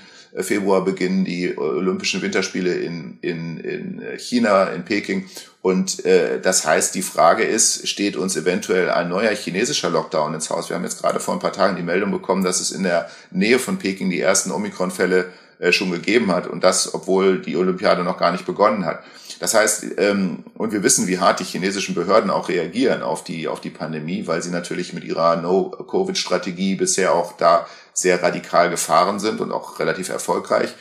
Februar 0.42 0.84
beginnen 0.84 1.24
die 1.24 1.58
Olympischen 1.58 2.22
Winterspiele 2.22 2.74
in, 2.74 3.18
in, 3.20 3.58
in 3.58 4.02
China, 4.16 4.66
in 4.66 4.84
Peking. 4.84 5.26
Und 5.62 6.04
äh, 6.06 6.40
das 6.40 6.64
heißt, 6.64 6.94
die 6.94 7.02
Frage 7.02 7.44
ist, 7.44 7.86
steht 7.86 8.16
uns 8.16 8.36
eventuell 8.36 8.90
ein 8.90 9.08
neuer 9.08 9.34
chinesischer 9.34 9.90
Lockdown 9.90 10.32
ins 10.32 10.48
Haus? 10.48 10.70
Wir 10.70 10.76
haben 10.76 10.84
jetzt 10.84 11.02
gerade 11.02 11.20
vor 11.20 11.34
ein 11.34 11.40
paar 11.40 11.52
Tagen 11.52 11.76
die 11.76 11.82
Meldung 11.82 12.10
bekommen, 12.10 12.44
dass 12.44 12.60
es 12.60 12.70
in 12.70 12.82
der 12.82 13.10
Nähe 13.30 13.58
von 13.58 13.78
Peking 13.78 14.08
die 14.08 14.20
ersten 14.20 14.52
Omikron-Fälle 14.52 15.30
äh, 15.60 15.72
schon 15.72 15.90
gegeben 15.90 16.32
hat. 16.32 16.46
Und 16.46 16.64
das, 16.64 16.94
obwohl 16.94 17.40
die 17.40 17.56
Olympiade 17.56 18.02
noch 18.02 18.18
gar 18.18 18.32
nicht 18.32 18.46
begonnen 18.46 18.86
hat. 18.86 19.04
Das 19.40 19.54
heißt, 19.54 19.98
ähm, 19.98 20.44
und 20.54 20.72
wir 20.72 20.82
wissen, 20.82 21.06
wie 21.06 21.18
hart 21.18 21.40
die 21.40 21.44
chinesischen 21.44 21.94
Behörden 21.94 22.30
auch 22.30 22.48
reagieren 22.48 23.02
auf 23.02 23.24
die, 23.24 23.46
auf 23.46 23.60
die 23.60 23.70
Pandemie, 23.70 24.26
weil 24.26 24.42
sie 24.42 24.50
natürlich 24.50 24.92
mit 24.92 25.04
ihrer 25.04 25.36
No-Covid-Strategie 25.36 26.76
bisher 26.76 27.14
auch 27.14 27.36
da 27.36 27.66
sehr 27.92 28.22
radikal 28.22 28.70
gefahren 28.70 29.18
sind 29.18 29.40
und 29.40 29.52
auch 29.52 29.78
relativ 29.78 30.08
erfolgreich. 30.08 30.74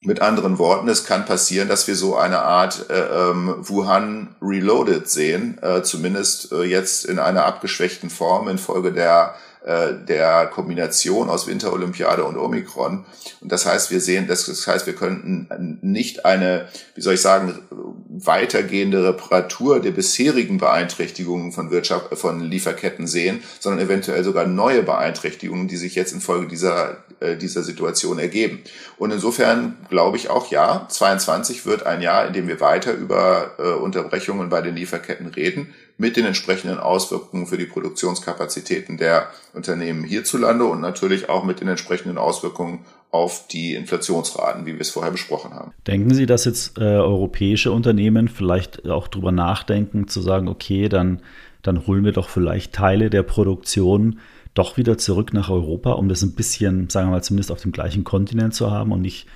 Mit 0.00 0.22
anderen 0.22 0.58
Worten, 0.58 0.88
es 0.88 1.04
kann 1.04 1.26
passieren, 1.26 1.68
dass 1.68 1.88
wir 1.88 1.96
so 1.96 2.16
eine 2.16 2.42
Art 2.42 2.88
äh, 2.88 3.30
ähm, 3.30 3.56
Wuhan 3.58 4.36
Reloaded 4.40 5.08
sehen, 5.08 5.58
äh, 5.60 5.82
zumindest 5.82 6.52
äh, 6.52 6.62
jetzt 6.62 7.04
in 7.04 7.18
einer 7.18 7.44
abgeschwächten 7.44 8.08
Form 8.08 8.46
infolge 8.46 8.92
der 8.92 9.34
äh, 9.68 10.02
der 10.02 10.46
Kombination 10.46 11.28
aus 11.28 11.46
Winterolympiade 11.46 12.24
und 12.24 12.38
Omikron. 12.38 13.04
Und 13.42 13.52
das 13.52 13.66
heißt, 13.66 13.90
wir 13.90 14.00
sehen, 14.00 14.26
das, 14.26 14.66
heißt, 14.66 14.86
wir 14.86 14.94
könnten 14.94 15.78
nicht 15.82 16.24
eine, 16.24 16.68
wie 16.94 17.02
soll 17.02 17.12
ich 17.12 17.20
sagen, 17.20 17.58
weitergehende 18.08 19.04
Reparatur 19.04 19.80
der 19.80 19.90
bisherigen 19.90 20.56
Beeinträchtigungen 20.56 21.52
von 21.52 21.70
Wirtschaft, 21.70 22.16
von 22.16 22.40
Lieferketten 22.40 23.06
sehen, 23.06 23.42
sondern 23.60 23.84
eventuell 23.84 24.24
sogar 24.24 24.46
neue 24.46 24.82
Beeinträchtigungen, 24.82 25.68
die 25.68 25.76
sich 25.76 25.94
jetzt 25.94 26.14
infolge 26.14 26.48
dieser, 26.48 27.04
äh, 27.20 27.36
dieser 27.36 27.62
Situation 27.62 28.18
ergeben. 28.18 28.60
Und 28.96 29.10
insofern 29.10 29.76
glaube 29.90 30.16
ich 30.16 30.30
auch, 30.30 30.50
ja, 30.50 30.86
22 30.88 31.66
wird 31.66 31.84
ein 31.84 32.00
Jahr, 32.00 32.26
in 32.26 32.32
dem 32.32 32.48
wir 32.48 32.60
weiter 32.60 32.94
über 32.94 33.50
äh, 33.58 33.72
Unterbrechungen 33.72 34.48
bei 34.48 34.62
den 34.62 34.76
Lieferketten 34.76 35.26
reden 35.26 35.74
mit 35.98 36.16
den 36.16 36.24
entsprechenden 36.24 36.78
Auswirkungen 36.78 37.46
für 37.46 37.58
die 37.58 37.66
Produktionskapazitäten 37.66 38.96
der 38.96 39.28
Unternehmen 39.52 40.04
hierzulande 40.04 40.64
und 40.64 40.80
natürlich 40.80 41.28
auch 41.28 41.44
mit 41.44 41.60
den 41.60 41.68
entsprechenden 41.68 42.18
Auswirkungen 42.18 42.84
auf 43.10 43.48
die 43.48 43.74
Inflationsraten, 43.74 44.64
wie 44.64 44.74
wir 44.74 44.80
es 44.80 44.90
vorher 44.90 45.10
besprochen 45.10 45.54
haben. 45.54 45.72
Denken 45.86 46.14
Sie, 46.14 46.26
dass 46.26 46.44
jetzt 46.44 46.78
äh, 46.78 46.82
europäische 46.82 47.72
Unternehmen 47.72 48.28
vielleicht 48.28 48.88
auch 48.88 49.08
drüber 49.08 49.32
nachdenken, 49.32 50.06
zu 50.06 50.20
sagen, 50.20 50.46
okay, 50.46 50.88
dann, 50.88 51.20
dann 51.62 51.86
holen 51.86 52.04
wir 52.04 52.12
doch 52.12 52.28
vielleicht 52.28 52.74
Teile 52.74 53.10
der 53.10 53.24
Produktion 53.24 54.20
doch 54.54 54.76
wieder 54.76 54.98
zurück 54.98 55.32
nach 55.32 55.50
Europa, 55.50 55.92
um 55.92 56.08
das 56.08 56.22
ein 56.22 56.34
bisschen, 56.34 56.88
sagen 56.90 57.08
wir 57.08 57.12
mal, 57.12 57.22
zumindest 57.22 57.50
auf 57.50 57.60
dem 57.60 57.72
gleichen 57.72 58.04
Kontinent 58.04 58.54
zu 58.54 58.70
haben 58.70 58.92
und 58.92 59.00
nicht, 59.00 59.26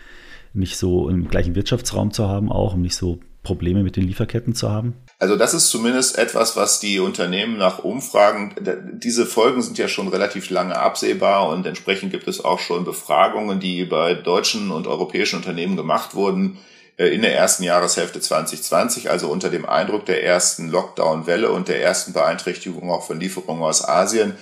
nicht 0.52 0.76
so 0.76 1.08
im 1.08 1.28
gleichen 1.28 1.54
Wirtschaftsraum 1.56 2.12
zu 2.12 2.28
haben, 2.28 2.52
auch 2.52 2.74
um 2.74 2.82
nicht 2.82 2.94
so 2.94 3.18
Probleme 3.42 3.82
mit 3.82 3.96
den 3.96 4.04
Lieferketten 4.04 4.54
zu 4.54 4.70
haben? 4.70 4.94
Also 5.22 5.36
das 5.36 5.54
ist 5.54 5.68
zumindest 5.68 6.18
etwas, 6.18 6.56
was 6.56 6.80
die 6.80 6.98
Unternehmen 6.98 7.56
nach 7.56 7.78
Umfragen, 7.78 8.56
diese 8.94 9.24
Folgen 9.24 9.62
sind 9.62 9.78
ja 9.78 9.86
schon 9.86 10.08
relativ 10.08 10.50
lange 10.50 10.76
absehbar 10.76 11.48
und 11.48 11.64
entsprechend 11.64 12.10
gibt 12.10 12.26
es 12.26 12.44
auch 12.44 12.58
schon 12.58 12.84
Befragungen, 12.84 13.60
die 13.60 13.84
bei 13.84 14.14
deutschen 14.14 14.72
und 14.72 14.88
europäischen 14.88 15.36
Unternehmen 15.36 15.76
gemacht 15.76 16.16
wurden 16.16 16.58
äh, 16.96 17.06
in 17.14 17.22
der 17.22 17.36
ersten 17.36 17.62
Jahreshälfte 17.62 18.20
2020, 18.20 19.12
also 19.12 19.28
unter 19.28 19.48
dem 19.48 19.64
Eindruck 19.64 20.06
der 20.06 20.24
ersten 20.24 20.68
Lockdown-Welle 20.70 21.52
und 21.52 21.68
der 21.68 21.80
ersten 21.80 22.12
Beeinträchtigung 22.12 22.90
auch 22.90 23.06
von 23.06 23.20
Lieferungen 23.20 23.62
aus 23.62 23.88
Asien. 23.88 24.36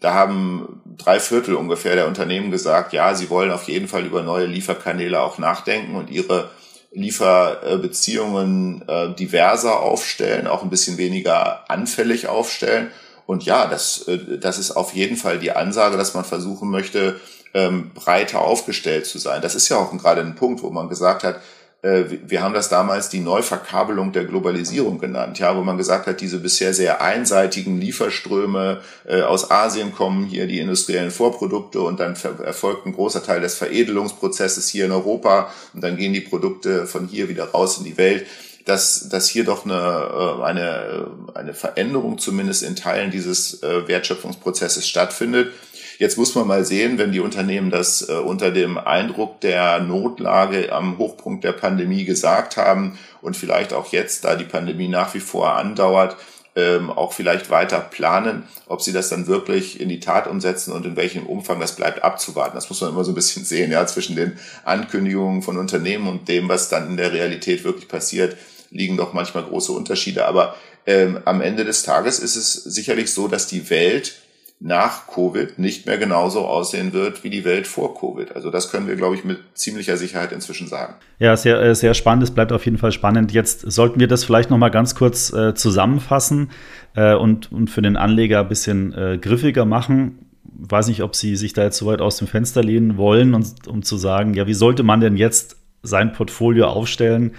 Da 0.00 0.12
haben 0.12 0.82
drei 0.98 1.18
Viertel 1.18 1.54
ungefähr 1.54 1.94
der 1.94 2.08
Unternehmen 2.08 2.50
gesagt, 2.50 2.92
ja, 2.92 3.14
sie 3.14 3.30
wollen 3.30 3.50
auf 3.50 3.68
jeden 3.68 3.88
Fall 3.88 4.04
über 4.04 4.20
neue 4.20 4.44
Lieferkanäle 4.44 5.18
auch 5.18 5.38
nachdenken 5.38 5.94
und 5.94 6.10
ihre 6.10 6.50
Lieferbeziehungen 6.96 8.82
äh, 8.88 9.14
diverser 9.14 9.80
aufstellen, 9.80 10.46
auch 10.46 10.62
ein 10.62 10.70
bisschen 10.70 10.96
weniger 10.96 11.70
anfällig 11.70 12.26
aufstellen. 12.26 12.90
Und 13.26 13.44
ja, 13.44 13.66
das, 13.66 14.08
äh, 14.08 14.38
das 14.38 14.58
ist 14.58 14.70
auf 14.70 14.94
jeden 14.94 15.18
Fall 15.18 15.38
die 15.38 15.52
Ansage, 15.52 15.98
dass 15.98 16.14
man 16.14 16.24
versuchen 16.24 16.70
möchte, 16.70 17.20
ähm, 17.52 17.90
breiter 17.94 18.40
aufgestellt 18.40 19.04
zu 19.04 19.18
sein. 19.18 19.42
Das 19.42 19.54
ist 19.54 19.68
ja 19.68 19.76
auch 19.76 19.92
gerade 19.98 20.22
ein 20.22 20.36
Punkt, 20.36 20.62
wo 20.62 20.70
man 20.70 20.88
gesagt 20.88 21.22
hat, 21.22 21.40
wir 21.82 22.42
haben 22.42 22.54
das 22.54 22.68
damals 22.68 23.10
die 23.10 23.20
Neuverkabelung 23.20 24.12
der 24.12 24.24
Globalisierung 24.24 24.98
genannt, 24.98 25.38
ja, 25.38 25.56
wo 25.56 25.62
man 25.62 25.76
gesagt 25.76 26.06
hat, 26.06 26.20
diese 26.20 26.38
bisher 26.38 26.74
sehr 26.74 27.00
einseitigen 27.00 27.80
Lieferströme 27.80 28.80
äh, 29.06 29.22
aus 29.22 29.50
Asien 29.50 29.94
kommen 29.94 30.24
hier 30.24 30.46
die 30.46 30.58
industriellen 30.58 31.10
Vorprodukte 31.10 31.80
und 31.80 32.00
dann 32.00 32.16
erfolgt 32.44 32.86
ein 32.86 32.92
großer 32.92 33.22
Teil 33.22 33.40
des 33.40 33.54
Veredelungsprozesses 33.54 34.68
hier 34.68 34.86
in 34.86 34.92
Europa 34.92 35.52
und 35.74 35.84
dann 35.84 35.96
gehen 35.96 36.12
die 36.12 36.20
Produkte 36.20 36.86
von 36.86 37.06
hier 37.06 37.28
wieder 37.28 37.50
raus 37.50 37.78
in 37.78 37.84
die 37.84 37.98
Welt 37.98 38.26
dass, 38.64 39.08
dass 39.10 39.28
hier 39.28 39.44
doch 39.44 39.64
eine, 39.64 39.74
äh, 39.74 40.42
eine, 40.42 41.06
eine 41.34 41.54
Veränderung 41.54 42.18
zumindest 42.18 42.64
in 42.64 42.74
Teilen 42.74 43.12
dieses 43.12 43.62
Wertschöpfungsprozesses 43.62 44.88
stattfindet. 44.88 45.52
Jetzt 45.98 46.18
muss 46.18 46.34
man 46.34 46.46
mal 46.46 46.64
sehen, 46.64 46.98
wenn 46.98 47.12
die 47.12 47.20
Unternehmen 47.20 47.70
das 47.70 48.08
äh, 48.08 48.12
unter 48.12 48.50
dem 48.50 48.76
Eindruck 48.76 49.40
der 49.40 49.80
Notlage 49.80 50.72
am 50.72 50.98
Hochpunkt 50.98 51.42
der 51.42 51.52
Pandemie 51.52 52.04
gesagt 52.04 52.56
haben 52.56 52.98
und 53.22 53.36
vielleicht 53.36 53.72
auch 53.72 53.92
jetzt, 53.92 54.24
da 54.24 54.36
die 54.36 54.44
Pandemie 54.44 54.88
nach 54.88 55.14
wie 55.14 55.20
vor 55.20 55.54
andauert, 55.54 56.16
ähm, 56.54 56.90
auch 56.90 57.12
vielleicht 57.12 57.50
weiter 57.50 57.80
planen. 57.80 58.44
Ob 58.66 58.82
sie 58.82 58.92
das 58.92 59.08
dann 59.08 59.26
wirklich 59.26 59.80
in 59.80 59.88
die 59.88 60.00
Tat 60.00 60.26
umsetzen 60.26 60.72
und 60.72 60.84
in 60.84 60.96
welchem 60.96 61.26
Umfang, 61.26 61.60
das 61.60 61.76
bleibt 61.76 62.04
abzuwarten. 62.04 62.56
Das 62.56 62.68
muss 62.68 62.80
man 62.80 62.90
immer 62.90 63.04
so 63.04 63.12
ein 63.12 63.14
bisschen 63.16 63.44
sehen, 63.46 63.70
ja, 63.70 63.86
zwischen 63.86 64.16
den 64.16 64.38
Ankündigungen 64.64 65.42
von 65.42 65.56
Unternehmen 65.56 66.08
und 66.08 66.28
dem, 66.28 66.48
was 66.48 66.68
dann 66.68 66.88
in 66.88 66.96
der 66.96 67.12
Realität 67.12 67.64
wirklich 67.64 67.88
passiert, 67.88 68.36
liegen 68.70 68.96
doch 68.96 69.14
manchmal 69.14 69.44
große 69.44 69.72
Unterschiede. 69.72 70.26
Aber 70.26 70.56
ähm, 70.84 71.20
am 71.24 71.40
Ende 71.40 71.64
des 71.64 71.84
Tages 71.84 72.18
ist 72.18 72.36
es 72.36 72.52
sicherlich 72.52 73.12
so, 73.12 73.28
dass 73.28 73.46
die 73.46 73.70
Welt 73.70 74.14
nach 74.58 75.06
Covid 75.06 75.58
nicht 75.58 75.86
mehr 75.86 75.98
genauso 75.98 76.46
aussehen 76.46 76.94
wird 76.94 77.24
wie 77.24 77.30
die 77.30 77.44
Welt 77.44 77.66
vor 77.66 77.98
Covid. 77.98 78.34
Also 78.34 78.50
das 78.50 78.70
können 78.70 78.88
wir, 78.88 78.96
glaube 78.96 79.14
ich, 79.14 79.24
mit 79.24 79.38
ziemlicher 79.54 79.98
Sicherheit 79.98 80.32
inzwischen 80.32 80.66
sagen. 80.66 80.94
Ja, 81.18 81.36
sehr, 81.36 81.60
äh, 81.60 81.74
sehr 81.74 81.92
spannend. 81.92 82.22
Es 82.22 82.30
bleibt 82.30 82.52
auf 82.52 82.64
jeden 82.64 82.78
Fall 82.78 82.92
spannend. 82.92 83.32
Jetzt 83.32 83.70
sollten 83.70 84.00
wir 84.00 84.08
das 84.08 84.24
vielleicht 84.24 84.48
noch 84.48 84.56
mal 84.56 84.70
ganz 84.70 84.94
kurz 84.94 85.30
äh, 85.32 85.54
zusammenfassen 85.54 86.50
äh, 86.94 87.14
und, 87.14 87.52
und 87.52 87.68
für 87.68 87.82
den 87.82 87.96
Anleger 87.98 88.40
ein 88.40 88.48
bisschen 88.48 88.94
äh, 88.94 89.18
griffiger 89.18 89.66
machen. 89.66 90.30
Weiß 90.44 90.88
nicht, 90.88 91.02
ob 91.02 91.14
Sie 91.14 91.36
sich 91.36 91.52
da 91.52 91.64
jetzt 91.64 91.76
so 91.76 91.86
weit 91.86 92.00
aus 92.00 92.16
dem 92.16 92.26
Fenster 92.26 92.62
lehnen 92.62 92.96
wollen, 92.96 93.34
und, 93.34 93.68
um 93.68 93.82
zu 93.82 93.98
sagen, 93.98 94.32
ja, 94.32 94.46
wie 94.46 94.54
sollte 94.54 94.82
man 94.84 95.00
denn 95.00 95.18
jetzt 95.18 95.56
sein 95.82 96.12
Portfolio 96.12 96.68
aufstellen? 96.68 97.32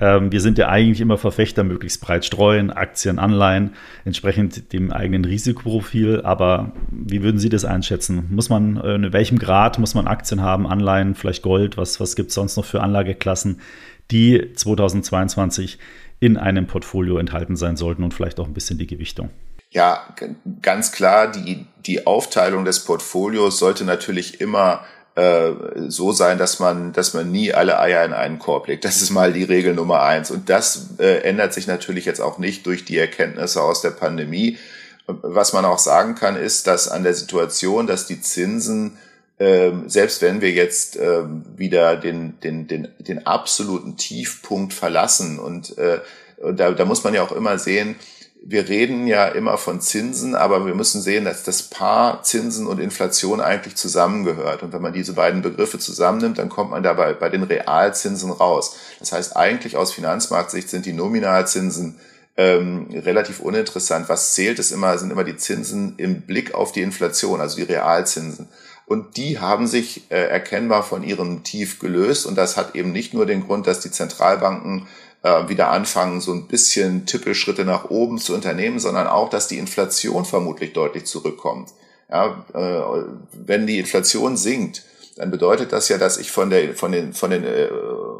Ähm, 0.00 0.32
wir 0.32 0.40
sind 0.40 0.58
ja 0.58 0.68
eigentlich 0.68 1.00
immer 1.00 1.18
Verfechter, 1.18 1.62
möglichst 1.62 2.00
breit 2.00 2.24
streuen, 2.24 2.70
Aktien, 2.70 3.18
Anleihen, 3.18 3.74
entsprechend 4.04 4.72
dem 4.72 4.92
eigenen 4.92 5.24
Risikoprofil. 5.24 6.22
Aber 6.22 6.72
wie 6.90 7.22
würden 7.22 7.38
Sie 7.38 7.50
das 7.50 7.64
einschätzen? 7.64 8.26
Muss 8.30 8.48
man, 8.48 8.78
äh, 8.78 8.94
in 8.94 9.12
welchem 9.12 9.38
Grad 9.38 9.78
muss 9.78 9.94
man 9.94 10.06
Aktien 10.06 10.40
haben, 10.40 10.66
Anleihen, 10.66 11.14
vielleicht 11.14 11.42
Gold? 11.42 11.76
Was, 11.76 12.00
was 12.00 12.16
gibt 12.16 12.30
es 12.30 12.34
sonst 12.34 12.56
noch 12.56 12.64
für 12.64 12.80
Anlageklassen, 12.80 13.60
die 14.10 14.52
2022 14.54 15.78
in 16.18 16.36
einem 16.36 16.66
Portfolio 16.66 17.18
enthalten 17.18 17.56
sein 17.56 17.76
sollten 17.76 18.02
und 18.02 18.14
vielleicht 18.14 18.40
auch 18.40 18.46
ein 18.46 18.54
bisschen 18.54 18.78
die 18.78 18.86
Gewichtung? 18.86 19.30
Ja, 19.70 20.14
ganz 20.62 20.90
klar, 20.90 21.30
die, 21.30 21.64
die 21.86 22.06
Aufteilung 22.06 22.64
des 22.64 22.84
Portfolios 22.84 23.58
sollte 23.58 23.84
natürlich 23.84 24.40
immer 24.40 24.80
äh, 25.20 25.52
so 25.88 26.12
sein, 26.12 26.38
dass 26.38 26.60
man, 26.60 26.92
dass 26.92 27.12
man 27.14 27.30
nie 27.30 27.52
alle 27.52 27.78
Eier 27.78 28.04
in 28.04 28.12
einen 28.12 28.38
Korb 28.38 28.68
legt. 28.68 28.84
Das 28.84 29.02
ist 29.02 29.10
mal 29.10 29.32
die 29.32 29.44
Regel 29.44 29.74
Nummer 29.74 30.02
eins. 30.02 30.30
Und 30.30 30.48
das 30.48 30.88
äh, 30.98 31.22
ändert 31.22 31.52
sich 31.52 31.66
natürlich 31.66 32.06
jetzt 32.06 32.20
auch 32.20 32.38
nicht 32.38 32.64
durch 32.64 32.84
die 32.84 32.96
Erkenntnisse 32.96 33.62
aus 33.62 33.82
der 33.82 33.90
Pandemie. 33.90 34.58
Was 35.06 35.52
man 35.52 35.64
auch 35.64 35.78
sagen 35.78 36.14
kann, 36.14 36.36
ist, 36.36 36.66
dass 36.66 36.88
an 36.88 37.02
der 37.02 37.14
Situation, 37.14 37.86
dass 37.86 38.06
die 38.06 38.20
Zinsen 38.20 38.98
ähm, 39.38 39.88
selbst 39.88 40.20
wenn 40.20 40.42
wir 40.42 40.50
jetzt 40.50 40.96
ähm, 40.96 41.44
wieder 41.56 41.96
den, 41.96 42.38
den, 42.40 42.66
den, 42.68 42.88
den 42.98 43.26
absoluten 43.26 43.96
Tiefpunkt 43.96 44.74
verlassen 44.74 45.38
und 45.38 45.78
äh, 45.78 46.00
da, 46.54 46.72
da 46.72 46.84
muss 46.84 47.04
man 47.04 47.14
ja 47.14 47.22
auch 47.22 47.32
immer 47.32 47.58
sehen, 47.58 47.96
wir 48.42 48.68
reden 48.68 49.06
ja 49.06 49.26
immer 49.28 49.58
von 49.58 49.80
Zinsen, 49.80 50.34
aber 50.34 50.64
wir 50.64 50.74
müssen 50.74 51.02
sehen, 51.02 51.24
dass 51.24 51.42
das 51.42 51.62
Paar 51.62 52.22
Zinsen 52.22 52.66
und 52.66 52.80
Inflation 52.80 53.40
eigentlich 53.40 53.76
zusammengehört. 53.76 54.62
Und 54.62 54.72
wenn 54.72 54.80
man 54.80 54.94
diese 54.94 55.12
beiden 55.12 55.42
Begriffe 55.42 55.78
zusammennimmt, 55.78 56.38
dann 56.38 56.48
kommt 56.48 56.70
man 56.70 56.82
dabei 56.82 57.12
bei 57.12 57.28
den 57.28 57.42
Realzinsen 57.42 58.30
raus. 58.30 58.76
Das 58.98 59.12
heißt, 59.12 59.36
eigentlich 59.36 59.76
aus 59.76 59.92
Finanzmarktsicht 59.92 60.70
sind 60.70 60.86
die 60.86 60.94
Nominalzinsen 60.94 62.00
ähm, 62.36 62.88
relativ 62.92 63.40
uninteressant. 63.40 64.08
Was 64.08 64.32
zählt, 64.34 64.58
ist 64.58 64.70
immer, 64.70 64.96
sind 64.96 65.10
immer 65.10 65.24
die 65.24 65.36
Zinsen 65.36 65.94
im 65.98 66.22
Blick 66.22 66.54
auf 66.54 66.72
die 66.72 66.82
Inflation, 66.82 67.42
also 67.42 67.56
die 67.56 67.70
Realzinsen. 67.70 68.48
Und 68.86 69.18
die 69.18 69.38
haben 69.38 69.66
sich 69.66 70.10
äh, 70.10 70.28
erkennbar 70.28 70.82
von 70.82 71.04
ihrem 71.04 71.44
Tief 71.44 71.78
gelöst. 71.78 72.24
Und 72.24 72.36
das 72.36 72.56
hat 72.56 72.74
eben 72.74 72.90
nicht 72.90 73.12
nur 73.12 73.26
den 73.26 73.46
Grund, 73.46 73.66
dass 73.66 73.80
die 73.80 73.90
Zentralbanken 73.90 74.88
äh, 75.22 75.48
wieder 75.48 75.70
anfangen, 75.70 76.20
so 76.20 76.32
ein 76.32 76.46
bisschen 76.46 77.06
Tippelschritte 77.06 77.64
nach 77.64 77.90
oben 77.90 78.18
zu 78.18 78.34
unternehmen, 78.34 78.78
sondern 78.78 79.06
auch, 79.06 79.28
dass 79.28 79.48
die 79.48 79.58
Inflation 79.58 80.24
vermutlich 80.24 80.72
deutlich 80.72 81.04
zurückkommt. 81.06 81.70
Ja, 82.10 82.44
äh, 82.54 83.04
wenn 83.32 83.66
die 83.66 83.78
Inflation 83.78 84.36
sinkt, 84.36 84.84
dann 85.16 85.30
bedeutet 85.30 85.72
das 85.72 85.88
ja, 85.88 85.98
dass 85.98 86.16
ich 86.16 86.30
von, 86.30 86.50
der, 86.50 86.74
von, 86.74 86.92
den, 86.92 87.12
von, 87.12 87.30
den, 87.30 87.44
äh, 87.44 87.68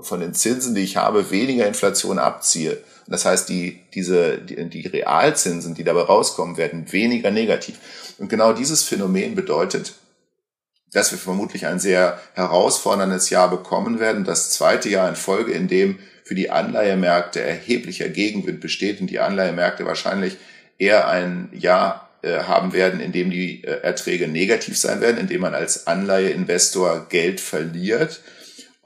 von 0.02 0.20
den 0.20 0.34
Zinsen, 0.34 0.74
die 0.74 0.82
ich 0.82 0.96
habe, 0.96 1.30
weniger 1.30 1.66
Inflation 1.66 2.18
abziehe. 2.18 2.72
Und 2.72 3.12
das 3.12 3.24
heißt, 3.24 3.48
die, 3.48 3.80
diese, 3.94 4.38
die, 4.38 4.68
die 4.68 4.86
Realzinsen, 4.86 5.74
die 5.74 5.84
dabei 5.84 6.02
rauskommen, 6.02 6.56
werden 6.56 6.92
weniger 6.92 7.30
negativ. 7.30 7.78
Und 8.18 8.28
genau 8.28 8.52
dieses 8.52 8.82
Phänomen 8.82 9.34
bedeutet, 9.34 9.94
dass 10.92 11.10
wir 11.10 11.18
vermutlich 11.18 11.66
ein 11.66 11.78
sehr 11.78 12.20
herausforderndes 12.34 13.30
Jahr 13.30 13.48
bekommen 13.48 14.00
werden, 14.00 14.24
das 14.24 14.50
zweite 14.50 14.88
Jahr 14.88 15.08
in 15.08 15.16
Folge, 15.16 15.52
in 15.52 15.68
dem 15.68 15.98
für 16.30 16.36
die 16.36 16.50
Anleihemärkte 16.50 17.40
erheblicher 17.40 18.08
Gegenwind 18.08 18.60
besteht 18.60 19.00
und 19.00 19.08
die 19.08 19.18
Anleihemärkte 19.18 19.84
wahrscheinlich 19.84 20.36
eher 20.78 21.08
ein 21.08 21.48
Jahr 21.52 22.08
äh, 22.22 22.44
haben 22.44 22.72
werden, 22.72 23.00
in 23.00 23.10
dem 23.10 23.32
die 23.32 23.64
äh, 23.64 23.80
Erträge 23.82 24.28
negativ 24.28 24.78
sein 24.78 25.00
werden, 25.00 25.18
in 25.18 25.26
dem 25.26 25.40
man 25.40 25.56
als 25.56 25.88
Anleiheinvestor 25.88 27.08
Geld 27.08 27.40
verliert. 27.40 28.20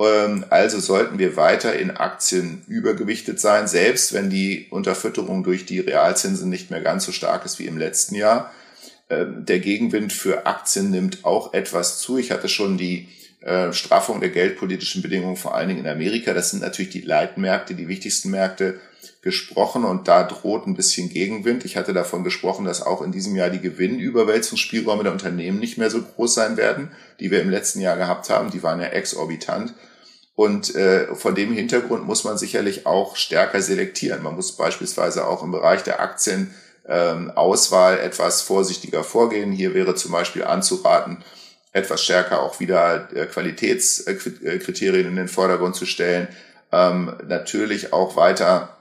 Ähm, 0.00 0.46
also 0.48 0.80
sollten 0.80 1.18
wir 1.18 1.36
weiter 1.36 1.78
in 1.78 1.90
Aktien 1.90 2.62
übergewichtet 2.66 3.38
sein, 3.38 3.68
selbst 3.68 4.14
wenn 4.14 4.30
die 4.30 4.68
Unterfütterung 4.70 5.44
durch 5.44 5.66
die 5.66 5.80
Realzinsen 5.80 6.48
nicht 6.48 6.70
mehr 6.70 6.80
ganz 6.80 7.04
so 7.04 7.12
stark 7.12 7.44
ist 7.44 7.58
wie 7.58 7.66
im 7.66 7.76
letzten 7.76 8.14
Jahr. 8.14 8.54
Ähm, 9.10 9.44
der 9.44 9.58
Gegenwind 9.58 10.14
für 10.14 10.46
Aktien 10.46 10.90
nimmt 10.90 11.26
auch 11.26 11.52
etwas 11.52 11.98
zu. 11.98 12.16
Ich 12.16 12.30
hatte 12.30 12.48
schon 12.48 12.78
die 12.78 13.06
äh, 13.44 13.74
Straffung 13.74 14.20
der 14.20 14.30
geldpolitischen 14.30 15.02
Bedingungen, 15.02 15.36
vor 15.36 15.54
allen 15.54 15.68
Dingen 15.68 15.80
in 15.80 15.86
Amerika. 15.86 16.32
Das 16.32 16.50
sind 16.50 16.62
natürlich 16.62 16.92
die 16.92 17.02
Leitmärkte, 17.02 17.74
die 17.74 17.88
wichtigsten 17.88 18.30
Märkte 18.30 18.80
gesprochen 19.20 19.84
und 19.84 20.08
da 20.08 20.22
droht 20.22 20.66
ein 20.66 20.76
bisschen 20.76 21.10
Gegenwind. 21.10 21.66
Ich 21.66 21.76
hatte 21.76 21.92
davon 21.92 22.24
gesprochen, 22.24 22.64
dass 22.64 22.80
auch 22.80 23.02
in 23.02 23.12
diesem 23.12 23.36
Jahr 23.36 23.50
die 23.50 23.60
Gewinnüberwälzungsspielräume 23.60 25.02
der 25.02 25.12
Unternehmen 25.12 25.58
nicht 25.58 25.76
mehr 25.76 25.90
so 25.90 26.00
groß 26.00 26.32
sein 26.32 26.56
werden, 26.56 26.90
die 27.20 27.30
wir 27.30 27.42
im 27.42 27.50
letzten 27.50 27.80
Jahr 27.80 27.98
gehabt 27.98 28.30
haben. 28.30 28.50
Die 28.50 28.62
waren 28.62 28.80
ja 28.80 28.86
exorbitant. 28.86 29.74
Und 30.34 30.74
äh, 30.74 31.14
von 31.14 31.34
dem 31.34 31.52
Hintergrund 31.52 32.06
muss 32.06 32.24
man 32.24 32.38
sicherlich 32.38 32.86
auch 32.86 33.14
stärker 33.14 33.60
selektieren. 33.60 34.22
Man 34.22 34.36
muss 34.36 34.52
beispielsweise 34.52 35.26
auch 35.26 35.42
im 35.42 35.52
Bereich 35.52 35.82
der 35.82 36.00
Aktien 36.00 36.54
ähm, 36.88 37.30
etwas 37.34 38.40
vorsichtiger 38.40 39.04
vorgehen. 39.04 39.52
Hier 39.52 39.74
wäre 39.74 39.94
zum 39.94 40.12
Beispiel 40.12 40.44
anzuraten, 40.44 41.18
etwas 41.74 42.02
stärker 42.02 42.40
auch 42.40 42.60
wieder 42.60 43.08
äh, 43.14 43.26
Qualitätskriterien 43.26 45.08
in 45.08 45.16
den 45.16 45.28
Vordergrund 45.28 45.76
zu 45.76 45.84
stellen, 45.84 46.28
ähm, 46.72 47.12
natürlich 47.26 47.92
auch 47.92 48.16
weiter 48.16 48.74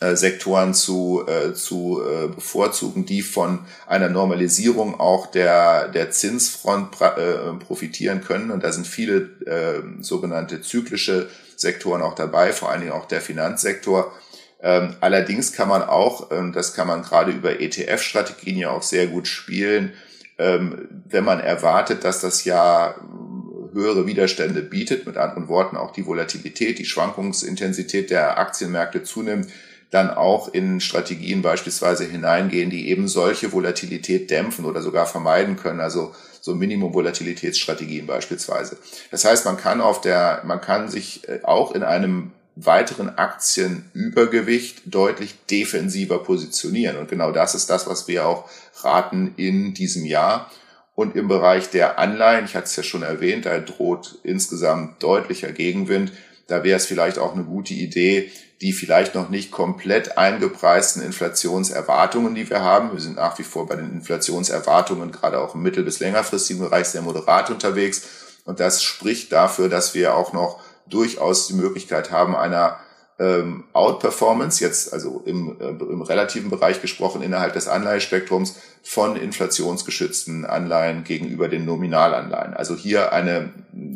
äh, 0.00 0.16
Sektoren 0.16 0.74
zu, 0.74 1.24
äh, 1.26 1.54
zu 1.54 2.02
äh, 2.02 2.28
bevorzugen, 2.28 3.04
die 3.04 3.22
von 3.22 3.60
einer 3.86 4.08
Normalisierung 4.08 4.98
auch 4.98 5.26
der, 5.26 5.88
der 5.88 6.10
Zinsfront 6.12 7.00
äh, 7.00 7.52
profitieren 7.64 8.22
können. 8.22 8.50
Und 8.50 8.62
da 8.62 8.72
sind 8.72 8.86
viele 8.86 9.30
äh, 9.46 10.02
sogenannte 10.02 10.62
zyklische 10.62 11.28
Sektoren 11.56 12.02
auch 12.02 12.14
dabei, 12.14 12.52
vor 12.52 12.70
allen 12.70 12.80
Dingen 12.80 12.92
auch 12.92 13.06
der 13.06 13.20
Finanzsektor. 13.20 14.12
Ähm, 14.62 14.96
allerdings 15.00 15.52
kann 15.52 15.68
man 15.68 15.82
auch, 15.82 16.30
ähm, 16.30 16.52
das 16.52 16.74
kann 16.74 16.86
man 16.86 17.02
gerade 17.02 17.32
über 17.32 17.60
ETF-Strategien 17.60 18.56
ja 18.56 18.70
auch 18.70 18.82
sehr 18.82 19.08
gut 19.08 19.26
spielen, 19.26 19.92
ähm, 20.38 20.88
wenn 21.06 21.24
man 21.24 21.40
erwartet, 21.40 22.04
dass 22.04 22.20
das 22.20 22.44
Jahr 22.44 22.96
höhere 23.72 24.06
Widerstände 24.06 24.62
bietet, 24.62 25.06
mit 25.06 25.16
anderen 25.16 25.48
Worten 25.48 25.76
auch 25.76 25.90
die 25.90 26.06
Volatilität, 26.06 26.78
die 26.78 26.84
Schwankungsintensität 26.84 28.10
der 28.10 28.38
Aktienmärkte 28.38 29.02
zunimmt, 29.02 29.48
dann 29.90 30.10
auch 30.10 30.52
in 30.52 30.80
Strategien 30.80 31.42
beispielsweise 31.42 32.04
hineingehen, 32.04 32.70
die 32.70 32.88
eben 32.88 33.06
solche 33.06 33.52
Volatilität 33.52 34.30
dämpfen 34.30 34.64
oder 34.64 34.82
sogar 34.82 35.06
vermeiden 35.06 35.56
können, 35.56 35.80
also 35.80 36.14
so 36.40 36.54
Minimum-Volatilitätsstrategien 36.54 38.06
beispielsweise. 38.06 38.76
Das 39.10 39.24
heißt, 39.24 39.44
man 39.44 39.56
kann 39.56 39.80
auf 39.80 40.00
der, 40.00 40.42
man 40.44 40.60
kann 40.60 40.88
sich 40.88 41.28
äh, 41.28 41.40
auch 41.42 41.74
in 41.74 41.82
einem 41.82 42.32
weiteren 42.56 43.18
Aktienübergewicht 43.18 44.82
deutlich 44.86 45.34
defensiver 45.50 46.18
positionieren. 46.18 46.96
Und 46.98 47.08
genau 47.08 47.32
das 47.32 47.54
ist 47.54 47.68
das, 47.70 47.86
was 47.86 48.06
wir 48.06 48.26
auch 48.26 48.48
raten 48.82 49.34
in 49.36 49.74
diesem 49.74 50.04
Jahr. 50.04 50.50
Und 50.94 51.16
im 51.16 51.26
Bereich 51.26 51.70
der 51.70 51.98
Anleihen, 51.98 52.44
ich 52.44 52.54
hatte 52.54 52.66
es 52.66 52.76
ja 52.76 52.84
schon 52.84 53.02
erwähnt, 53.02 53.46
da 53.46 53.58
droht 53.58 54.18
insgesamt 54.22 55.02
deutlicher 55.02 55.50
Gegenwind. 55.50 56.12
Da 56.46 56.62
wäre 56.62 56.76
es 56.76 56.86
vielleicht 56.86 57.18
auch 57.18 57.34
eine 57.34 57.44
gute 57.44 57.74
Idee, 57.74 58.30
die 58.60 58.72
vielleicht 58.72 59.16
noch 59.16 59.28
nicht 59.28 59.50
komplett 59.50 60.16
eingepreisten 60.16 61.02
Inflationserwartungen, 61.02 62.34
die 62.34 62.48
wir 62.48 62.62
haben. 62.62 62.92
Wir 62.92 63.00
sind 63.00 63.16
nach 63.16 63.38
wie 63.38 63.42
vor 63.42 63.66
bei 63.66 63.74
den 63.74 63.90
Inflationserwartungen, 63.90 65.10
gerade 65.10 65.40
auch 65.40 65.56
im 65.56 65.62
mittel- 65.62 65.84
bis 65.84 65.98
längerfristigen 65.98 66.62
Bereich, 66.62 66.86
sehr 66.86 67.02
moderat 67.02 67.50
unterwegs. 67.50 68.02
Und 68.44 68.60
das 68.60 68.82
spricht 68.82 69.32
dafür, 69.32 69.68
dass 69.68 69.94
wir 69.94 70.14
auch 70.14 70.32
noch 70.32 70.60
durchaus 70.88 71.46
die 71.46 71.54
Möglichkeit 71.54 72.10
haben 72.10 72.36
einer 72.36 72.78
ähm, 73.18 73.64
Outperformance, 73.72 74.62
jetzt 74.62 74.92
also 74.92 75.22
im, 75.24 75.60
äh, 75.60 75.68
im 75.68 76.02
relativen 76.02 76.50
Bereich 76.50 76.82
gesprochen 76.82 77.22
innerhalb 77.22 77.52
des 77.52 77.68
Anleihespektrums 77.68 78.56
von 78.82 79.16
inflationsgeschützten 79.16 80.44
Anleihen 80.44 81.04
gegenüber 81.04 81.48
den 81.48 81.64
Nominalanleihen. 81.64 82.54
Also 82.54 82.74
hier 82.74 83.12
eine 83.12 83.52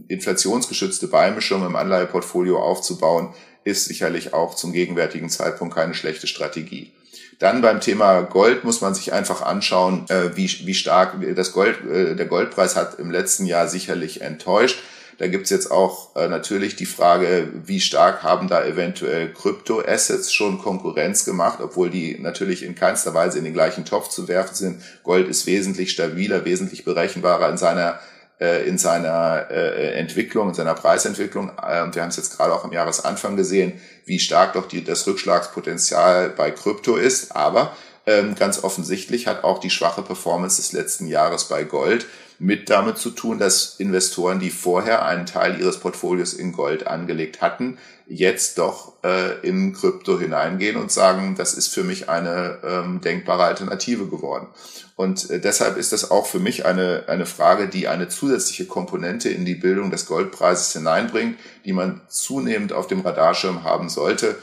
inflationsgeschützte 0.07 1.09
Beimischung 1.09 1.67
im 1.67 1.75
Anleiheportfolio 1.75 2.61
aufzubauen, 2.61 3.35
ist 3.65 3.87
sicherlich 3.87 4.35
auch 4.35 4.55
zum 4.55 4.73
gegenwärtigen 4.73 5.29
Zeitpunkt 5.29 5.75
keine 5.75 5.95
schlechte 5.95 6.27
Strategie. 6.29 6.93
Dann 7.39 7.61
beim 7.61 7.81
Thema 7.81 8.23
Gold 8.23 8.65
muss 8.65 8.81
man 8.81 8.95
sich 8.95 9.13
einfach 9.13 9.43
anschauen, 9.43 10.07
äh, 10.09 10.37
wie, 10.37 10.49
wie 10.65 10.75
stark 10.75 11.17
das 11.37 11.53
Gold, 11.53 11.85
äh, 11.85 12.17
der 12.17 12.27
Goldpreis 12.27 12.77
hat 12.77 12.99
im 12.99 13.11
letzten 13.11 13.47
Jahr 13.47 13.69
sicherlich 13.69 14.23
enttäuscht. 14.23 14.79
Da 15.19 15.27
gibt's 15.27 15.51
jetzt 15.51 15.71
auch 15.73 16.15
äh, 16.15 16.29
natürlich 16.29 16.77
die 16.77 16.87
Frage, 16.87 17.49
wie 17.65 17.81
stark 17.81 18.23
haben 18.23 18.49
da 18.49 18.65
eventuell 18.65 19.33
Kryptoassets 19.33 20.33
schon 20.33 20.59
Konkurrenz 20.59 21.25
gemacht, 21.25 21.59
obwohl 21.61 21.91
die 21.91 22.19
natürlich 22.21 22.63
in 22.63 22.77
keinster 22.77 23.15
Weise 23.15 23.39
in 23.39 23.45
den 23.45 23.53
gleichen 23.53 23.85
Topf 23.85 24.09
zu 24.09 24.29
werfen 24.29 24.55
sind. 24.55 24.83
Gold 25.03 25.29
ist 25.29 25.47
wesentlich 25.47 25.91
stabiler, 25.91 26.45
wesentlich 26.45 26.85
berechenbarer 26.85 27.49
in 27.51 27.59
seiner 27.59 27.99
äh, 28.41 28.69
in 28.69 28.79
seiner 28.79 29.51
äh, 29.51 29.95
Entwicklung, 29.99 30.51
in 30.51 30.55
seiner 30.55 30.75
Preisentwicklung. 30.75 31.51
Ähm, 31.69 31.93
wir 31.93 32.03
haben 32.03 32.11
es 32.11 32.17
jetzt 32.17 32.37
gerade 32.37 32.55
auch 32.55 32.63
am 32.63 32.73
Jahresanfang 32.73 33.37
gesehen, 33.37 33.81
wie 34.05 34.21
stark 34.21 34.53
doch 34.53 34.69
die, 34.69 34.85
das 34.85 35.05
Rückschlagspotenzial 35.09 36.31
bei 36.31 36.53
Krypto 36.53 36.95
ist. 36.95 37.35
Aber 37.35 37.77
ähm, 38.07 38.37
ganz 38.37 38.63
offensichtlich 38.63 39.27
hat 39.27 39.43
auch 39.43 39.59
die 39.59 39.71
schwache 39.71 40.03
Performance 40.03 40.59
des 40.59 40.73
letzten 40.73 41.09
Jahres 41.09 41.47
bei 41.47 41.65
Gold 41.65 42.07
mit 42.39 42.71
damit 42.71 42.99
zu 42.99 43.11
tun, 43.11 43.39
dass 43.39 43.77
Investoren, 43.79 44.39
die 44.39 44.51
vorher 44.51 45.05
einen 45.05 45.27
Teil 45.27 45.61
ihres 45.61 45.79
Portfolios 45.79 46.35
in 46.35 46.53
Gold 46.53 46.87
angelegt 46.87 47.43
hatten, 47.43 47.79
jetzt 48.07 48.59
doch 48.59 48.95
äh, 49.05 49.41
in 49.47 49.73
Krypto 49.73 50.19
hineingehen 50.19 50.77
und 50.77 50.93
sagen, 50.93 51.35
das 51.37 51.55
ist 51.55 51.75
für 51.75 51.83
mich 51.83 52.09
eine 52.09 52.59
ähm, 52.65 53.01
denkbare 53.01 53.45
Alternative 53.45 54.07
geworden. 54.07 54.47
Und 54.95 55.31
äh, 55.31 55.41
deshalb 55.41 55.77
ist 55.77 55.93
das 55.93 56.11
auch 56.11 56.27
für 56.27 56.39
mich 56.39 56.65
eine, 56.65 57.05
eine 57.09 57.27
Frage, 57.27 57.69
die 57.69 57.89
eine 57.89 58.09
zusätzliche 58.09 58.67
Komponente 58.67 59.29
in 59.29 59.45
die 59.45 59.57
Bildung 59.57 59.91
des 59.91 60.07
Goldpreises 60.07 60.73
hineinbringt, 60.73 61.39
die 61.65 61.73
man 61.73 62.01
zunehmend 62.09 62.73
auf 62.73 62.87
dem 62.87 63.01
Radarschirm 63.01 63.65
haben 63.65 63.89
sollte. 63.89 64.37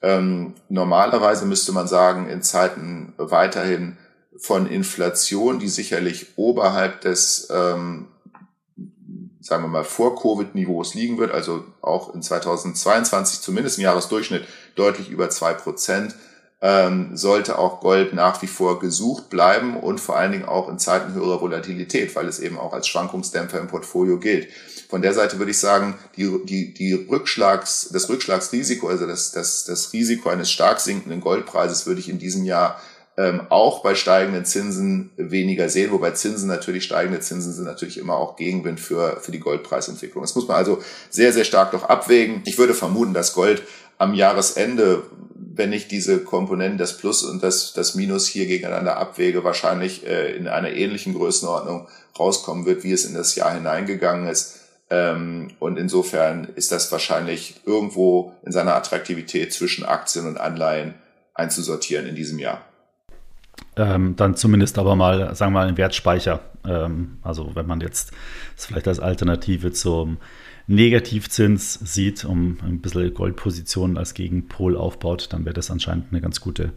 Ähm, 0.00 0.54
normalerweise 0.68 1.46
müsste 1.46 1.72
man 1.72 1.86
sagen, 1.86 2.28
in 2.28 2.42
Zeiten 2.42 3.12
weiterhin 3.18 3.98
von 4.38 4.66
Inflation, 4.66 5.58
die 5.58 5.68
sicherlich 5.68 6.36
oberhalb 6.36 7.00
des, 7.02 7.48
ähm, 7.50 8.08
sagen 9.40 9.64
wir 9.64 9.68
mal, 9.68 9.84
Vor-Covid-Niveaus 9.84 10.94
liegen 10.94 11.18
wird, 11.18 11.32
also 11.32 11.64
auch 11.80 12.14
in 12.14 12.22
2022 12.22 13.40
zumindest 13.40 13.78
im 13.78 13.84
Jahresdurchschnitt 13.84 14.44
deutlich 14.74 15.10
über 15.10 15.30
zwei 15.30 15.52
Prozent, 15.52 16.14
ähm, 16.62 17.16
sollte 17.16 17.58
auch 17.58 17.80
Gold 17.80 18.14
nach 18.14 18.40
wie 18.40 18.46
vor 18.46 18.78
gesucht 18.78 19.30
bleiben 19.30 19.76
und 19.76 20.00
vor 20.00 20.16
allen 20.16 20.30
Dingen 20.30 20.44
auch 20.44 20.68
in 20.68 20.78
Zeiten 20.78 21.12
höherer 21.12 21.40
Volatilität, 21.40 22.14
weil 22.14 22.28
es 22.28 22.38
eben 22.38 22.56
auch 22.56 22.72
als 22.72 22.86
Schwankungsdämpfer 22.86 23.58
im 23.58 23.66
Portfolio 23.66 24.18
gilt. 24.18 24.48
Von 24.88 25.02
der 25.02 25.12
Seite 25.12 25.38
würde 25.38 25.50
ich 25.50 25.58
sagen, 25.58 25.98
die, 26.16 26.30
die, 26.44 26.72
die 26.72 26.92
Rückschlags, 26.92 27.88
das 27.92 28.08
Rückschlagsrisiko, 28.08 28.86
also 28.86 29.08
das, 29.08 29.32
das, 29.32 29.64
das 29.64 29.92
Risiko 29.92 30.28
eines 30.28 30.52
stark 30.52 30.78
sinkenden 30.78 31.20
Goldpreises 31.20 31.86
würde 31.86 31.98
ich 31.98 32.08
in 32.08 32.20
diesem 32.20 32.44
Jahr 32.44 32.80
ähm, 33.18 33.42
auch 33.50 33.82
bei 33.82 33.94
steigenden 33.94 34.44
Zinsen 34.44 35.10
weniger 35.16 35.68
sehen, 35.68 35.92
wobei 35.92 36.12
Zinsen 36.12 36.48
natürlich, 36.48 36.84
steigende 36.84 37.20
Zinsen 37.20 37.52
sind 37.52 37.64
natürlich 37.64 37.98
immer 37.98 38.16
auch 38.16 38.36
Gegenwind 38.36 38.80
für, 38.80 39.20
für 39.20 39.32
die 39.32 39.40
Goldpreisentwicklung. 39.40 40.22
Das 40.22 40.34
muss 40.34 40.48
man 40.48 40.56
also 40.56 40.82
sehr, 41.10 41.32
sehr 41.32 41.44
stark 41.44 41.72
noch 41.72 41.84
abwägen. 41.84 42.42
Ich 42.46 42.56
würde 42.56 42.74
vermuten, 42.74 43.12
dass 43.12 43.34
Gold 43.34 43.62
am 43.98 44.14
Jahresende, 44.14 45.02
wenn 45.34 45.74
ich 45.74 45.88
diese 45.88 46.24
Komponenten, 46.24 46.78
das 46.78 46.96
Plus 46.96 47.22
und 47.22 47.42
das, 47.42 47.74
das 47.74 47.94
Minus 47.94 48.26
hier 48.26 48.46
gegeneinander 48.46 48.96
abwäge, 48.96 49.44
wahrscheinlich 49.44 50.06
äh, 50.06 50.34
in 50.34 50.48
einer 50.48 50.70
ähnlichen 50.70 51.12
Größenordnung 51.12 51.88
rauskommen 52.18 52.64
wird, 52.64 52.82
wie 52.82 52.92
es 52.92 53.04
in 53.04 53.14
das 53.14 53.34
Jahr 53.34 53.52
hineingegangen 53.52 54.26
ist. 54.26 54.60
Ähm, 54.88 55.48
und 55.58 55.78
insofern 55.78 56.48
ist 56.54 56.72
das 56.72 56.90
wahrscheinlich 56.90 57.60
irgendwo 57.66 58.32
in 58.44 58.52
seiner 58.52 58.74
Attraktivität 58.74 59.52
zwischen 59.52 59.84
Aktien 59.84 60.26
und 60.26 60.40
Anleihen 60.40 60.94
einzusortieren 61.34 62.06
in 62.06 62.14
diesem 62.14 62.38
Jahr. 62.38 62.64
Ähm, 63.76 64.16
dann 64.16 64.34
zumindest 64.36 64.78
aber 64.78 64.96
mal, 64.96 65.34
sagen 65.34 65.52
wir 65.52 65.60
mal, 65.60 65.68
einen 65.68 65.78
Wertspeicher. 65.78 66.40
Ähm, 66.66 67.18
also 67.22 67.52
wenn 67.54 67.66
man 67.66 67.80
jetzt 67.80 68.12
das 68.56 68.66
vielleicht 68.66 68.88
als 68.88 69.00
Alternative 69.00 69.72
zum 69.72 70.18
Negativzins 70.66 71.74
sieht, 71.74 72.24
um 72.24 72.58
ein 72.62 72.80
bisschen 72.80 73.12
Goldpositionen 73.14 73.96
als 73.96 74.14
Gegenpol 74.14 74.76
aufbaut, 74.76 75.28
dann 75.32 75.44
wäre 75.44 75.54
das 75.54 75.70
anscheinend 75.70 76.06
eine 76.10 76.20
ganz 76.20 76.40
gute 76.40 76.72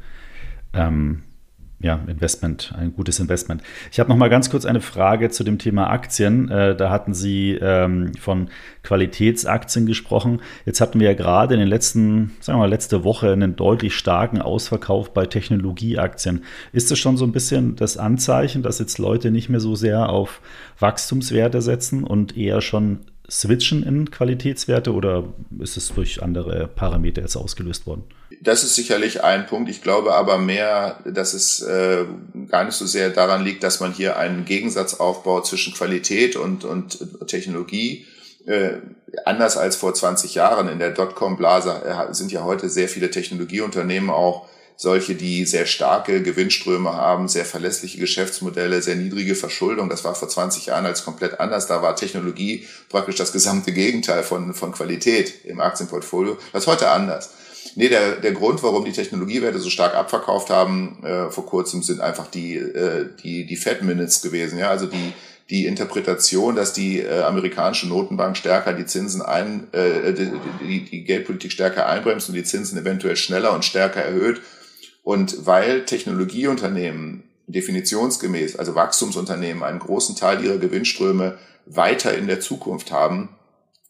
ähm, 0.74 1.24
ja, 1.80 2.00
Investment, 2.08 2.74
ein 2.78 2.94
gutes 2.94 3.20
Investment. 3.20 3.62
Ich 3.92 4.00
habe 4.00 4.10
noch 4.10 4.16
mal 4.16 4.30
ganz 4.30 4.50
kurz 4.50 4.66
eine 4.66 4.80
Frage 4.80 5.30
zu 5.30 5.44
dem 5.44 5.58
Thema 5.60 5.90
Aktien. 5.90 6.50
Äh, 6.50 6.76
da 6.76 6.90
hatten 6.90 7.14
Sie 7.14 7.52
ähm, 7.62 8.14
von 8.20 8.50
Qualitätsaktien 8.82 9.86
gesprochen. 9.86 10.42
Jetzt 10.66 10.80
hatten 10.80 11.00
wir 11.00 11.08
ja 11.08 11.14
gerade 11.14 11.54
in 11.54 11.60
den 11.60 11.68
letzten, 11.68 12.32
sagen 12.40 12.58
wir 12.58 12.64
mal, 12.64 12.70
letzte 12.70 13.04
Woche 13.04 13.32
einen 13.32 13.56
deutlich 13.58 13.96
starken 13.96 14.42
Ausverkauf 14.42 15.14
bei 15.14 15.26
Technologieaktien. 15.26 16.44
Ist 16.72 16.92
das 16.92 17.00
schon 17.00 17.18
so 17.18 17.26
ein 17.26 17.34
bisschen 17.34 17.76
das 17.76 17.98
Anzeichen, 17.98 18.64
dass 18.64 18.80
jetzt 18.80 18.98
Leute 18.98 19.30
nicht 19.30 19.50
mehr 19.50 19.60
so 19.60 19.76
sehr 19.76 20.10
auf 20.10 20.42
Wachstumswerte 20.80 21.62
setzen 21.62 22.04
und 22.06 22.38
eher 22.38 22.62
schon 22.62 23.00
switchen 23.30 23.84
in 23.84 24.12
Qualitätswerte 24.12 24.94
oder 24.94 25.34
ist 25.60 25.78
es 25.78 25.94
durch 25.94 26.22
andere 26.22 26.68
Parameter 26.68 27.22
jetzt 27.22 27.36
ausgelöst 27.36 27.88
worden? 27.88 28.04
Das 28.42 28.64
ist 28.64 28.76
sicherlich 28.76 29.24
ein 29.24 29.46
Punkt. 29.46 29.70
Ich 29.70 29.82
glaube 29.82 30.14
aber 30.14 30.38
mehr, 30.38 31.00
dass 31.06 31.34
es 31.34 31.62
äh, 31.62 32.06
gar 32.50 32.66
nicht 32.66 32.76
so 32.76 32.86
sehr 32.86 33.10
daran 33.10 33.44
liegt, 33.44 33.64
dass 33.64 33.80
man 33.80 33.94
hier 33.94 34.18
einen 34.18 34.46
Gegensatz 34.46 34.96
aufbaut 34.96 35.48
zwischen 35.48 35.74
Qualität 35.74 36.36
und, 36.36 36.64
und 36.64 37.28
Technologie. 37.28 38.06
Äh, 38.46 38.78
anders 39.26 39.58
als 39.58 39.76
vor 39.76 39.94
20 39.94 40.36
Jahren 40.36 40.68
in 40.70 40.80
der 40.80 40.92
Dotcom-Blase 40.92 41.82
äh, 41.86 42.14
sind 42.14 42.32
ja 42.32 42.44
heute 42.44 42.70
sehr 42.70 42.90
viele 42.90 43.10
Technologieunternehmen 43.10 44.10
auch 44.10 44.48
solche, 44.78 45.16
die 45.16 45.46
sehr 45.46 45.66
starke 45.66 46.22
Gewinnströme 46.22 46.94
haben, 46.94 47.28
sehr 47.28 47.46
verlässliche 47.46 47.98
Geschäftsmodelle, 47.98 48.82
sehr 48.82 48.96
niedrige 48.96 49.36
Verschuldung. 49.36 49.90
Das 49.90 50.04
war 50.04 50.16
vor 50.16 50.28
20 50.28 50.68
Jahren 50.68 50.86
als 50.86 51.06
komplett 51.06 51.40
anders. 51.40 51.68
Da 51.68 51.82
war 51.82 51.96
Technologie 51.96 52.68
praktisch 52.90 53.16
das 53.16 53.32
gesamte 53.32 53.72
Gegenteil 53.72 54.24
von, 54.24 54.54
von 54.54 54.74
Qualität 54.74 55.46
im 55.46 55.62
Aktienportfolio. 55.62 56.38
Das 56.52 56.64
ist 56.64 56.68
heute 56.68 56.90
anders. 56.90 57.30
Nee, 57.76 57.90
der, 57.90 58.18
der 58.18 58.32
Grund, 58.32 58.64
warum 58.64 58.86
die 58.86 58.92
Technologiewerte 58.92 59.60
so 59.60 59.70
stark 59.70 59.96
abverkauft 59.96 60.50
haben 60.50 61.04
äh, 61.04 61.30
vor 61.30 61.46
kurzem, 61.46 61.84
sind 61.84 62.00
einfach 62.00 62.28
die, 62.28 62.56
äh, 62.56 63.08
die, 63.24 63.46
die 63.46 63.58
Fed 63.58 63.82
Minutes 63.82 64.22
gewesen. 64.22 64.60
Ja, 64.60 64.70
also 64.70 64.86
die, 64.86 65.14
die 65.50 65.66
Interpretation, 65.66 66.56
dass 66.56 66.74
die 66.74 67.02
äh, 67.02 67.22
amerikanische 67.24 67.88
Notenbank 67.88 68.38
stärker 68.38 68.74
die 68.74 68.86
Zinsen 68.86 69.22
ein, 69.22 69.68
äh, 69.74 70.14
die, 70.14 70.32
die, 70.62 70.86
die 70.86 71.04
Geldpolitik 71.04 71.52
stärker 71.52 71.88
einbremst 71.88 72.30
und 72.30 72.36
die 72.36 72.44
Zinsen 72.44 72.78
eventuell 72.78 73.16
schneller 73.16 73.54
und 73.54 73.66
stärker 73.66 74.02
erhöht 74.02 74.42
und 75.06 75.46
weil 75.46 75.86
Technologieunternehmen 75.86 77.24
definitionsgemäß, 77.46 78.56
also 78.56 78.74
Wachstumsunternehmen, 78.74 79.62
einen 79.62 79.78
großen 79.78 80.16
Teil 80.16 80.44
ihrer 80.44 80.58
Gewinnströme 80.58 81.38
weiter 81.68 82.18
in 82.18 82.26
der 82.26 82.40
Zukunft 82.40 82.92
haben, 82.92 83.30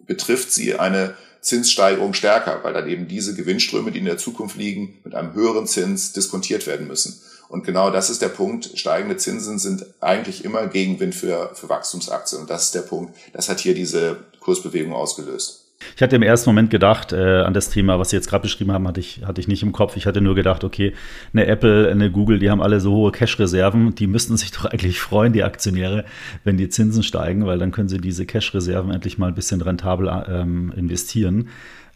betrifft 0.05 0.51
sie 0.51 0.75
eine 0.75 1.15
Zinssteigerung 1.39 2.13
stärker, 2.13 2.59
weil 2.63 2.73
dann 2.73 2.89
eben 2.89 3.07
diese 3.07 3.33
Gewinnströme, 3.33 3.91
die 3.91 3.99
in 3.99 4.05
der 4.05 4.17
Zukunft 4.17 4.57
liegen, 4.57 4.99
mit 5.05 5.15
einem 5.15 5.33
höheren 5.33 5.67
Zins 5.67 6.11
diskontiert 6.11 6.67
werden 6.67 6.85
müssen. 6.85 7.21
Und 7.47 7.63
genau 7.63 7.91
das 7.91 8.09
ist 8.09 8.21
der 8.21 8.27
Punkt. 8.27 8.77
Steigende 8.77 9.15
Zinsen 9.15 9.57
sind 9.57 9.85
eigentlich 10.01 10.43
immer 10.43 10.67
Gegenwind 10.67 11.15
für, 11.15 11.51
für 11.55 11.69
Wachstumsaktien. 11.69 12.41
Und 12.41 12.49
das 12.49 12.65
ist 12.65 12.75
der 12.75 12.81
Punkt. 12.81 13.15
Das 13.31 13.47
hat 13.47 13.61
hier 13.61 13.73
diese 13.73 14.25
Kursbewegung 14.41 14.93
ausgelöst. 14.93 15.64
Ich 15.95 16.01
hatte 16.01 16.15
im 16.15 16.23
ersten 16.23 16.49
Moment 16.49 16.69
gedacht, 16.69 17.13
äh, 17.13 17.41
an 17.41 17.53
das 17.53 17.69
Thema, 17.69 17.99
was 17.99 18.09
Sie 18.09 18.15
jetzt 18.15 18.29
gerade 18.29 18.43
beschrieben 18.43 18.71
haben, 18.71 18.87
hatte 18.87 18.99
ich, 18.99 19.21
hatte 19.25 19.41
ich 19.41 19.47
nicht 19.47 19.63
im 19.63 19.71
Kopf. 19.71 19.95
Ich 19.97 20.05
hatte 20.05 20.21
nur 20.21 20.35
gedacht, 20.35 20.63
okay, 20.63 20.93
eine 21.33 21.45
Apple, 21.47 21.89
eine 21.89 22.11
Google, 22.11 22.39
die 22.39 22.49
haben 22.49 22.61
alle 22.61 22.79
so 22.79 22.93
hohe 22.93 23.11
Cash-Reserven, 23.11 23.95
die 23.95 24.07
müssten 24.07 24.37
sich 24.37 24.51
doch 24.53 24.65
eigentlich 24.65 24.99
freuen, 24.99 25.33
die 25.33 25.43
Aktionäre, 25.43 26.05
wenn 26.43 26.57
die 26.57 26.69
Zinsen 26.69 27.03
steigen, 27.03 27.45
weil 27.45 27.59
dann 27.59 27.71
können 27.71 27.89
sie 27.89 27.99
diese 27.99 28.25
Cash-Reserven 28.25 28.91
endlich 28.91 29.17
mal 29.17 29.27
ein 29.27 29.35
bisschen 29.35 29.61
rentabel 29.61 30.09
ähm, 30.27 30.73
investieren. 30.75 31.49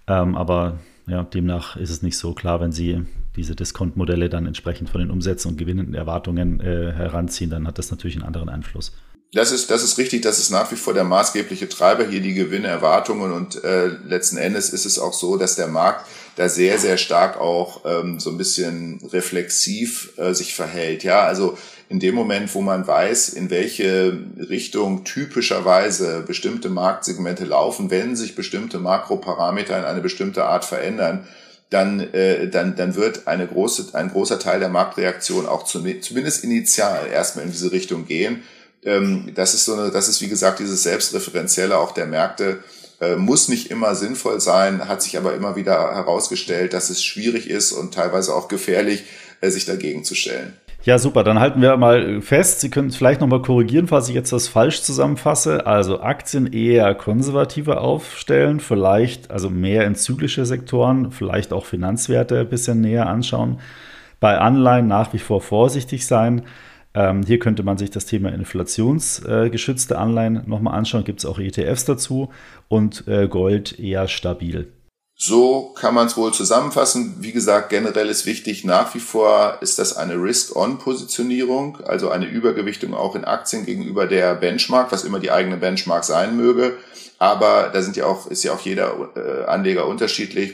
Ähm, 0.08 0.36
aber 0.36 0.80
ja, 1.08 1.24
demnach 1.24 1.76
ist 1.76 1.90
es 1.90 2.02
nicht 2.04 2.18
so 2.18 2.34
klar, 2.34 2.62
wenn 2.62 2.72
Sie 2.72 3.04
diese 3.36 3.56
Discount-Modelle 3.56 4.30
dann 4.30 4.46
entsprechend 4.46 4.90
von 4.90 5.02
den 5.02 5.10
Umsätzen 5.10 5.52
und 5.52 5.58
Gewinnen 5.58 5.94
Erwartungen 5.94 6.60
äh, 6.60 6.92
heranziehen, 6.92 7.50
dann 7.50 7.68
hat 7.68 7.78
das 7.78 7.90
natürlich 7.90 8.18
einen 8.18 8.26
anderen 8.26 8.50
Einfluss. 8.50 8.94
Das 9.32 9.52
ist, 9.52 9.70
das 9.70 9.84
ist 9.84 10.00
richtig, 10.00 10.24
das 10.24 10.40
ist 10.40 10.50
nach 10.50 10.72
wie 10.72 10.76
vor 10.76 10.96
der 10.96 11.04
maßgebliche 11.04 11.70
Treiber 11.70 12.04
hier, 12.04 12.20
die 12.20 12.34
Gewinnerwartungen. 12.34 13.32
Und 13.32 13.64
äh, 13.64 13.86
letzten 13.86 14.38
Endes 14.38 14.72
ist 14.72 14.86
es 14.86 14.98
auch 14.98 15.14
so, 15.14 15.38
dass 15.38 15.56
der 15.56 15.68
Markt 15.68 16.08
da 16.36 16.50
sehr, 16.50 16.80
sehr 16.80 16.98
stark 16.98 17.40
auch 17.40 17.86
ähm, 17.86 18.20
so 18.20 18.32
ein 18.32 18.38
bisschen 18.38 19.00
reflexiv 19.12 20.18
äh, 20.18 20.34
sich 20.34 20.56
verhält. 20.56 21.04
Ja, 21.04 21.22
also 21.22 21.60
in 21.90 22.00
dem 22.00 22.16
Moment, 22.16 22.56
wo 22.56 22.62
man 22.62 22.88
weiß, 22.88 23.30
in 23.30 23.52
welche 23.52 24.18
Richtung 24.50 25.04
typischerweise 25.04 26.24
bestimmte 26.26 26.70
Marktsegmente 26.70 27.46
laufen, 27.46 27.92
wenn 27.92 28.16
sich 28.16 28.36
bestimmte 28.36 28.80
Makroparameter 28.80 29.78
in 29.78 29.86
eine 29.86 30.02
bestimmte 30.02 30.46
Art 30.46 30.66
verändern, 30.66 31.28
dann, 31.70 32.00
äh, 32.00 32.50
dann, 32.50 32.76
dann 32.76 32.96
wird 32.96 33.28
eine 33.28 33.46
große, 33.46 33.94
ein 33.94 34.10
großer 34.10 34.40
Teil 34.40 34.60
der 34.60 34.70
Marktreaktion 34.70 35.46
auch 35.46 35.66
zumindest 35.66 36.44
initial 36.44 37.06
erstmal 37.14 37.46
in 37.46 37.52
diese 37.52 37.72
Richtung 37.72 38.08
gehen 38.08 38.42
ähm, 38.84 39.32
das 39.36 39.54
ist 39.54 39.66
so 39.66 39.74
eine, 39.74 39.92
das 39.92 40.08
ist 40.08 40.22
wie 40.22 40.30
gesagt 40.30 40.60
dieses 40.60 40.84
Selbstreferenzielle 40.84 41.78
auch 41.78 41.92
der 41.92 42.06
Märkte, 42.06 42.64
äh, 43.02 43.16
muss 43.16 43.48
nicht 43.48 43.72
immer 43.72 43.96
sinnvoll 43.96 44.40
sein, 44.40 44.88
hat 44.88 45.02
sich 45.02 45.18
aber 45.18 45.34
immer 45.34 45.56
wieder 45.56 45.96
herausgestellt, 45.96 46.74
dass 46.74 46.90
es 46.90 47.04
schwierig 47.04 47.50
ist 47.50 47.72
und 47.72 47.94
teilweise 47.94 48.34
auch 48.34 48.48
gefährlich, 48.48 49.04
äh, 49.42 49.50
sich 49.50 49.66
dagegen 49.66 50.04
zu 50.04 50.16
stellen. 50.16 50.54
Ja, 50.84 50.98
super. 50.98 51.24
Dann 51.24 51.40
halten 51.40 51.62
wir 51.62 51.76
mal 51.76 52.22
fest. 52.22 52.62
Sie 52.62 52.70
können 52.70 52.92
vielleicht 52.92 53.20
nochmal 53.20 53.42
korrigieren, 53.42 53.88
falls 53.88 54.08
ich 54.08 54.16
jetzt 54.16 54.32
das 54.32 54.48
falsch 54.48 54.82
zusammenfasse. 54.82 55.68
Also 55.68 56.02
Aktien 56.02 56.52
eher 56.54 56.96
konservativer 56.96 57.82
aufstellen, 57.82 58.62
vielleicht 58.62 59.30
also 59.30 59.50
mehr 59.50 59.86
in 59.86 59.96
zyklische 59.96 60.46
Sektoren, 60.46 61.12
vielleicht 61.12 61.52
auch 61.52 61.66
Finanzwerte 61.66 62.40
ein 62.40 62.50
bisschen 62.50 62.80
näher 62.80 63.08
anschauen. 63.08 63.60
Bei 64.22 64.38
Anleihen 64.38 64.88
nach 64.88 65.12
wie 65.14 65.20
vor 65.20 65.42
vorsichtig 65.42 66.08
sein. 66.08 66.44
Ähm, 66.96 67.24
hier 67.24 67.40
könnte 67.40 67.64
man 67.64 67.78
sich 67.78 67.92
das 67.92 68.06
Thema 68.06 68.34
inflationsgeschützte 68.34 69.98
Anleihen 69.98 70.44
nochmal 70.48 70.76
anschauen. 70.76 71.04
Gibt 71.04 71.20
es 71.20 71.26
auch 71.26 71.40
ETFs 71.40 71.86
dazu 71.86 72.30
und 72.68 73.08
äh, 73.08 73.28
Gold 73.28 73.80
eher 73.80 74.08
stabil. 74.08 74.74
So 75.16 75.74
kann 75.74 75.94
man 75.94 76.08
es 76.08 76.16
wohl 76.16 76.34
zusammenfassen. 76.34 77.18
Wie 77.20 77.34
gesagt, 77.34 77.70
generell 77.70 78.08
ist 78.08 78.26
wichtig, 78.26 78.64
nach 78.64 78.96
wie 78.96 79.02
vor 79.02 79.58
ist 79.60 79.78
das 79.78 79.98
eine 79.98 80.16
Risk-on-Positionierung, 80.16 81.82
also 81.82 82.10
eine 82.10 82.26
Übergewichtung 82.26 82.94
auch 82.94 83.16
in 83.16 83.26
Aktien 83.26 83.66
gegenüber 83.66 84.08
der 84.08 84.36
Benchmark, 84.36 84.94
was 84.94 85.04
immer 85.04 85.20
die 85.20 85.32
eigene 85.32 85.58
Benchmark 85.58 86.06
sein 86.06 86.38
möge. 86.38 86.78
Aber 87.18 87.70
da 87.74 87.82
sind 87.82 87.98
ja 87.98 88.06
auch, 88.06 88.28
ist 88.28 88.44
ja 88.44 88.54
auch 88.54 88.62
jeder 88.62 89.10
äh, 89.18 89.44
Anleger 89.46 89.88
unterschiedlich, 89.88 90.54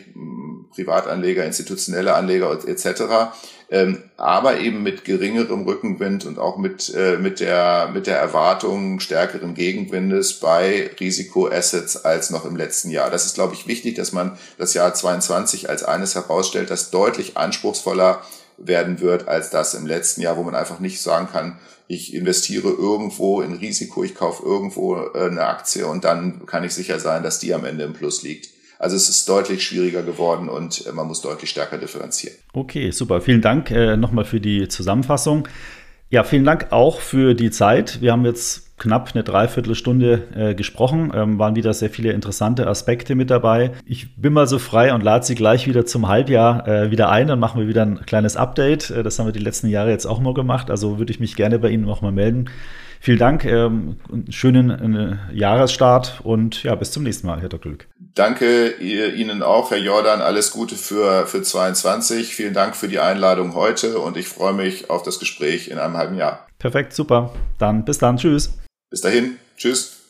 Privatanleger, 0.71 1.45
institutionelle 1.45 2.15
Anleger 2.15 2.51
etc 2.67 3.31
ähm, 3.70 4.03
aber 4.18 4.59
eben 4.59 4.84
mit 4.84 5.05
geringerem 5.05 5.63
Rückenwind 5.63 6.26
und 6.26 6.38
auch 6.38 6.57
mit, 6.57 6.93
äh, 6.95 7.18
mit, 7.18 7.39
der, 7.39 7.89
mit 7.93 8.07
der 8.07 8.18
Erwartung 8.18 8.99
stärkeren 8.99 9.55
Gegenwindes 9.55 10.39
bei 10.39 10.91
Risikoassets 10.99 12.05
als 12.05 12.30
noch 12.30 12.45
im 12.45 12.55
letzten 12.55 12.91
Jahr. 12.91 13.09
Das 13.09 13.26
ist, 13.26 13.36
glaube 13.36 13.55
ich, 13.55 13.68
wichtig, 13.68 13.95
dass 13.95 14.11
man 14.11 14.38
das 14.57 14.74
Jahr 14.74 14.93
22 14.93 15.70
als 15.70 15.84
eines 15.84 16.16
herausstellt, 16.16 16.70
das 16.70 16.91
deutlich 16.91 17.38
anspruchsvoller 17.38 18.22
werden 18.57 19.01
wird 19.01 19.28
als 19.28 19.49
das 19.49 19.74
im 19.74 19.86
letzten 19.86 20.22
Jahr, 20.22 20.38
wo 20.38 20.43
man 20.43 20.55
einfach 20.55 20.80
nicht 20.80 21.01
sagen 21.01 21.28
kann, 21.32 21.59
ich 21.88 22.13
investiere 22.13 22.70
irgendwo 22.70 23.41
in 23.41 23.53
Risiko, 23.53 24.03
ich 24.03 24.16
kaufe 24.16 24.43
irgendwo 24.43 24.95
äh, 24.95 25.28
eine 25.30 25.45
Aktie 25.45 25.86
und 25.86 26.03
dann 26.03 26.45
kann 26.45 26.63
ich 26.63 26.74
sicher 26.74 26.99
sein, 26.99 27.22
dass 27.24 27.39
die 27.39 27.53
am 27.53 27.66
Ende 27.66 27.84
im 27.84 27.93
Plus 27.93 28.24
liegt. 28.24 28.55
Also 28.80 28.95
es 28.95 29.09
ist 29.09 29.28
deutlich 29.30 29.63
schwieriger 29.63 30.03
geworden 30.03 30.49
und 30.49 30.86
äh, 30.86 30.91
man 30.91 31.07
muss 31.07 31.21
deutlich 31.21 31.49
stärker 31.49 31.78
differenzieren. 31.78 32.36
Okay, 32.53 32.91
super. 32.91 33.21
Vielen 33.21 33.41
Dank 33.41 33.71
äh, 33.71 33.97
nochmal 33.97 34.26
für 34.26 34.39
die 34.39 34.67
Zusammenfassung. 34.67 35.47
Ja, 36.09 36.23
vielen 36.23 36.45
Dank 36.45 36.67
auch 36.71 36.99
für 36.99 37.34
die 37.34 37.51
Zeit. 37.51 37.99
Wir 38.01 38.11
haben 38.11 38.26
jetzt 38.26 38.78
knapp 38.78 39.11
eine 39.13 39.23
Dreiviertelstunde 39.23 40.23
äh, 40.36 40.55
gesprochen, 40.55 41.11
ähm, 41.15 41.39
waren 41.39 41.55
wieder 41.55 41.73
sehr 41.73 41.89
viele 41.89 42.11
interessante 42.11 42.67
Aspekte 42.67 43.15
mit 43.15 43.30
dabei. 43.30 43.71
Ich 43.86 44.15
bin 44.15 44.34
mal 44.34 44.47
so 44.47 44.59
frei 44.59 44.93
und 44.93 45.01
lade 45.01 45.26
Sie 45.26 45.36
gleich 45.36 45.67
wieder 45.67 45.86
zum 45.86 46.07
Halbjahr 46.07 46.67
äh, 46.67 46.91
wieder 46.91 47.09
ein. 47.09 47.28
Dann 47.28 47.39
machen 47.39 47.59
wir 47.59 47.67
wieder 47.67 47.84
ein 47.84 48.05
kleines 48.05 48.36
Update. 48.36 48.89
Äh, 48.89 49.03
das 49.03 49.17
haben 49.17 49.28
wir 49.28 49.34
die 49.34 49.39
letzten 49.39 49.67
Jahre 49.67 49.91
jetzt 49.91 50.05
auch 50.05 50.19
mal 50.19 50.34
gemacht. 50.34 50.69
Also 50.69 50.99
würde 50.99 51.11
ich 51.11 51.19
mich 51.19 51.36
gerne 51.36 51.57
bei 51.57 51.69
Ihnen 51.69 51.86
nochmal 51.86 52.11
melden. 52.11 52.49
Vielen 53.00 53.20
Dank, 53.20 53.46
ähm, 53.46 53.98
schönen 54.30 54.96
äh, 54.96 55.18
Jahresstart 55.34 56.22
und 56.24 56.64
ja, 56.64 56.76
bis 56.76 56.91
zum 56.91 57.04
nächsten 57.04 57.28
Mal, 57.28 57.41
Herr 57.41 57.50
Dr. 57.50 57.72
Glück. 57.72 57.88
Danke 58.16 58.72
Ihnen 58.78 59.43
auch, 59.43 59.72
Herr 59.72 59.78
Jordan. 59.78 60.22
Alles 60.22 60.52
Gute 60.52 60.76
für, 60.76 61.28
für 61.28 61.41
22. 61.41 62.34
Vielen 62.34 62.54
Dank 62.54 62.76
für 62.76 62.88
die 62.88 63.00
Einladung 63.00 63.54
heute 63.56 64.00
und 64.00 64.16
ich 64.16 64.28
freue 64.28 64.54
mich 64.54 64.89
auf 64.89 65.04
das 65.04 65.20
Gespräch 65.20 65.68
in 65.68 65.78
einem 65.78 65.98
halben 65.98 66.16
Jahr. 66.16 66.48
Perfekt, 66.58 66.93
super. 66.93 67.34
Dann 67.58 67.84
bis 67.84 67.98
dann. 67.98 68.18
Tschüss. 68.18 68.58
Bis 68.89 69.02
dahin. 69.02 69.36
Tschüss. 69.58 70.02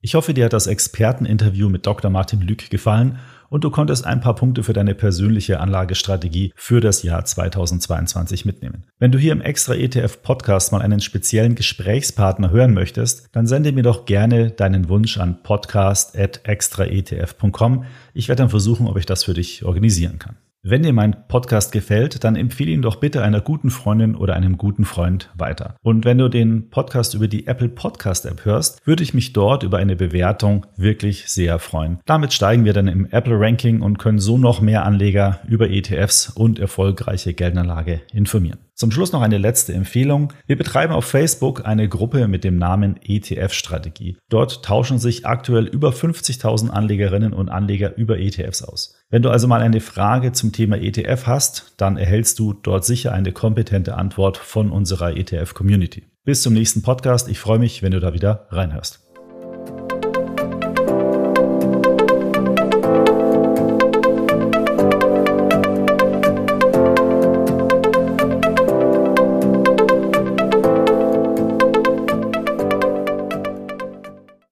Ich 0.00 0.14
hoffe, 0.14 0.32
dir 0.32 0.46
hat 0.46 0.54
das 0.54 0.66
Experteninterview 0.66 1.68
mit 1.68 1.86
Dr. 1.86 2.10
Martin 2.10 2.40
Lück 2.40 2.70
gefallen 2.70 3.18
und 3.50 3.64
du 3.64 3.70
konntest 3.70 4.06
ein 4.06 4.22
paar 4.22 4.34
Punkte 4.34 4.62
für 4.62 4.72
deine 4.72 4.94
persönliche 4.94 5.60
Anlagestrategie 5.60 6.54
für 6.56 6.80
das 6.80 7.02
Jahr 7.02 7.26
2022 7.26 8.46
mitnehmen. 8.46 8.86
Wenn 8.98 9.12
du 9.12 9.18
hier 9.18 9.32
im 9.32 9.42
Extra 9.42 9.74
ETF 9.74 10.22
Podcast 10.22 10.72
mal 10.72 10.80
einen 10.80 11.00
speziellen 11.00 11.56
Gesprächspartner 11.56 12.50
hören 12.50 12.72
möchtest, 12.72 13.28
dann 13.32 13.46
sende 13.46 13.72
mir 13.72 13.82
doch 13.82 14.06
gerne 14.06 14.50
deinen 14.50 14.88
Wunsch 14.88 15.18
an 15.18 15.42
podcast@extraetf.com. 15.42 17.84
Ich 18.14 18.28
werde 18.28 18.42
dann 18.42 18.50
versuchen, 18.50 18.86
ob 18.86 18.96
ich 18.96 19.06
das 19.06 19.24
für 19.24 19.34
dich 19.34 19.64
organisieren 19.64 20.18
kann. 20.18 20.36
Wenn 20.62 20.82
dir 20.82 20.92
mein 20.92 21.26
Podcast 21.26 21.72
gefällt, 21.72 22.22
dann 22.22 22.36
empfehle 22.36 22.72
ihn 22.72 22.82
doch 22.82 22.96
bitte 22.96 23.22
einer 23.22 23.40
guten 23.40 23.70
Freundin 23.70 24.14
oder 24.14 24.34
einem 24.34 24.58
guten 24.58 24.84
Freund 24.84 25.30
weiter. 25.34 25.74
Und 25.80 26.04
wenn 26.04 26.18
du 26.18 26.28
den 26.28 26.68
Podcast 26.68 27.14
über 27.14 27.28
die 27.28 27.46
Apple 27.46 27.70
Podcast 27.70 28.26
App 28.26 28.44
hörst, 28.44 28.86
würde 28.86 29.02
ich 29.02 29.14
mich 29.14 29.32
dort 29.32 29.62
über 29.62 29.78
eine 29.78 29.96
Bewertung 29.96 30.66
wirklich 30.76 31.30
sehr 31.30 31.58
freuen. 31.60 32.00
Damit 32.04 32.34
steigen 32.34 32.66
wir 32.66 32.74
dann 32.74 32.88
im 32.88 33.06
Apple 33.06 33.40
Ranking 33.40 33.80
und 33.80 33.98
können 33.98 34.18
so 34.18 34.36
noch 34.36 34.60
mehr 34.60 34.84
Anleger 34.84 35.40
über 35.48 35.70
ETFs 35.70 36.28
und 36.28 36.58
erfolgreiche 36.58 37.32
Geldanlage 37.32 38.02
informieren. 38.12 38.58
Zum 38.74 38.90
Schluss 38.90 39.12
noch 39.12 39.22
eine 39.22 39.38
letzte 39.38 39.72
Empfehlung. 39.72 40.34
Wir 40.46 40.56
betreiben 40.56 40.92
auf 40.92 41.06
Facebook 41.06 41.66
eine 41.66 41.88
Gruppe 41.88 42.28
mit 42.28 42.44
dem 42.44 42.56
Namen 42.56 42.96
ETF-Strategie. 43.02 44.18
Dort 44.28 44.62
tauschen 44.62 44.98
sich 44.98 45.24
aktuell 45.24 45.64
über 45.66 45.88
50.000 45.90 46.68
Anlegerinnen 46.68 47.32
und 47.32 47.48
Anleger 47.48 47.96
über 47.96 48.18
ETFs 48.18 48.62
aus. 48.62 48.99
Wenn 49.12 49.22
du 49.22 49.30
also 49.30 49.48
mal 49.48 49.60
eine 49.60 49.80
Frage 49.80 50.30
zum 50.30 50.52
Thema 50.52 50.76
ETF 50.76 51.26
hast, 51.26 51.74
dann 51.78 51.96
erhältst 51.96 52.38
du 52.38 52.52
dort 52.52 52.84
sicher 52.84 53.12
eine 53.12 53.32
kompetente 53.32 53.96
Antwort 53.96 54.36
von 54.36 54.70
unserer 54.70 55.16
ETF-Community. 55.16 56.04
Bis 56.24 56.42
zum 56.42 56.54
nächsten 56.54 56.82
Podcast. 56.82 57.28
Ich 57.28 57.40
freue 57.40 57.58
mich, 57.58 57.82
wenn 57.82 57.90
du 57.90 57.98
da 57.98 58.14
wieder 58.14 58.46
reinhörst. 58.50 59.00